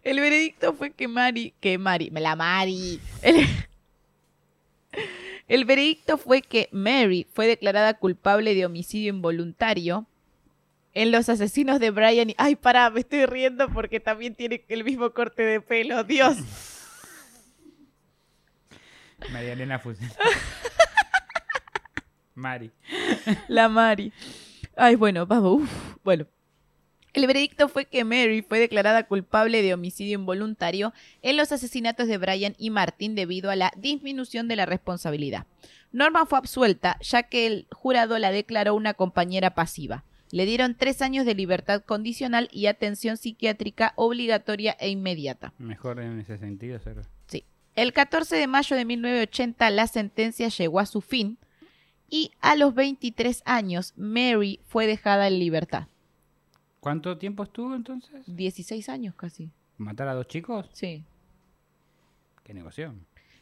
El 0.04 0.20
veredicto 0.20 0.74
fue 0.74 0.92
que 0.92 1.08
Mari, 1.08 1.54
que 1.60 1.78
Mari, 1.78 2.12
me 2.12 2.22
la 2.22 2.36
Mari. 2.36 3.00
El, 3.22 3.46
el 5.48 5.66
veredicto 5.66 6.18
fue 6.18 6.42
que 6.42 6.70
Mary 6.72 7.28
fue 7.34 7.48
declarada 7.48 7.96
culpable 7.96 8.56
de 8.56 8.66
homicidio 8.66 9.10
involuntario 9.10 10.08
en 10.94 11.12
los 11.12 11.30
asesinos 11.30 11.80
de 11.80 11.92
Brian 11.92 12.30
y... 12.30 12.36
Ay, 12.38 12.56
pará, 12.56 12.90
me 12.90 13.02
estoy 13.02 13.26
riendo 13.26 13.70
porque 13.70 14.00
también 14.00 14.34
tiene 14.34 14.64
el 14.68 14.84
mismo 14.84 15.12
corte 15.12 15.44
de 15.44 15.62
pelo. 15.62 16.04
Dios. 16.04 16.38
María 19.32 19.54
Elena 19.54 19.80
Fusen. 19.80 20.10
Mari. 22.38 22.72
La 23.48 23.68
Mari. 23.68 24.14
Ay, 24.76 24.96
bueno, 24.96 25.26
vamos. 25.26 25.64
uf, 25.64 25.98
Bueno. 26.04 26.28
El 27.14 27.26
veredicto 27.26 27.68
fue 27.68 27.86
que 27.86 28.04
Mary 28.04 28.44
fue 28.44 28.60
declarada 28.60 29.08
culpable 29.08 29.64
de 29.64 29.74
homicidio 29.74 30.20
involuntario 30.20 30.94
en 31.24 31.36
los 31.36 31.52
asesinatos 31.52 32.08
de 32.08 32.20
Brian 32.20 32.54
y 32.60 32.70
Martin 32.70 33.16
debido 33.16 33.50
a 33.50 33.56
la 33.56 33.74
disminución 33.76 34.48
de 34.48 34.56
la 34.56 34.68
responsabilidad. 34.68 35.48
Norma 35.92 36.28
fue 36.28 36.38
absuelta 36.38 37.00
ya 37.02 37.24
que 37.24 37.48
el 37.48 37.66
jurado 37.72 38.20
la 38.20 38.30
declaró 38.30 38.76
una 38.76 38.94
compañera 38.94 39.56
pasiva. 39.56 40.04
Le 40.30 40.46
dieron 40.46 40.76
tres 40.76 41.02
años 41.02 41.26
de 41.26 41.34
libertad 41.34 41.82
condicional 41.82 42.50
y 42.52 42.68
atención 42.68 43.18
psiquiátrica 43.18 43.94
obligatoria 43.96 44.78
e 44.80 44.90
inmediata. 44.90 45.54
Mejor 45.58 46.00
en 46.00 46.20
ese 46.20 46.38
sentido, 46.38 46.78
ser. 46.78 46.98
Sí. 47.26 47.46
El 47.76 47.94
14 47.94 48.36
de 48.36 48.46
mayo 48.46 48.76
de 48.76 48.86
1980 48.86 49.72
la 49.72 49.88
sentencia 49.88 50.50
llegó 50.50 50.80
a 50.80 50.86
su 50.86 51.02
fin 51.02 51.40
y 52.10 52.32
a 52.42 52.56
los 52.56 52.74
23 52.74 53.44
años 53.46 53.94
Mary 53.98 54.60
fue 54.68 54.88
dejada 54.88 55.28
en 55.28 55.40
libertad. 55.40 55.88
¿Cuánto 56.80 57.18
tiempo 57.18 57.44
estuvo 57.44 57.76
entonces? 57.76 58.24
16 58.28 58.88
años 58.90 59.16
casi. 59.16 59.52
¿Matar 59.78 60.08
a 60.08 60.14
dos 60.14 60.28
chicos? 60.28 60.70
Sí. 60.74 61.04
Qué 62.44 62.54
negocio. 62.54 62.94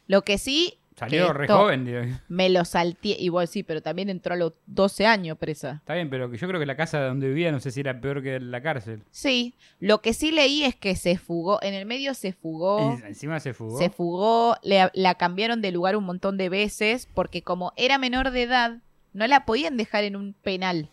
Lo 0.06 0.22
que 0.22 0.38
sí... 0.38 0.78
Salió 0.96 1.32
re 1.32 1.46
joven. 1.46 1.84
digo. 1.84 2.00
Me 2.28 2.48
lo 2.48 2.64
salté. 2.64 3.08
Igual 3.20 3.48
sí, 3.48 3.62
pero 3.62 3.82
también 3.82 4.08
entró 4.08 4.32
a 4.34 4.36
los 4.36 4.54
12 4.66 5.06
años 5.06 5.36
presa. 5.36 5.72
Está 5.80 5.94
bien, 5.94 6.08
pero 6.08 6.32
yo 6.32 6.48
creo 6.48 6.58
que 6.58 6.64
la 6.66 6.76
casa 6.76 7.00
donde 7.02 7.28
vivía 7.28 7.52
no 7.52 7.60
sé 7.60 7.70
si 7.70 7.80
era 7.80 8.00
peor 8.00 8.22
que 8.22 8.40
la 8.40 8.62
cárcel. 8.62 9.02
Sí. 9.10 9.54
Lo 9.78 10.00
que 10.00 10.14
sí 10.14 10.32
leí 10.32 10.62
es 10.64 10.74
que 10.74 10.96
se 10.96 11.18
fugó. 11.18 11.62
En 11.62 11.74
el 11.74 11.84
medio 11.84 12.14
se 12.14 12.32
fugó. 12.32 12.96
Y 13.02 13.06
encima 13.06 13.38
se 13.40 13.52
fugó. 13.52 13.76
Se 13.78 13.90
fugó, 13.90 14.56
le- 14.62 14.90
la 14.94 15.14
cambiaron 15.16 15.60
de 15.60 15.70
lugar 15.70 15.96
un 15.96 16.04
montón 16.04 16.38
de 16.38 16.48
veces 16.48 17.08
porque 17.14 17.42
como 17.42 17.72
era 17.76 17.98
menor 17.98 18.30
de 18.30 18.42
edad, 18.44 18.78
no 19.12 19.26
la 19.26 19.44
podían 19.44 19.76
dejar 19.76 20.04
en 20.04 20.16
un 20.16 20.32
penal. 20.32 20.88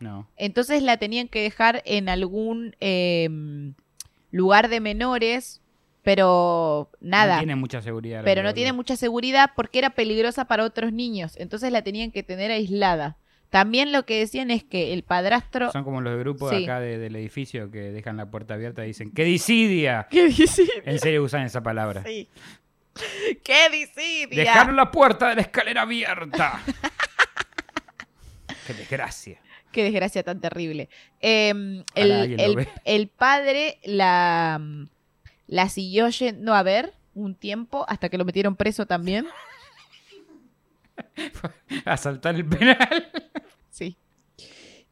No. 0.00 0.28
Entonces 0.36 0.82
la 0.82 0.96
tenían 0.96 1.28
que 1.28 1.40
dejar 1.40 1.80
en 1.86 2.08
algún 2.08 2.74
eh, 2.80 3.28
lugar 4.30 4.68
de 4.68 4.80
menores, 4.80 5.60
pero 6.04 6.90
nada. 7.00 7.34
No 7.34 7.38
tiene 7.40 7.56
mucha 7.56 7.82
seguridad. 7.82 8.22
pero 8.24 8.42
no 8.42 8.48
verdad. 8.48 8.54
tiene 8.54 8.72
mucha 8.72 8.96
seguridad 8.96 9.50
porque 9.56 9.78
era 9.80 9.90
peligrosa 9.90 10.44
para 10.44 10.62
otros 10.64 10.92
niños. 10.92 11.34
Entonces 11.38 11.72
la 11.72 11.82
tenían 11.82 12.12
que 12.12 12.22
tener 12.22 12.50
aislada. 12.52 13.16
También 13.50 13.92
lo 13.92 14.04
que 14.04 14.18
decían 14.18 14.50
es 14.50 14.64
que 14.64 14.92
el 14.92 15.02
padrastro... 15.04 15.70
Son 15.72 15.84
como 15.84 16.00
los 16.00 16.18
grupos 16.18 16.50
Sí. 16.50 16.64
acá 16.64 16.80
de- 16.80 16.98
del 16.98 17.14
edificio 17.16 17.70
que 17.70 17.78
dejan 17.92 18.16
la 18.16 18.30
puerta 18.30 18.54
abierta 18.54 18.84
y 18.84 18.88
dicen 18.88 19.12
¡Qué 19.12 19.24
disidia! 19.24 20.06
¿Qué 20.10 20.26
dice? 20.28 20.64
En 20.84 20.98
serio 20.98 21.22
usan 21.22 21.42
esa 21.42 21.62
palabra. 21.62 22.02
Sí. 22.04 22.28
¡Qué 23.44 23.70
disidia! 23.70 24.44
Dejaron 24.44 24.76
la 24.76 24.90
puerta 24.90 25.28
de 25.30 25.36
la 25.36 25.40
escalera 25.42 25.82
abierta. 25.82 26.60
Qué 28.66 28.74
desgracia. 28.74 29.40
Qué 29.72 29.82
desgracia 29.84 30.22
tan 30.22 30.40
terrible. 30.40 30.88
Eh, 31.20 31.82
Ojalá 31.96 32.24
el, 32.24 32.40
el- 32.40 32.68
el 32.84 33.08
padre 33.08 33.78
la, 33.84 34.60
la 35.46 35.68
siguió 35.68 36.08
yendo 36.08 36.54
a 36.54 36.62
ver 36.62 36.94
un 37.14 37.34
tiempo 37.34 37.84
hasta 37.88 38.08
que 38.08 38.18
lo 38.18 38.24
metieron 38.24 38.56
preso 38.56 38.86
también. 38.86 39.26
A 41.84 41.96
saltar 41.96 42.34
el 42.34 42.46
penal. 42.46 43.10
Sí. 43.70 43.96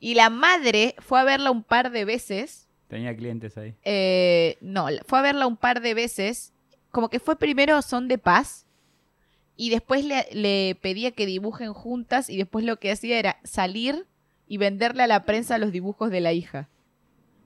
Y 0.00 0.14
la 0.14 0.30
madre 0.30 0.94
fue 0.98 1.20
a 1.20 1.24
verla 1.24 1.50
un 1.50 1.62
par 1.62 1.90
de 1.92 2.04
veces. 2.04 2.68
Tenía 2.88 3.16
clientes 3.16 3.56
ahí. 3.56 3.74
eh, 3.84 4.58
no, 4.60 4.86
fue 5.06 5.20
a 5.20 5.22
verla 5.22 5.46
un 5.46 5.56
par 5.56 5.80
de 5.80 5.94
veces. 5.94 6.52
Como 6.90 7.08
que 7.08 7.20
fue 7.20 7.36
primero 7.36 7.80
son 7.82 8.08
de 8.08 8.18
paz. 8.18 8.66
Y 9.56 9.70
después 9.70 10.04
le, 10.04 10.26
le 10.32 10.76
pedía 10.80 11.12
que 11.12 11.26
dibujen 11.26 11.72
juntas. 11.72 12.28
Y 12.28 12.36
después 12.36 12.64
lo 12.64 12.78
que 12.78 12.90
hacía 12.90 13.18
era 13.18 13.38
salir 13.44 14.06
y 14.48 14.56
venderle 14.58 15.04
a 15.04 15.06
la 15.06 15.24
prensa 15.24 15.58
los 15.58 15.72
dibujos 15.72 16.10
de 16.10 16.20
la 16.20 16.32
hija. 16.32 16.68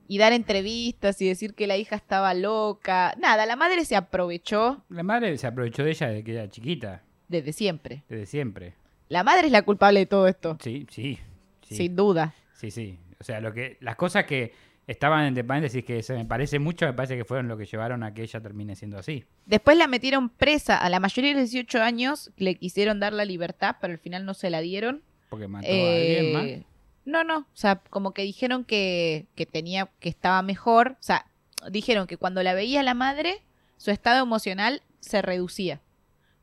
Y 0.07 0.17
dar 0.17 0.31
entrevistas 0.33 1.21
y 1.21 1.27
decir 1.27 1.53
que 1.53 1.67
la 1.67 1.77
hija 1.77 1.95
estaba 1.95 2.33
loca. 2.33 3.13
Nada, 3.19 3.45
la 3.45 3.55
madre 3.55 3.83
se 3.85 3.95
aprovechó 3.95 4.83
La 4.89 5.03
madre 5.03 5.37
se 5.37 5.47
aprovechó 5.47 5.83
de 5.83 5.91
ella 5.91 6.07
desde 6.07 6.23
que 6.23 6.33
era 6.33 6.49
chiquita, 6.49 7.03
desde 7.27 7.53
siempre. 7.53 8.03
desde 8.09 8.25
siempre. 8.25 8.73
La 9.09 9.23
madre 9.23 9.47
es 9.47 9.51
la 9.51 9.61
culpable 9.63 9.99
de 10.01 10.05
todo 10.05 10.27
esto. 10.27 10.57
Sí, 10.61 10.85
sí. 10.89 11.17
Sí, 11.61 11.75
Sin 11.75 11.95
duda. 11.95 12.33
sí, 12.53 12.71
sí. 12.71 12.97
O 13.19 13.23
sea, 13.23 13.41
lo 13.41 13.51
que, 13.53 13.77
las 13.81 13.95
cosas 13.97 14.25
que 14.25 14.53
estaban 14.85 15.25
entre 15.25 15.43
paréntesis 15.43 15.83
que 15.83 16.01
se 16.03 16.13
me 16.13 16.23
parece 16.23 16.59
mucho, 16.59 16.85
me 16.85 16.93
parece 16.93 17.17
que 17.17 17.25
fueron 17.25 17.47
lo 17.49 17.57
que 17.57 17.65
llevaron 17.65 18.03
a 18.03 18.13
que 18.13 18.21
ella 18.23 18.39
termine 18.39 18.75
siendo 18.75 18.97
así. 18.97 19.25
Después 19.45 19.75
la 19.77 19.87
metieron 19.87 20.29
presa. 20.29 20.77
A 20.77 20.89
la 20.89 20.99
mayoría 21.01 21.33
de 21.33 21.41
los 21.41 21.51
18 21.51 21.81
años 21.81 22.31
le 22.37 22.55
quisieron 22.55 22.99
dar 23.01 23.11
la 23.11 23.25
libertad, 23.25 23.75
pero 23.81 23.91
al 23.91 23.99
final 23.99 24.23
no 24.23 24.33
se 24.33 24.49
la 24.49 24.61
dieron. 24.61 25.01
Porque 25.29 25.47
mató 25.49 25.67
Eh, 25.67 25.83
a 25.83 25.95
alguien 26.21 26.33
más. 26.61 26.65
No, 27.07 27.23
no. 27.23 27.39
O 27.39 27.45
sea, 27.55 27.77
como 27.89 28.11
que 28.13 28.21
dijeron 28.23 28.65
que, 28.65 29.27
que 29.35 29.45
tenía, 29.45 29.89
que 29.99 30.09
estaba 30.09 30.41
mejor. 30.41 30.97
O 30.99 31.03
sea, 31.03 31.25
dijeron 31.71 32.05
que 32.05 32.17
cuando 32.17 32.43
la 32.43 32.53
veía 32.53 32.83
la 32.83 32.93
madre, 32.93 33.41
su 33.77 33.91
estado 33.91 34.21
emocional 34.21 34.81
se 34.99 35.21
reducía. 35.21 35.79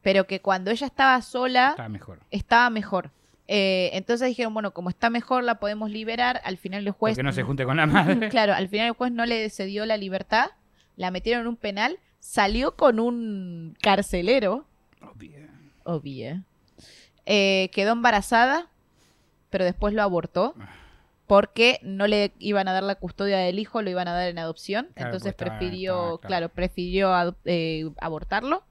Pero 0.00 0.26
que 0.26 0.40
cuando 0.40 0.70
ella 0.70 0.86
estaba 0.86 1.20
sola, 1.22 1.70
Estaba 1.70 1.88
mejor. 1.90 2.20
estaba 2.30 2.70
mejor. 2.70 3.10
Eh, 3.46 3.90
entonces 3.92 4.26
dijeron, 4.28 4.54
bueno, 4.54 4.72
como 4.72 4.88
está 4.88 5.10
mejor, 5.10 5.44
la 5.44 5.60
podemos 5.60 5.90
liberar. 5.90 6.40
Al 6.44 6.56
final 6.56 6.86
el 6.86 6.92
juez. 6.92 7.12
Porque 7.14 7.22
no 7.22 7.32
se 7.32 7.42
junte 7.42 7.64
con 7.66 7.76
la 7.76 7.84
madre. 7.86 8.28
Claro, 8.30 8.54
al 8.54 8.68
final 8.68 8.86
el 8.86 8.92
juez 8.94 9.12
no 9.12 9.26
le 9.26 9.50
cedió 9.50 9.84
la 9.84 9.98
libertad, 9.98 10.46
la 10.96 11.10
metieron 11.10 11.42
en 11.42 11.48
un 11.48 11.56
penal, 11.56 11.98
salió 12.20 12.74
con 12.76 13.00
un 13.00 13.76
carcelero, 13.82 14.66
obvio, 15.84 16.42
eh, 17.26 17.68
quedó 17.72 17.92
embarazada, 17.92 18.68
pero 19.54 19.64
después 19.64 19.94
lo 19.94 20.02
abortó 20.02 20.52
porque 21.28 21.78
no 21.84 22.08
le 22.08 22.32
iban 22.40 22.66
a 22.66 22.72
dar 22.72 22.82
la 22.82 22.96
custodia 22.96 23.38
del 23.38 23.60
hijo, 23.60 23.82
lo 23.82 23.88
iban 23.88 24.08
a 24.08 24.12
dar 24.12 24.28
en 24.28 24.36
adopción, 24.40 24.88
Claro, 24.94 25.10
entonces 25.10 25.32
pues 25.32 25.48
prefirió, 25.48 25.94
claro, 25.94 26.18
claro. 26.18 26.48
prefirió 26.48 27.36
eh, 27.44 27.88
abortarlo. 28.00 28.64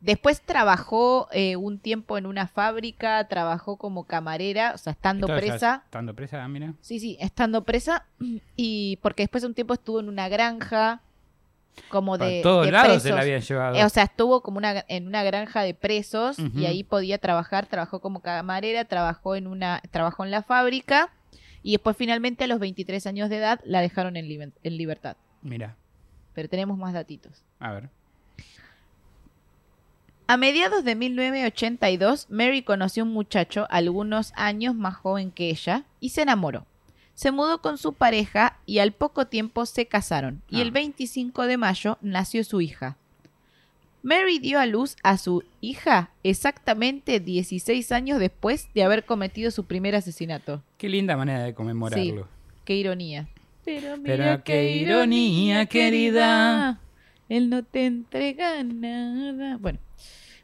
Después 0.00 0.40
trabajó 0.40 1.28
eh, 1.30 1.56
un 1.56 1.78
tiempo 1.78 2.16
en 2.16 2.24
una 2.24 2.46
fábrica, 2.46 3.28
trabajó 3.28 3.76
como 3.76 4.04
camarera, 4.04 4.72
o 4.74 4.78
sea, 4.78 4.94
estando 4.94 5.26
Esto 5.26 5.38
presa. 5.38 5.82
Estando 5.84 6.14
presa, 6.14 6.42
ah, 6.42 6.48
mira. 6.48 6.72
Sí, 6.80 7.00
sí, 7.00 7.18
estando 7.20 7.64
presa 7.64 8.06
y 8.56 8.96
porque 9.02 9.24
después 9.24 9.42
de 9.42 9.48
un 9.48 9.54
tiempo 9.54 9.74
estuvo 9.74 10.00
en 10.00 10.08
una 10.08 10.30
granja 10.30 11.02
como 11.88 12.18
de, 12.18 12.40
todos 12.42 12.66
de 12.66 12.72
lados 12.72 12.94
se 12.94 13.00
presos. 13.00 13.16
la 13.16 13.22
habían 13.22 13.40
llevado. 13.40 13.76
Eh, 13.76 13.84
o 13.84 13.88
sea, 13.88 14.04
estuvo 14.04 14.42
como 14.42 14.58
una, 14.58 14.84
en 14.88 15.06
una 15.06 15.22
granja 15.22 15.62
de 15.62 15.74
presos 15.74 16.36
y 16.38 16.66
ahí 16.66 16.84
podía 16.84 17.18
trabajar, 17.18 17.66
trabajó 17.66 18.00
como 18.00 18.20
camarera, 18.20 18.84
trabajó 18.84 19.36
en 19.36 19.46
una 19.46 19.80
trabajó 19.90 20.24
en 20.24 20.30
la 20.30 20.42
fábrica 20.42 21.10
y 21.62 21.72
después 21.72 21.96
finalmente 21.96 22.44
a 22.44 22.46
los 22.46 22.58
23 22.58 23.06
años 23.06 23.30
de 23.30 23.38
edad 23.38 23.60
la 23.64 23.80
dejaron 23.80 24.16
en, 24.16 24.52
en 24.62 24.76
libertad. 24.76 25.16
Mira, 25.42 25.76
Pero 26.34 26.48
tenemos 26.48 26.78
más 26.78 26.92
datitos. 26.92 27.42
a 27.60 27.72
ver. 27.72 27.90
A 30.26 30.38
mediados 30.38 30.84
de 30.84 30.94
1982, 30.94 32.30
Mary 32.30 32.62
conoció 32.62 33.02
a 33.02 33.06
un 33.06 33.12
muchacho 33.12 33.66
algunos 33.68 34.32
años 34.36 34.74
más 34.74 34.96
joven 34.96 35.30
que 35.30 35.50
ella 35.50 35.84
y 36.00 36.10
se 36.10 36.22
enamoró. 36.22 36.66
Se 37.14 37.30
mudó 37.30 37.60
con 37.60 37.78
su 37.78 37.92
pareja 37.92 38.58
y 38.66 38.78
al 38.80 38.92
poco 38.92 39.26
tiempo 39.26 39.66
se 39.66 39.86
casaron 39.86 40.42
y 40.50 40.58
Ah. 40.58 40.62
el 40.62 40.70
25 40.72 41.46
de 41.46 41.56
mayo 41.56 41.98
nació 42.00 42.42
su 42.44 42.60
hija. 42.60 42.96
Mary 44.02 44.38
dio 44.38 44.58
a 44.60 44.66
luz 44.66 44.96
a 45.02 45.16
su 45.16 45.44
hija 45.62 46.10
exactamente 46.22 47.20
16 47.20 47.90
años 47.92 48.18
después 48.18 48.68
de 48.74 48.82
haber 48.82 49.04
cometido 49.04 49.50
su 49.50 49.64
primer 49.64 49.94
asesinato. 49.96 50.62
Qué 50.76 50.88
linda 50.90 51.16
manera 51.16 51.42
de 51.44 51.54
conmemorarlo. 51.54 52.28
Qué 52.66 52.74
ironía. 52.74 53.28
Pero 53.64 53.94
Pero 54.02 54.44
qué 54.44 54.72
ironía, 54.76 55.64
querida. 55.66 56.78
Él 57.30 57.48
no 57.48 57.62
te 57.62 57.86
entrega 57.86 58.62
nada. 58.62 59.56
Bueno, 59.56 59.78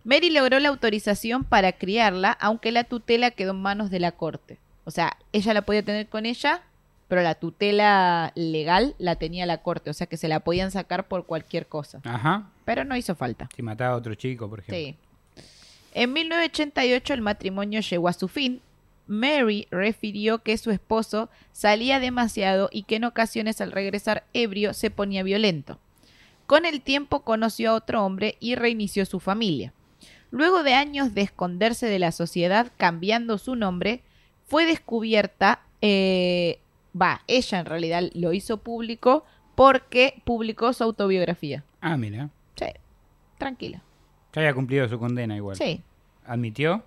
Mary 0.04 0.30
logró 0.30 0.58
la 0.58 0.70
autorización 0.70 1.44
para 1.44 1.72
criarla, 1.72 2.32
aunque 2.32 2.72
la 2.72 2.84
tutela 2.84 3.30
quedó 3.30 3.50
en 3.50 3.60
manos 3.60 3.90
de 3.90 4.00
la 4.00 4.12
corte. 4.12 4.58
O 4.90 4.92
sea, 4.92 5.16
ella 5.32 5.54
la 5.54 5.62
podía 5.62 5.84
tener 5.84 6.08
con 6.08 6.26
ella, 6.26 6.62
pero 7.06 7.22
la 7.22 7.36
tutela 7.36 8.32
legal 8.34 8.96
la 8.98 9.14
tenía 9.14 9.46
la 9.46 9.58
corte, 9.58 9.88
o 9.88 9.92
sea 9.94 10.08
que 10.08 10.16
se 10.16 10.26
la 10.26 10.40
podían 10.40 10.72
sacar 10.72 11.06
por 11.06 11.26
cualquier 11.26 11.68
cosa. 11.68 12.00
Ajá. 12.02 12.50
Pero 12.64 12.82
no 12.82 12.96
hizo 12.96 13.14
falta. 13.14 13.48
Si 13.54 13.62
mataba 13.62 13.94
a 13.94 13.96
otro 13.96 14.16
chico, 14.16 14.50
por 14.50 14.58
ejemplo. 14.58 14.76
Sí. 14.76 14.96
En 15.94 16.12
1988 16.12 17.14
el 17.14 17.20
matrimonio 17.20 17.78
llegó 17.82 18.08
a 18.08 18.12
su 18.14 18.26
fin. 18.26 18.62
Mary 19.06 19.68
refirió 19.70 20.42
que 20.42 20.58
su 20.58 20.72
esposo 20.72 21.30
salía 21.52 22.00
demasiado 22.00 22.68
y 22.72 22.82
que 22.82 22.96
en 22.96 23.04
ocasiones 23.04 23.60
al 23.60 23.70
regresar 23.70 24.24
ebrio 24.32 24.74
se 24.74 24.90
ponía 24.90 25.22
violento. 25.22 25.78
Con 26.46 26.66
el 26.66 26.80
tiempo 26.80 27.20
conoció 27.20 27.70
a 27.70 27.74
otro 27.74 28.04
hombre 28.04 28.38
y 28.40 28.56
reinició 28.56 29.06
su 29.06 29.20
familia. 29.20 29.72
Luego 30.32 30.64
de 30.64 30.74
años 30.74 31.14
de 31.14 31.20
esconderse 31.20 31.86
de 31.86 32.00
la 32.00 32.10
sociedad 32.10 32.72
cambiando 32.76 33.38
su 33.38 33.54
nombre, 33.54 34.02
fue 34.50 34.66
descubierta, 34.66 35.62
eh, 35.80 36.58
va, 37.00 37.22
ella 37.28 37.60
en 37.60 37.66
realidad 37.66 38.02
lo 38.14 38.32
hizo 38.32 38.56
público 38.58 39.24
porque 39.54 40.20
publicó 40.24 40.72
su 40.72 40.82
autobiografía. 40.82 41.62
Ah, 41.80 41.96
mira. 41.96 42.30
Sí, 42.56 42.66
tranquila. 43.38 43.80
Ya 44.34 44.40
había 44.42 44.52
cumplido 44.54 44.88
su 44.88 44.98
condena 44.98 45.36
igual. 45.36 45.56
Sí, 45.56 45.82
¿Admitió? 46.26 46.84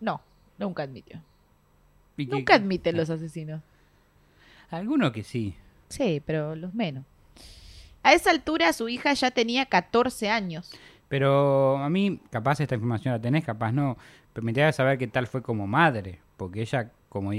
no, 0.00 0.20
nunca 0.56 0.84
admitió. 0.84 1.20
¿Y 2.16 2.26
qué- 2.26 2.32
Nunca 2.32 2.54
admiten 2.54 2.96
los 2.96 3.10
asesinos. 3.10 3.60
Alguno 4.70 5.10
que 5.10 5.24
sí. 5.24 5.56
Sí, 5.88 6.22
pero 6.24 6.54
los 6.54 6.72
menos. 6.74 7.04
A 8.04 8.12
esa 8.14 8.30
altura 8.30 8.72
su 8.72 8.88
hija 8.88 9.12
ya 9.14 9.30
tenía 9.32 9.66
14 9.66 10.30
años. 10.30 10.70
Pero 11.10 11.76
a 11.78 11.90
mí, 11.90 12.20
capaz 12.30 12.60
esta 12.60 12.76
información 12.76 13.12
la 13.12 13.20
tenés, 13.20 13.44
capaz 13.44 13.72
no. 13.72 13.98
Pero 14.32 14.44
me 14.44 14.52
interesa 14.52 14.76
saber 14.76 14.96
qué 14.96 15.08
tal 15.08 15.26
fue 15.26 15.42
como 15.42 15.66
madre. 15.66 16.20
Porque 16.36 16.62
ella, 16.62 16.92
como 17.08 17.32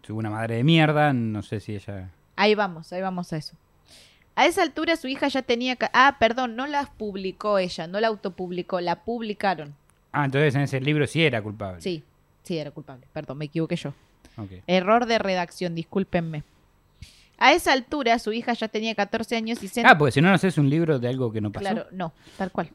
tuvo 0.00 0.20
una 0.20 0.30
madre 0.30 0.56
de 0.56 0.64
mierda, 0.64 1.12
no 1.12 1.42
sé 1.42 1.60
si 1.60 1.74
ella. 1.74 2.08
Ahí 2.36 2.54
vamos, 2.54 2.90
ahí 2.94 3.02
vamos 3.02 3.30
a 3.34 3.36
eso. 3.36 3.54
A 4.36 4.46
esa 4.46 4.62
altura 4.62 4.96
su 4.96 5.06
hija 5.06 5.28
ya 5.28 5.42
tenía... 5.42 5.76
Ah, 5.92 6.16
perdón, 6.18 6.56
no 6.56 6.66
las 6.66 6.88
publicó 6.88 7.58
ella, 7.58 7.86
no 7.86 8.00
la 8.00 8.08
autopublicó, 8.08 8.80
la 8.80 9.04
publicaron. 9.04 9.74
Ah, 10.12 10.24
entonces 10.24 10.54
en 10.54 10.62
ese 10.62 10.80
libro 10.80 11.06
sí 11.06 11.22
era 11.22 11.42
culpable. 11.42 11.82
Sí, 11.82 12.02
sí, 12.42 12.56
era 12.56 12.70
culpable. 12.70 13.06
Perdón, 13.12 13.36
me 13.36 13.44
equivoqué 13.44 13.76
yo. 13.76 13.92
Error 14.66 15.04
de 15.04 15.18
redacción, 15.18 15.74
discúlpenme. 15.74 16.42
A 17.40 17.52
esa 17.52 17.72
altura 17.72 18.18
su 18.18 18.32
hija 18.32 18.52
ya 18.52 18.68
tenía 18.68 18.94
14 18.94 19.34
años 19.34 19.62
y 19.62 19.68
se... 19.68 19.80
Ah, 19.84 19.96
porque 19.98 20.12
si 20.12 20.20
no, 20.20 20.28
no 20.28 20.34
haces 20.34 20.58
un 20.58 20.68
libro 20.70 20.98
de 20.98 21.08
algo 21.08 21.32
que 21.32 21.40
no 21.40 21.50
pasó. 21.50 21.64
Claro, 21.64 21.86
no, 21.90 22.12
tal 22.36 22.52
cual. 22.52 22.70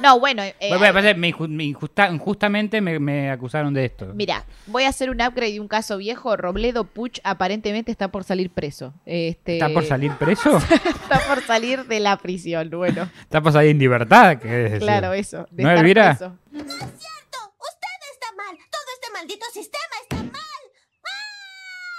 No, 0.00 0.20
bueno, 0.20 0.42
eh, 0.42 0.54
Bueno, 0.60 0.78
bueno, 0.78 0.94
pasa, 0.94 1.14
me 1.14 1.32
inju- 1.34 1.48
me 1.48 1.64
injusta- 1.64 2.10
injustamente 2.12 2.80
me, 2.80 2.98
me 3.00 3.30
acusaron 3.30 3.74
de 3.74 3.84
esto. 3.86 4.06
Mira, 4.14 4.44
voy 4.66 4.84
a 4.84 4.88
hacer 4.90 5.10
un 5.10 5.20
upgrade 5.20 5.52
de 5.54 5.60
un 5.60 5.66
caso 5.68 5.96
viejo. 5.98 6.36
Robledo 6.36 6.84
Puch 6.84 7.18
aparentemente 7.24 7.90
está 7.90 8.08
por 8.08 8.22
salir 8.24 8.50
preso. 8.50 8.94
Este, 9.04 9.54
¿Está 9.54 9.68
por 9.70 9.84
salir 9.84 10.12
preso? 10.12 10.58
Está 10.84 11.18
por 11.28 11.42
salir 11.42 11.84
de 11.86 11.98
la 12.00 12.16
prisión, 12.16 12.70
bueno. 12.70 13.10
¿Está 13.20 13.40
por 13.40 13.52
salir 13.52 13.72
en 13.72 13.78
libertad? 13.80 14.38
¿Querés 14.38 14.70
decir? 14.70 14.78
Claro, 14.86 15.12
eso. 15.12 15.46
de 15.50 15.62
¿No, 15.64 15.70
estar 15.70 15.84
Elvira? 15.84 16.16
preso. 16.16 16.38
Usted 16.52 17.94
está 18.12 18.26
mal. 18.36 18.56
Todo 18.70 18.82
este 18.94 19.12
maldito 19.12 19.46
sistema 19.52 19.94
está 20.02 20.16
mal. 20.16 20.33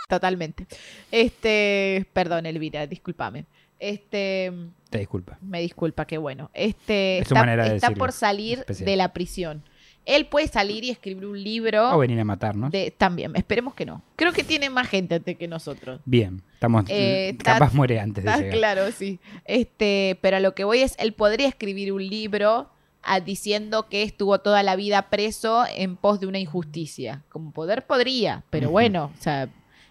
Totalmente. 0.08 0.68
Este, 1.12 2.06
perdón, 2.14 2.45
Elvira, 2.45 2.86
discúlpame. 2.88 3.45
Este, 3.80 4.51
Te 4.89 4.99
disculpa. 4.99 5.38
me 5.41 5.60
disculpa, 5.62 6.06
qué 6.06 6.18
bueno. 6.18 6.49
Este, 6.53 7.20
Es 7.20 7.28
su 7.28 7.34
está, 7.34 7.39
manera 7.45 7.64
de 7.70 7.76
está 7.76 7.88
decirlo, 7.88 7.99
por 7.99 8.12
salir 8.12 8.60
especial. 8.60 8.86
de 8.86 8.95
la 8.95 9.14
prisión. 9.14 9.64
Él 10.06 10.28
puede 10.28 10.47
salir 10.47 10.84
y 10.84 10.91
escribir 10.91 11.26
un 11.26 11.41
libro. 11.43 11.91
O 11.95 11.97
venir 11.97 12.20
a 12.20 12.24
matarnos. 12.24 12.72
de, 12.72 12.91
también, 12.91 13.36
esperemos 13.36 13.74
que 13.74 13.86
no. 13.88 14.03
Creo 14.16 14.32
que 14.34 14.43
tiene 14.43 14.70
más 14.70 14.88
gente 14.88 15.16
antes 15.16 15.36
que 15.36 15.47
nosotros. 15.47 15.99
Bien, 16.06 16.43
estamos. 16.53 16.86
Eh, 16.89 17.36
capaz 17.43 17.74
muere 17.74 17.99
antes 17.99 18.24
de 18.24 18.32
llegar. 18.38 18.51
claro, 18.56 18.91
sí. 18.91 19.20
Este, 19.45 20.20
pero 20.22 20.38
a 20.38 20.39
lo 20.39 20.53
que 20.53 20.64
voy 20.64 20.80
es, 20.82 20.95
él 20.99 21.14
podría 21.14 21.47
escribir 21.47 21.91
un 21.91 22.08
libro 22.08 22.70
a- 23.01 23.20
diciendo 23.20 23.89
que 23.89 24.03
estuvo 24.03 24.39
toda 24.39 24.62
la 24.62 24.76
vida 24.76 25.10
preso 25.10 25.66
en 25.76 25.95
pos 25.95 26.20
de 26.20 26.28
una 26.28 26.38
injusticia. 26.39 27.24
Como 27.30 27.51
poder 27.51 27.88
podría, 27.88 28.43
pero 28.51 28.70
bueno, 28.70 29.12
o 29.18 29.22
sea, 29.22 29.49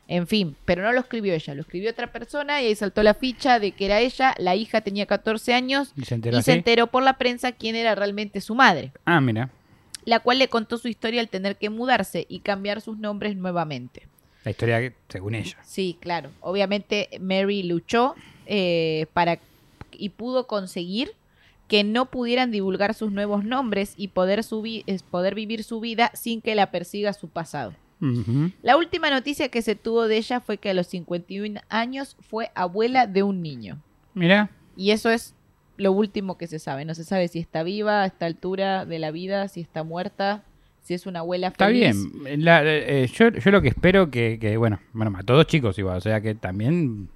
en 0.09 0.27
fin, 0.27 0.57
pero 0.65 0.83
no 0.83 0.93
lo 0.93 1.01
escribió 1.01 1.33
ella, 1.35 1.55
lo 1.55 1.63
escribió 1.63 1.91
otra 1.91 2.13
persona 2.13 2.61
y 2.63 2.67
ahí 2.67 2.75
saltó 2.75 3.03
la 3.03 3.15
ficha 3.15 3.59
de 3.59 3.73
que 3.73 3.87
era 3.87 4.01
ella, 4.01 4.35
la 4.39 4.55
hija 4.55 4.81
tenía 4.83 5.07
14 5.07 5.55
años 5.55 5.93
Y 5.97 6.05
se 6.05 6.15
enteró 6.15 6.39
y 6.39 6.43
se 6.43 6.51
así. 6.53 6.59
enteró 6.59 6.89
por 6.89 7.03
la 7.03 7.17
prensa 7.19 7.53
quién 7.53 7.75
era 7.77 7.95
realmente 7.95 8.41
su 8.41 8.55
madre, 8.55 8.93
Ah, 9.05 9.21
mira. 9.21 9.51
la 10.05 10.21
cual 10.21 10.39
le 10.39 10.49
contó 10.49 10.77
su 10.79 10.89
historia 10.89 11.21
al 11.21 11.29
tener 11.31 11.57
que 11.57 11.71
mudarse 11.71 12.27
y 12.29 12.41
cambiar 12.41 12.81
sus 12.83 12.99
nombres 12.99 13.37
nuevamente. 13.37 14.07
La 14.45 14.51
historia 14.51 14.79
que- 14.81 14.93
según 15.09 15.35
ella. 15.37 15.57
Sí, 15.65 15.97
claro. 16.01 16.31
Obviamente 16.43 17.09
Mary 17.21 17.63
luchó 17.63 18.15
eh, 18.47 19.07
para 19.15 19.39
y 19.93 20.11
pudo 20.11 20.47
conseguir 20.47 21.13
que 21.67 21.83
no 21.83 22.05
pudieran 22.11 22.51
divulgar 22.51 22.93
sus 22.93 23.11
nuevos 23.11 23.43
nombres 23.43 23.95
y 23.97 24.09
poder, 24.09 24.41
subi- 24.41 24.83
es 24.87 25.03
poder 25.03 25.35
vivir 25.35 25.65
su 25.65 25.81
vida 25.81 26.11
sin 26.15 26.43
que 26.43 26.55
la 26.55 26.71
persiga 26.71 27.15
su 27.15 27.29
pasado. 27.29 27.73
La 28.63 28.77
última 28.77 29.09
noticia 29.11 29.49
que 29.49 29.63
se 29.63 29.77
tuvo 29.77 30.07
de 30.09 30.17
ella 30.19 30.41
fue 30.41 30.59
que 30.59 30.71
a 30.71 30.75
los 30.75 30.87
51 30.89 31.61
años 31.71 32.17
fue 32.21 32.51
abuela 32.55 33.07
de 33.07 33.23
un 33.23 33.41
niño. 33.43 33.81
Mira, 34.15 34.51
Y 34.77 34.91
eso 34.91 35.11
es 35.11 35.35
lo 35.77 35.93
último 35.93 36.37
que 36.37 36.47
se 36.47 36.59
sabe. 36.59 36.85
No 36.85 36.95
se 36.95 37.05
sabe 37.05 37.29
si 37.29 37.39
está 37.39 37.63
viva 37.63 38.03
a 38.03 38.07
esta 38.07 38.27
altura 38.27 38.85
de 38.85 38.99
la 38.99 39.11
vida, 39.11 39.49
si 39.49 39.61
está 39.61 39.83
muerta, 39.85 40.43
si 40.83 40.95
es 40.95 41.07
una 41.07 41.21
abuela 41.21 41.49
está 41.49 41.67
feliz. 41.67 41.97
bien. 42.23 42.45
La- 42.45 42.63
eh, 42.65 43.07
yo, 43.13 43.31
yo 43.31 43.51
lo 43.51 43.63
que 43.63 43.69
espero 43.69 44.11
que, 44.11 44.39
que, 44.41 44.57
bueno, 44.57 44.81
bueno, 44.93 45.11
mató 45.11 45.35
dos 45.35 45.47
chicos 45.47 45.79
igual, 45.79 45.97
o 45.97 46.01
sea 46.01 46.21
que 46.21 46.35
también 46.35 47.09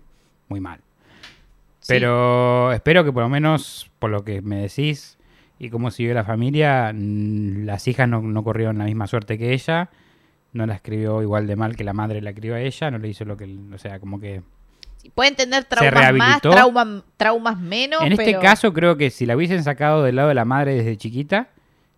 muy 0.48 0.60
mal. 0.60 0.80
Sí. 1.80 1.88
Pero 1.94 2.72
espero 2.72 3.04
que 3.04 3.12
por 3.12 3.22
lo 3.22 3.28
menos, 3.28 3.90
por 3.98 4.10
lo 4.10 4.24
que 4.24 4.40
me 4.42 4.62
decís 4.62 5.18
y 5.58 5.70
cómo 5.70 5.90
siguió 5.90 6.14
la 6.14 6.24
familia, 6.24 6.92
mm, 6.94 7.64
las 7.64 7.86
hijas 7.88 8.08
no, 8.08 8.22
no 8.22 8.42
corrieron 8.44 8.78
la 8.78 8.84
misma 8.84 9.06
suerte 9.06 9.36
que 9.38 9.52
ella, 9.52 9.90
no 10.52 10.66
la 10.66 10.74
escribió 10.74 11.22
igual 11.22 11.46
de 11.46 11.56
mal 11.56 11.76
que 11.76 11.84
la 11.84 11.92
madre 11.92 12.20
la 12.22 12.32
crió 12.32 12.54
a 12.54 12.60
ella, 12.60 12.90
no 12.90 12.98
le 12.98 13.08
hizo 13.08 13.24
lo 13.24 13.36
que, 13.36 13.44
o 13.74 13.78
sea, 13.78 14.00
como 14.00 14.18
que... 14.20 14.42
Sí, 14.96 15.10
Pueden 15.10 15.36
tener 15.36 15.64
traumas 15.64 16.12
más, 16.14 16.40
trauma- 16.42 17.04
traumas 17.16 17.58
menos. 17.58 18.02
en 18.02 18.12
este 18.12 18.38
caso 18.38 18.72
creo 18.72 18.96
que 18.96 19.10
si 19.10 19.26
la 19.26 19.36
hubiesen 19.36 19.62
sacado 19.62 20.02
del 20.02 20.16
lado 20.16 20.28
de 20.28 20.34
la 20.34 20.44
madre 20.44 20.74
desde 20.74 20.96
chiquita, 20.96 21.50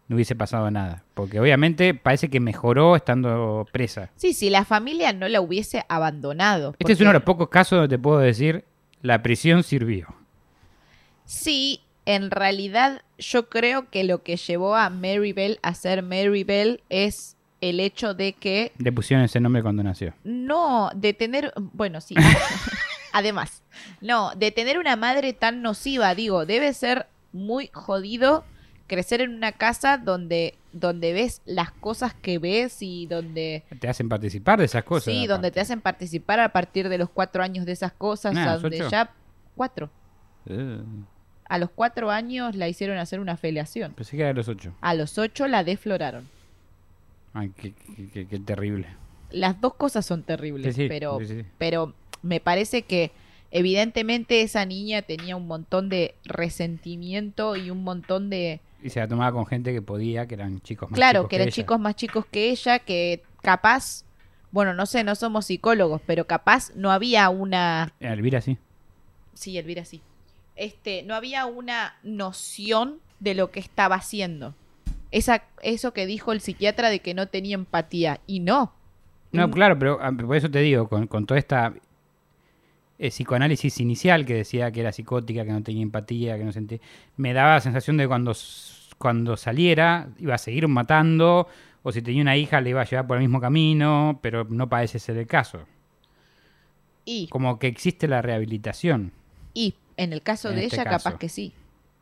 no 0.08 0.16
hubiese 0.16 0.34
pasado 0.34 0.70
nada. 0.70 1.04
Porque 1.14 1.40
obviamente 1.40 1.94
parece 1.94 2.28
que 2.28 2.40
mejoró 2.40 2.96
estando 2.96 3.66
presa. 3.72 4.10
Sí, 4.16 4.34
si 4.34 4.50
la 4.50 4.64
familia 4.64 5.12
no 5.14 5.28
la 5.28 5.40
hubiese 5.40 5.84
abandonado. 5.88 6.74
Este 6.78 6.92
es 6.92 7.00
uno 7.00 7.10
de 7.10 7.14
los 7.14 7.22
pocos 7.22 7.48
casos 7.48 7.78
donde 7.78 7.96
te 7.96 8.02
puedo 8.02 8.18
decir, 8.18 8.64
la 9.00 9.22
prisión 9.22 9.62
sirvió. 9.62 10.08
Sí, 11.24 11.80
en 12.06 12.30
realidad 12.30 13.02
yo 13.18 13.48
creo 13.48 13.88
que 13.90 14.04
lo 14.04 14.22
que 14.22 14.36
llevó 14.36 14.74
a 14.76 14.90
Mary 14.90 15.32
Bell 15.32 15.58
a 15.62 15.74
ser 15.74 16.02
Mary 16.02 16.44
Bell 16.44 16.82
es 16.88 17.36
el 17.60 17.80
hecho 17.80 18.14
de 18.14 18.32
que 18.32 18.72
Le 18.78 18.92
pusieron 18.92 19.24
ese 19.24 19.40
nombre 19.40 19.62
cuando 19.62 19.82
nació. 19.82 20.14
no, 20.24 20.90
de 20.94 21.12
tener, 21.14 21.52
bueno, 21.56 22.00
sí, 22.00 22.14
además, 23.12 23.62
no, 24.00 24.30
de 24.36 24.50
tener 24.50 24.78
una 24.78 24.96
madre 24.96 25.32
tan 25.32 25.62
nociva, 25.62 26.14
digo, 26.14 26.46
debe 26.46 26.72
ser 26.74 27.06
muy 27.32 27.70
jodido 27.72 28.44
crecer 28.86 29.20
en 29.20 29.34
una 29.34 29.52
casa 29.52 29.98
donde, 29.98 30.54
donde 30.72 31.12
ves 31.12 31.42
las 31.44 31.70
cosas 31.70 32.12
que 32.14 32.38
ves 32.40 32.78
y 32.82 33.06
donde... 33.06 33.62
Te 33.78 33.88
hacen 33.88 34.08
participar 34.08 34.58
de 34.58 34.64
esas 34.64 34.82
cosas. 34.82 35.04
Sí, 35.14 35.26
donde 35.28 35.52
te 35.52 35.60
hacen 35.60 35.80
participar 35.80 36.40
a 36.40 36.48
partir 36.48 36.88
de 36.88 36.98
los 36.98 37.08
cuatro 37.08 37.42
años 37.42 37.66
de 37.66 37.72
esas 37.72 37.92
cosas, 37.92 38.34
Nah, 38.34 38.56
donde 38.56 38.80
ocho. 38.82 38.90
ya 38.90 39.12
cuatro. 39.54 39.90
Eh, 40.46 40.80
A 41.44 41.58
los 41.58 41.70
cuatro 41.70 42.10
años 42.10 42.56
la 42.56 42.66
hicieron 42.66 42.98
hacer 42.98 43.20
una 43.20 43.36
filiación. 43.36 43.92
pensé 43.92 44.16
que 44.16 44.22
era 44.22 44.28
de 44.30 44.34
los 44.34 44.48
ocho. 44.48 44.74
A 44.80 44.94
los 44.94 45.18
ocho 45.18 45.46
la 45.46 45.62
defloraron. 45.62 46.26
Ay, 47.32 47.50
qué, 47.56 47.72
qué- 47.96 48.08
qué- 48.10 48.26
qué 48.26 48.38
terrible. 48.40 48.88
Las 49.30 49.60
dos 49.60 49.74
cosas 49.74 50.04
son 50.04 50.22
terribles, 50.24 50.74
Sí, 50.74 50.82
sí, 50.82 50.88
pero, 50.88 51.18
sí, 51.24 51.44
pero 51.58 51.94
me 52.22 52.40
parece 52.40 52.82
que 52.82 53.12
evidentemente 53.52 54.42
esa 54.42 54.64
niña 54.66 55.02
tenía 55.02 55.36
un 55.36 55.46
montón 55.46 55.88
de 55.88 56.14
resentimiento 56.24 57.56
y 57.56 57.70
un 57.70 57.82
montón 57.84 58.30
de... 58.30 58.60
Y 58.82 58.90
se 58.90 59.00
la 59.00 59.08
tomaba 59.08 59.32
con 59.32 59.46
gente 59.46 59.72
que 59.72 59.82
podía, 59.82 60.26
que 60.26 60.34
eran 60.34 60.60
chicos 60.62 60.90
más 60.90 60.96
claro, 60.96 61.20
chicos 61.20 61.28
que 61.30 61.36
eran 61.36 61.48
ella. 61.48 61.54
chicos 61.54 61.80
más 61.80 61.96
chicos 61.96 62.26
que 62.26 62.50
ella, 62.50 62.78
que 62.80 63.22
capaz, 63.42 64.04
bueno, 64.50 64.74
no 64.74 64.86
sé, 64.86 65.04
no 65.04 65.14
somos 65.14 65.46
psicólogos, 65.46 66.00
pero 66.06 66.26
capaz 66.26 66.74
no 66.74 66.90
había 66.90 67.28
una... 67.28 67.92
Elvira 68.00 68.40
sí. 68.40 68.58
Sí, 69.34 69.56
Elvira 69.58 69.84
sí. 69.84 70.00
Este, 70.56 71.02
no 71.04 71.14
había 71.14 71.46
una 71.46 71.94
noción 72.02 72.98
de 73.20 73.34
lo 73.34 73.50
que 73.50 73.60
estaba 73.60 73.96
haciendo. 73.96 74.54
Esa, 75.12 75.42
eso 75.62 75.92
que 75.92 76.06
dijo 76.06 76.32
el 76.32 76.40
psiquiatra 76.40 76.88
de 76.90 77.00
que 77.00 77.14
no 77.14 77.26
tenía 77.28 77.54
empatía. 77.54 78.20
Y 78.26 78.40
no. 78.40 78.72
No, 79.32 79.50
claro, 79.50 79.78
pero 79.78 79.98
ah, 80.02 80.12
por 80.12 80.36
eso 80.36 80.50
te 80.50 80.60
digo, 80.60 80.88
con, 80.88 81.06
con 81.06 81.26
toda 81.26 81.38
esta 81.38 81.72
eh, 82.98 83.10
psicoanálisis 83.10 83.80
inicial 83.80 84.24
que 84.26 84.34
decía 84.34 84.70
que 84.72 84.80
era 84.80 84.92
psicótica, 84.92 85.44
que 85.44 85.52
no 85.52 85.62
tenía 85.62 85.82
empatía, 85.82 86.36
que 86.36 86.44
no 86.44 86.52
sentía, 86.52 86.78
me 87.16 87.32
daba 87.32 87.54
la 87.54 87.60
sensación 87.60 87.96
de 87.96 88.06
cuando, 88.08 88.32
cuando 88.98 89.36
saliera 89.36 90.08
iba 90.18 90.34
a 90.34 90.38
seguir 90.38 90.66
matando, 90.68 91.48
o 91.82 91.92
si 91.92 92.02
tenía 92.02 92.22
una 92.22 92.36
hija 92.36 92.60
le 92.60 92.70
iba 92.70 92.82
a 92.82 92.84
llevar 92.84 93.06
por 93.06 93.16
el 93.16 93.22
mismo 93.22 93.40
camino, 93.40 94.18
pero 94.22 94.44
no 94.44 94.68
parece 94.68 94.98
ser 94.98 95.16
el 95.16 95.26
caso. 95.26 95.60
Y, 97.04 97.28
Como 97.28 97.58
que 97.58 97.66
existe 97.68 98.08
la 98.08 98.22
rehabilitación. 98.22 99.12
y 99.54 99.74
en 99.96 100.12
el 100.12 100.22
caso 100.22 100.50
En 100.50 100.56
de 100.56 100.64
este 100.64 100.76
ella, 100.76 100.84
caso. 100.84 101.04
capaz 101.04 101.18
que 101.18 101.28
sí. 101.28 101.52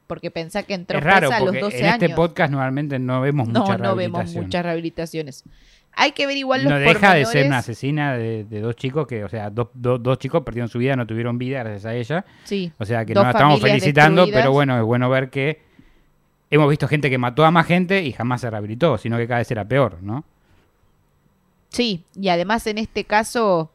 Porque 0.08 0.32
pensá 0.32 0.64
que 0.64 0.74
entró 0.74 0.98
es 0.98 1.04
raro, 1.04 1.30
a 1.30 1.38
los 1.38 1.50
porque 1.50 1.60
12 1.60 1.78
en 1.78 1.84
este 1.84 2.04
años. 2.06 2.16
podcast 2.16 2.50
normalmente 2.50 2.98
no 2.98 3.20
vemos 3.20 3.46
no, 3.46 3.60
mucha 3.60 3.78
no 3.78 3.94
vemos 3.94 4.18
rehabilitación. 4.18 4.44
muchas 4.44 4.62
rehabilitaciones. 4.64 5.44
Hay 5.92 6.12
que 6.12 6.26
ver 6.26 6.36
igual 6.36 6.64
los 6.64 6.72
no 6.72 6.78
deja 6.78 7.14
de 7.14 7.24
ser 7.26 7.46
una 7.46 7.58
asesina 7.58 8.14
de, 8.16 8.44
de 8.44 8.60
dos 8.60 8.74
chicos 8.74 9.06
que, 9.06 9.22
o 9.22 9.28
sea, 9.28 9.50
dos, 9.50 9.68
dos, 9.74 10.02
dos 10.02 10.18
chicos 10.18 10.42
perdieron 10.42 10.68
su 10.68 10.78
vida, 10.78 10.96
no 10.96 11.06
tuvieron 11.06 11.38
vida 11.38 11.62
gracias 11.62 11.84
a 11.86 11.94
ella. 11.94 12.24
Sí. 12.44 12.72
O 12.78 12.84
sea 12.84 13.04
que 13.04 13.14
no 13.14 13.22
la 13.22 13.30
estamos 13.30 13.60
felicitando, 13.60 14.22
destruidas. 14.22 14.42
pero 14.42 14.52
bueno, 14.52 14.78
es 14.78 14.84
bueno 14.84 15.08
ver 15.10 15.30
que 15.30 15.60
hemos 16.50 16.68
visto 16.70 16.88
gente 16.88 17.10
que 17.10 17.18
mató 17.18 17.44
a 17.44 17.50
más 17.50 17.66
gente 17.66 18.02
y 18.02 18.12
jamás 18.12 18.40
se 18.40 18.50
rehabilitó, 18.50 18.96
sino 18.98 19.16
que 19.18 19.28
cada 19.28 19.38
vez 19.38 19.50
era 19.50 19.64
peor, 19.64 19.98
¿no? 20.02 20.24
Sí, 21.68 22.04
y 22.14 22.28
además 22.28 22.66
en 22.66 22.78
este 22.78 23.04
caso, 23.04 23.70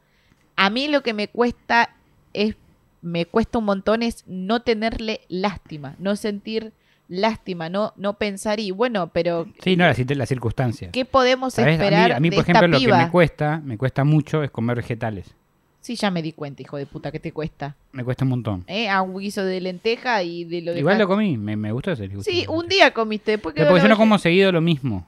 a 0.56 0.70
mí 0.70 0.88
lo 0.88 1.04
que 1.04 1.14
me 1.14 1.28
cuesta 1.28 1.96
es, 2.34 2.56
me 3.04 3.26
cuesta 3.26 3.60
un 3.60 3.66
montón 3.66 4.02
es 4.02 4.24
no 4.28 4.62
tenerle 4.62 5.22
lástima, 5.28 5.96
no 6.00 6.16
sentir 6.16 6.72
lástima, 7.10 7.70
no, 7.70 7.94
no 7.98 8.14
pensar 8.18 8.60
y 8.60 8.72
bueno, 8.72 9.08
pero 9.08 9.46
Sí, 9.62 9.76
no, 9.76 9.86
las, 9.86 10.00
las 10.00 10.30
circunstancias. 10.30 10.92
¿qué 10.92 11.06
podemos 11.06 11.54
¿Sabes? 11.54 11.76
A 11.76 11.78
mí, 11.78 11.84
esperar 11.84 12.12
a 12.14 12.20
mí, 12.20 12.30
de 12.30 12.36
por 12.38 12.44
ejemplo, 12.44 12.68
lo 12.68 12.80
que 12.80 12.88
me 12.88 13.12
cuesta, 13.12 13.62
me 13.64 13.78
cuesta 13.78 14.04
mucho 14.04 14.42
es 14.42 14.50
comer 14.50 14.78
vegetales. 14.78 15.36
Sí, 15.82 15.98
ya 15.98 16.10
me 16.12 16.22
di 16.22 16.32
cuenta, 16.32 16.62
hijo 16.62 16.78
de 16.78 16.86
puta, 16.86 17.12
que 17.12 17.20
te 17.20 17.34
cuesta. 17.34 17.76
Me 17.92 18.06
cuesta 18.06 18.24
un 18.24 18.30
montón. 18.30 18.64
¿Eh? 18.68 18.88
A 18.88 19.02
un 19.02 19.20
guiso 19.20 19.44
de 19.44 19.60
lenteja 19.60 20.24
y 20.24 20.46
de 20.46 20.62
lo 20.62 20.74
de 20.74 20.80
Igual 20.80 20.98
lo 20.98 21.10
comí, 21.10 21.38
me, 21.38 21.58
me 21.58 21.74
gustó 21.74 21.92
ese 21.92 22.08
gusto. 22.08 22.32
Sí, 22.32 22.46
un 22.48 22.70
día 22.70 22.94
comiste, 22.94 23.32
después 23.32 23.54
Pero 23.54 23.66
quedó 23.66 23.74
porque 23.74 23.84
yo 23.84 23.90
no 23.90 23.98
como 23.98 24.18
seguido 24.18 24.54
lo 24.54 24.62
mismo. 24.62 25.06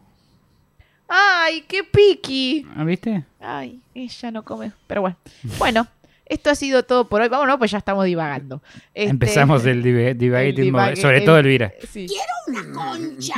¡Ay, 1.08 1.64
qué 1.66 1.86
piqui! 1.86 2.68
¿Ah, 2.76 2.84
¿Viste? 2.84 3.24
Ay, 3.40 3.80
ella 3.94 4.32
no 4.32 4.44
come. 4.44 4.74
Pero 4.86 5.00
bueno. 5.00 5.16
Bueno, 5.58 5.88
esto 6.26 6.50
ha 6.50 6.56
sido 6.56 6.84
todo 6.84 7.08
por 7.10 7.22
hoy. 7.22 7.30
Vámonos, 7.30 7.58
pues 7.58 7.72
ya 7.72 7.78
estamos 7.78 8.06
divagando. 8.06 8.62
Este, 8.94 9.10
Empezamos 9.12 9.66
el 9.66 9.84
divague- 9.84 10.96
sobre 10.96 11.20
el- 11.20 11.26
todo 11.26 11.38
Elvira. 11.40 11.74
Sí. 11.90 12.08
Una 12.48 12.64
concha. 12.74 13.36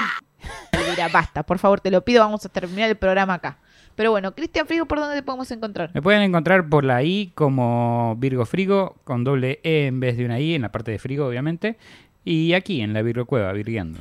Elvira, 0.71 1.07
basta, 1.09 1.43
por 1.43 1.59
favor, 1.59 1.79
te 1.81 1.91
lo 1.91 2.03
pido. 2.03 2.21
Vamos 2.23 2.45
a 2.45 2.49
terminar 2.49 2.89
el 2.89 2.95
programa 2.97 3.35
acá. 3.35 3.59
Pero 3.95 4.11
bueno, 4.11 4.35
Cristian 4.35 4.67
Frigo, 4.67 4.85
¿por 4.85 4.99
dónde 4.99 5.15
te 5.15 5.23
podemos 5.23 5.49
encontrar? 5.49 5.89
Me 5.93 6.01
pueden 6.03 6.21
encontrar 6.21 6.69
por 6.69 6.83
la 6.83 7.01
I 7.03 7.31
como 7.33 8.15
Virgo 8.19 8.45
Frigo, 8.45 8.95
con 9.03 9.23
doble 9.23 9.59
E 9.63 9.87
en 9.87 9.99
vez 9.99 10.17
de 10.17 10.25
una 10.25 10.39
I, 10.39 10.53
en 10.53 10.61
la 10.61 10.71
parte 10.71 10.91
de 10.91 10.99
Frigo, 10.99 11.25
obviamente. 11.25 11.77
Y 12.23 12.53
aquí, 12.53 12.81
en 12.81 12.93
la 12.93 13.01
Virgo 13.01 13.25
Cueva, 13.25 13.51
virgueando. 13.53 13.99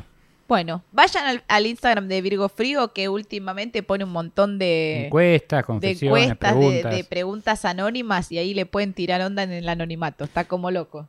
Bueno, 0.49 0.83
vayan 0.93 1.27
al, 1.27 1.43
al 1.49 1.67
Instagram 1.67 2.07
de 2.07 2.23
Virgo 2.23 2.49
Frigo, 2.49 2.93
que 2.93 3.09
últimamente 3.09 3.83
pone 3.83 4.05
un 4.05 4.13
montón 4.13 4.59
de, 4.59 5.07
Encuestas, 5.07 5.59
de 5.61 5.65
confesiones, 5.65 6.25
encuestas, 6.31 6.55
de, 6.55 6.61
preguntas. 6.61 6.95
de 6.95 7.05
preguntas 7.05 7.65
anónimas 7.65 8.31
y 8.31 8.39
ahí 8.39 8.55
le 8.55 8.65
pueden 8.65 8.93
tirar 8.95 9.21
onda 9.23 9.43
en 9.43 9.51
el 9.53 9.69
anonimato. 9.69 10.25
Está 10.25 10.45
como 10.45 10.71
loco. 10.71 11.09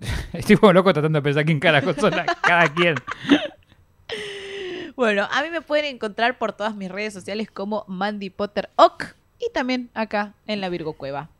Estoy 0.32 0.56
como 0.56 0.72
loco 0.72 0.92
tratando 0.92 1.18
de 1.20 1.22
pensar 1.22 1.44
quién 1.44 1.60
carajo 1.60 1.94
son 1.94 2.10
la- 2.10 2.26
cada 2.26 2.72
quien. 2.74 2.96
Bueno, 4.96 5.26
a 5.30 5.42
mí 5.42 5.50
me 5.50 5.60
pueden 5.62 5.86
encontrar 5.86 6.38
por 6.38 6.52
todas 6.52 6.74
mis 6.74 6.90
redes 6.90 7.14
sociales 7.14 7.50
como 7.50 7.84
Mandy 7.88 8.30
Potter 8.30 8.68
Ock 8.76 9.14
y 9.38 9.50
también 9.52 9.90
acá 9.94 10.34
en 10.46 10.60
la 10.60 10.68
Virgo 10.68 10.92
Cueva. 10.94 11.30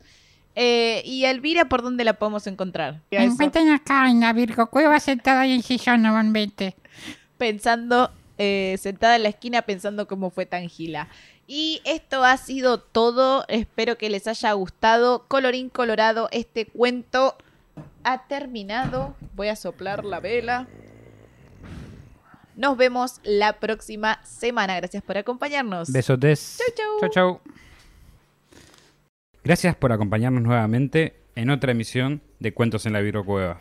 Eh, 0.55 1.03
y 1.05 1.25
Elvira, 1.25 1.67
¿por 1.67 1.83
dónde 1.83 2.05
la 2.05 2.15
podemos 2.15 2.47
encontrar? 2.47 3.01
Me 3.11 3.25
encuentran 3.25 3.69
acá 3.71 4.09
en 4.11 4.21
la 4.21 4.33
Virgo 4.33 4.67
Cueva 4.69 5.01
sentada 5.01 5.43
ahí 5.43 5.53
en 5.53 5.63
sillón 5.63 6.33
20. 6.33 6.75
Pensando, 7.43 8.13
eh, 8.39 8.77
sentada 8.79 9.17
en 9.17 9.25
la 9.25 9.31
esquina 9.31 9.63
pensando 9.63 10.07
cómo 10.07 10.31
fue 10.31 10.47
tan 10.47 10.69
gila. 10.69 11.09
Y 11.49 11.83
esto 11.85 12.23
ha 12.23 12.37
sido 12.37 12.79
todo. 12.79 13.45
Espero 13.49 13.99
que 13.99 14.11
les 14.11 14.29
haya 14.29 14.53
gustado. 14.53 15.25
Colorín 15.27 15.69
colorado, 15.69 16.29
este 16.31 16.67
cuento 16.67 17.37
ha 18.05 18.29
terminado. 18.29 19.17
Voy 19.35 19.49
a 19.49 19.57
soplar 19.57 20.05
la 20.05 20.21
vela. 20.21 20.69
Nos 22.55 22.77
vemos 22.77 23.21
la 23.25 23.55
próxima 23.55 24.21
semana. 24.23 24.77
Gracias 24.77 25.03
por 25.03 25.19
acompañarnos. 25.19 25.91
Besotes. 25.91 26.59
Chau, 26.59 26.77
chau. 26.77 27.01
Chau, 27.01 27.11
chau. 27.11 27.41
Gracias 29.43 29.75
por 29.75 29.91
acompañarnos 29.91 30.45
nuevamente 30.45 31.17
en 31.35 31.51
otra 31.51 31.73
emisión 31.73 32.23
de 32.39 32.55
Cuentos 32.55 32.87
en 32.87 32.93
la 32.93 33.01
Virocueva. 33.01 33.61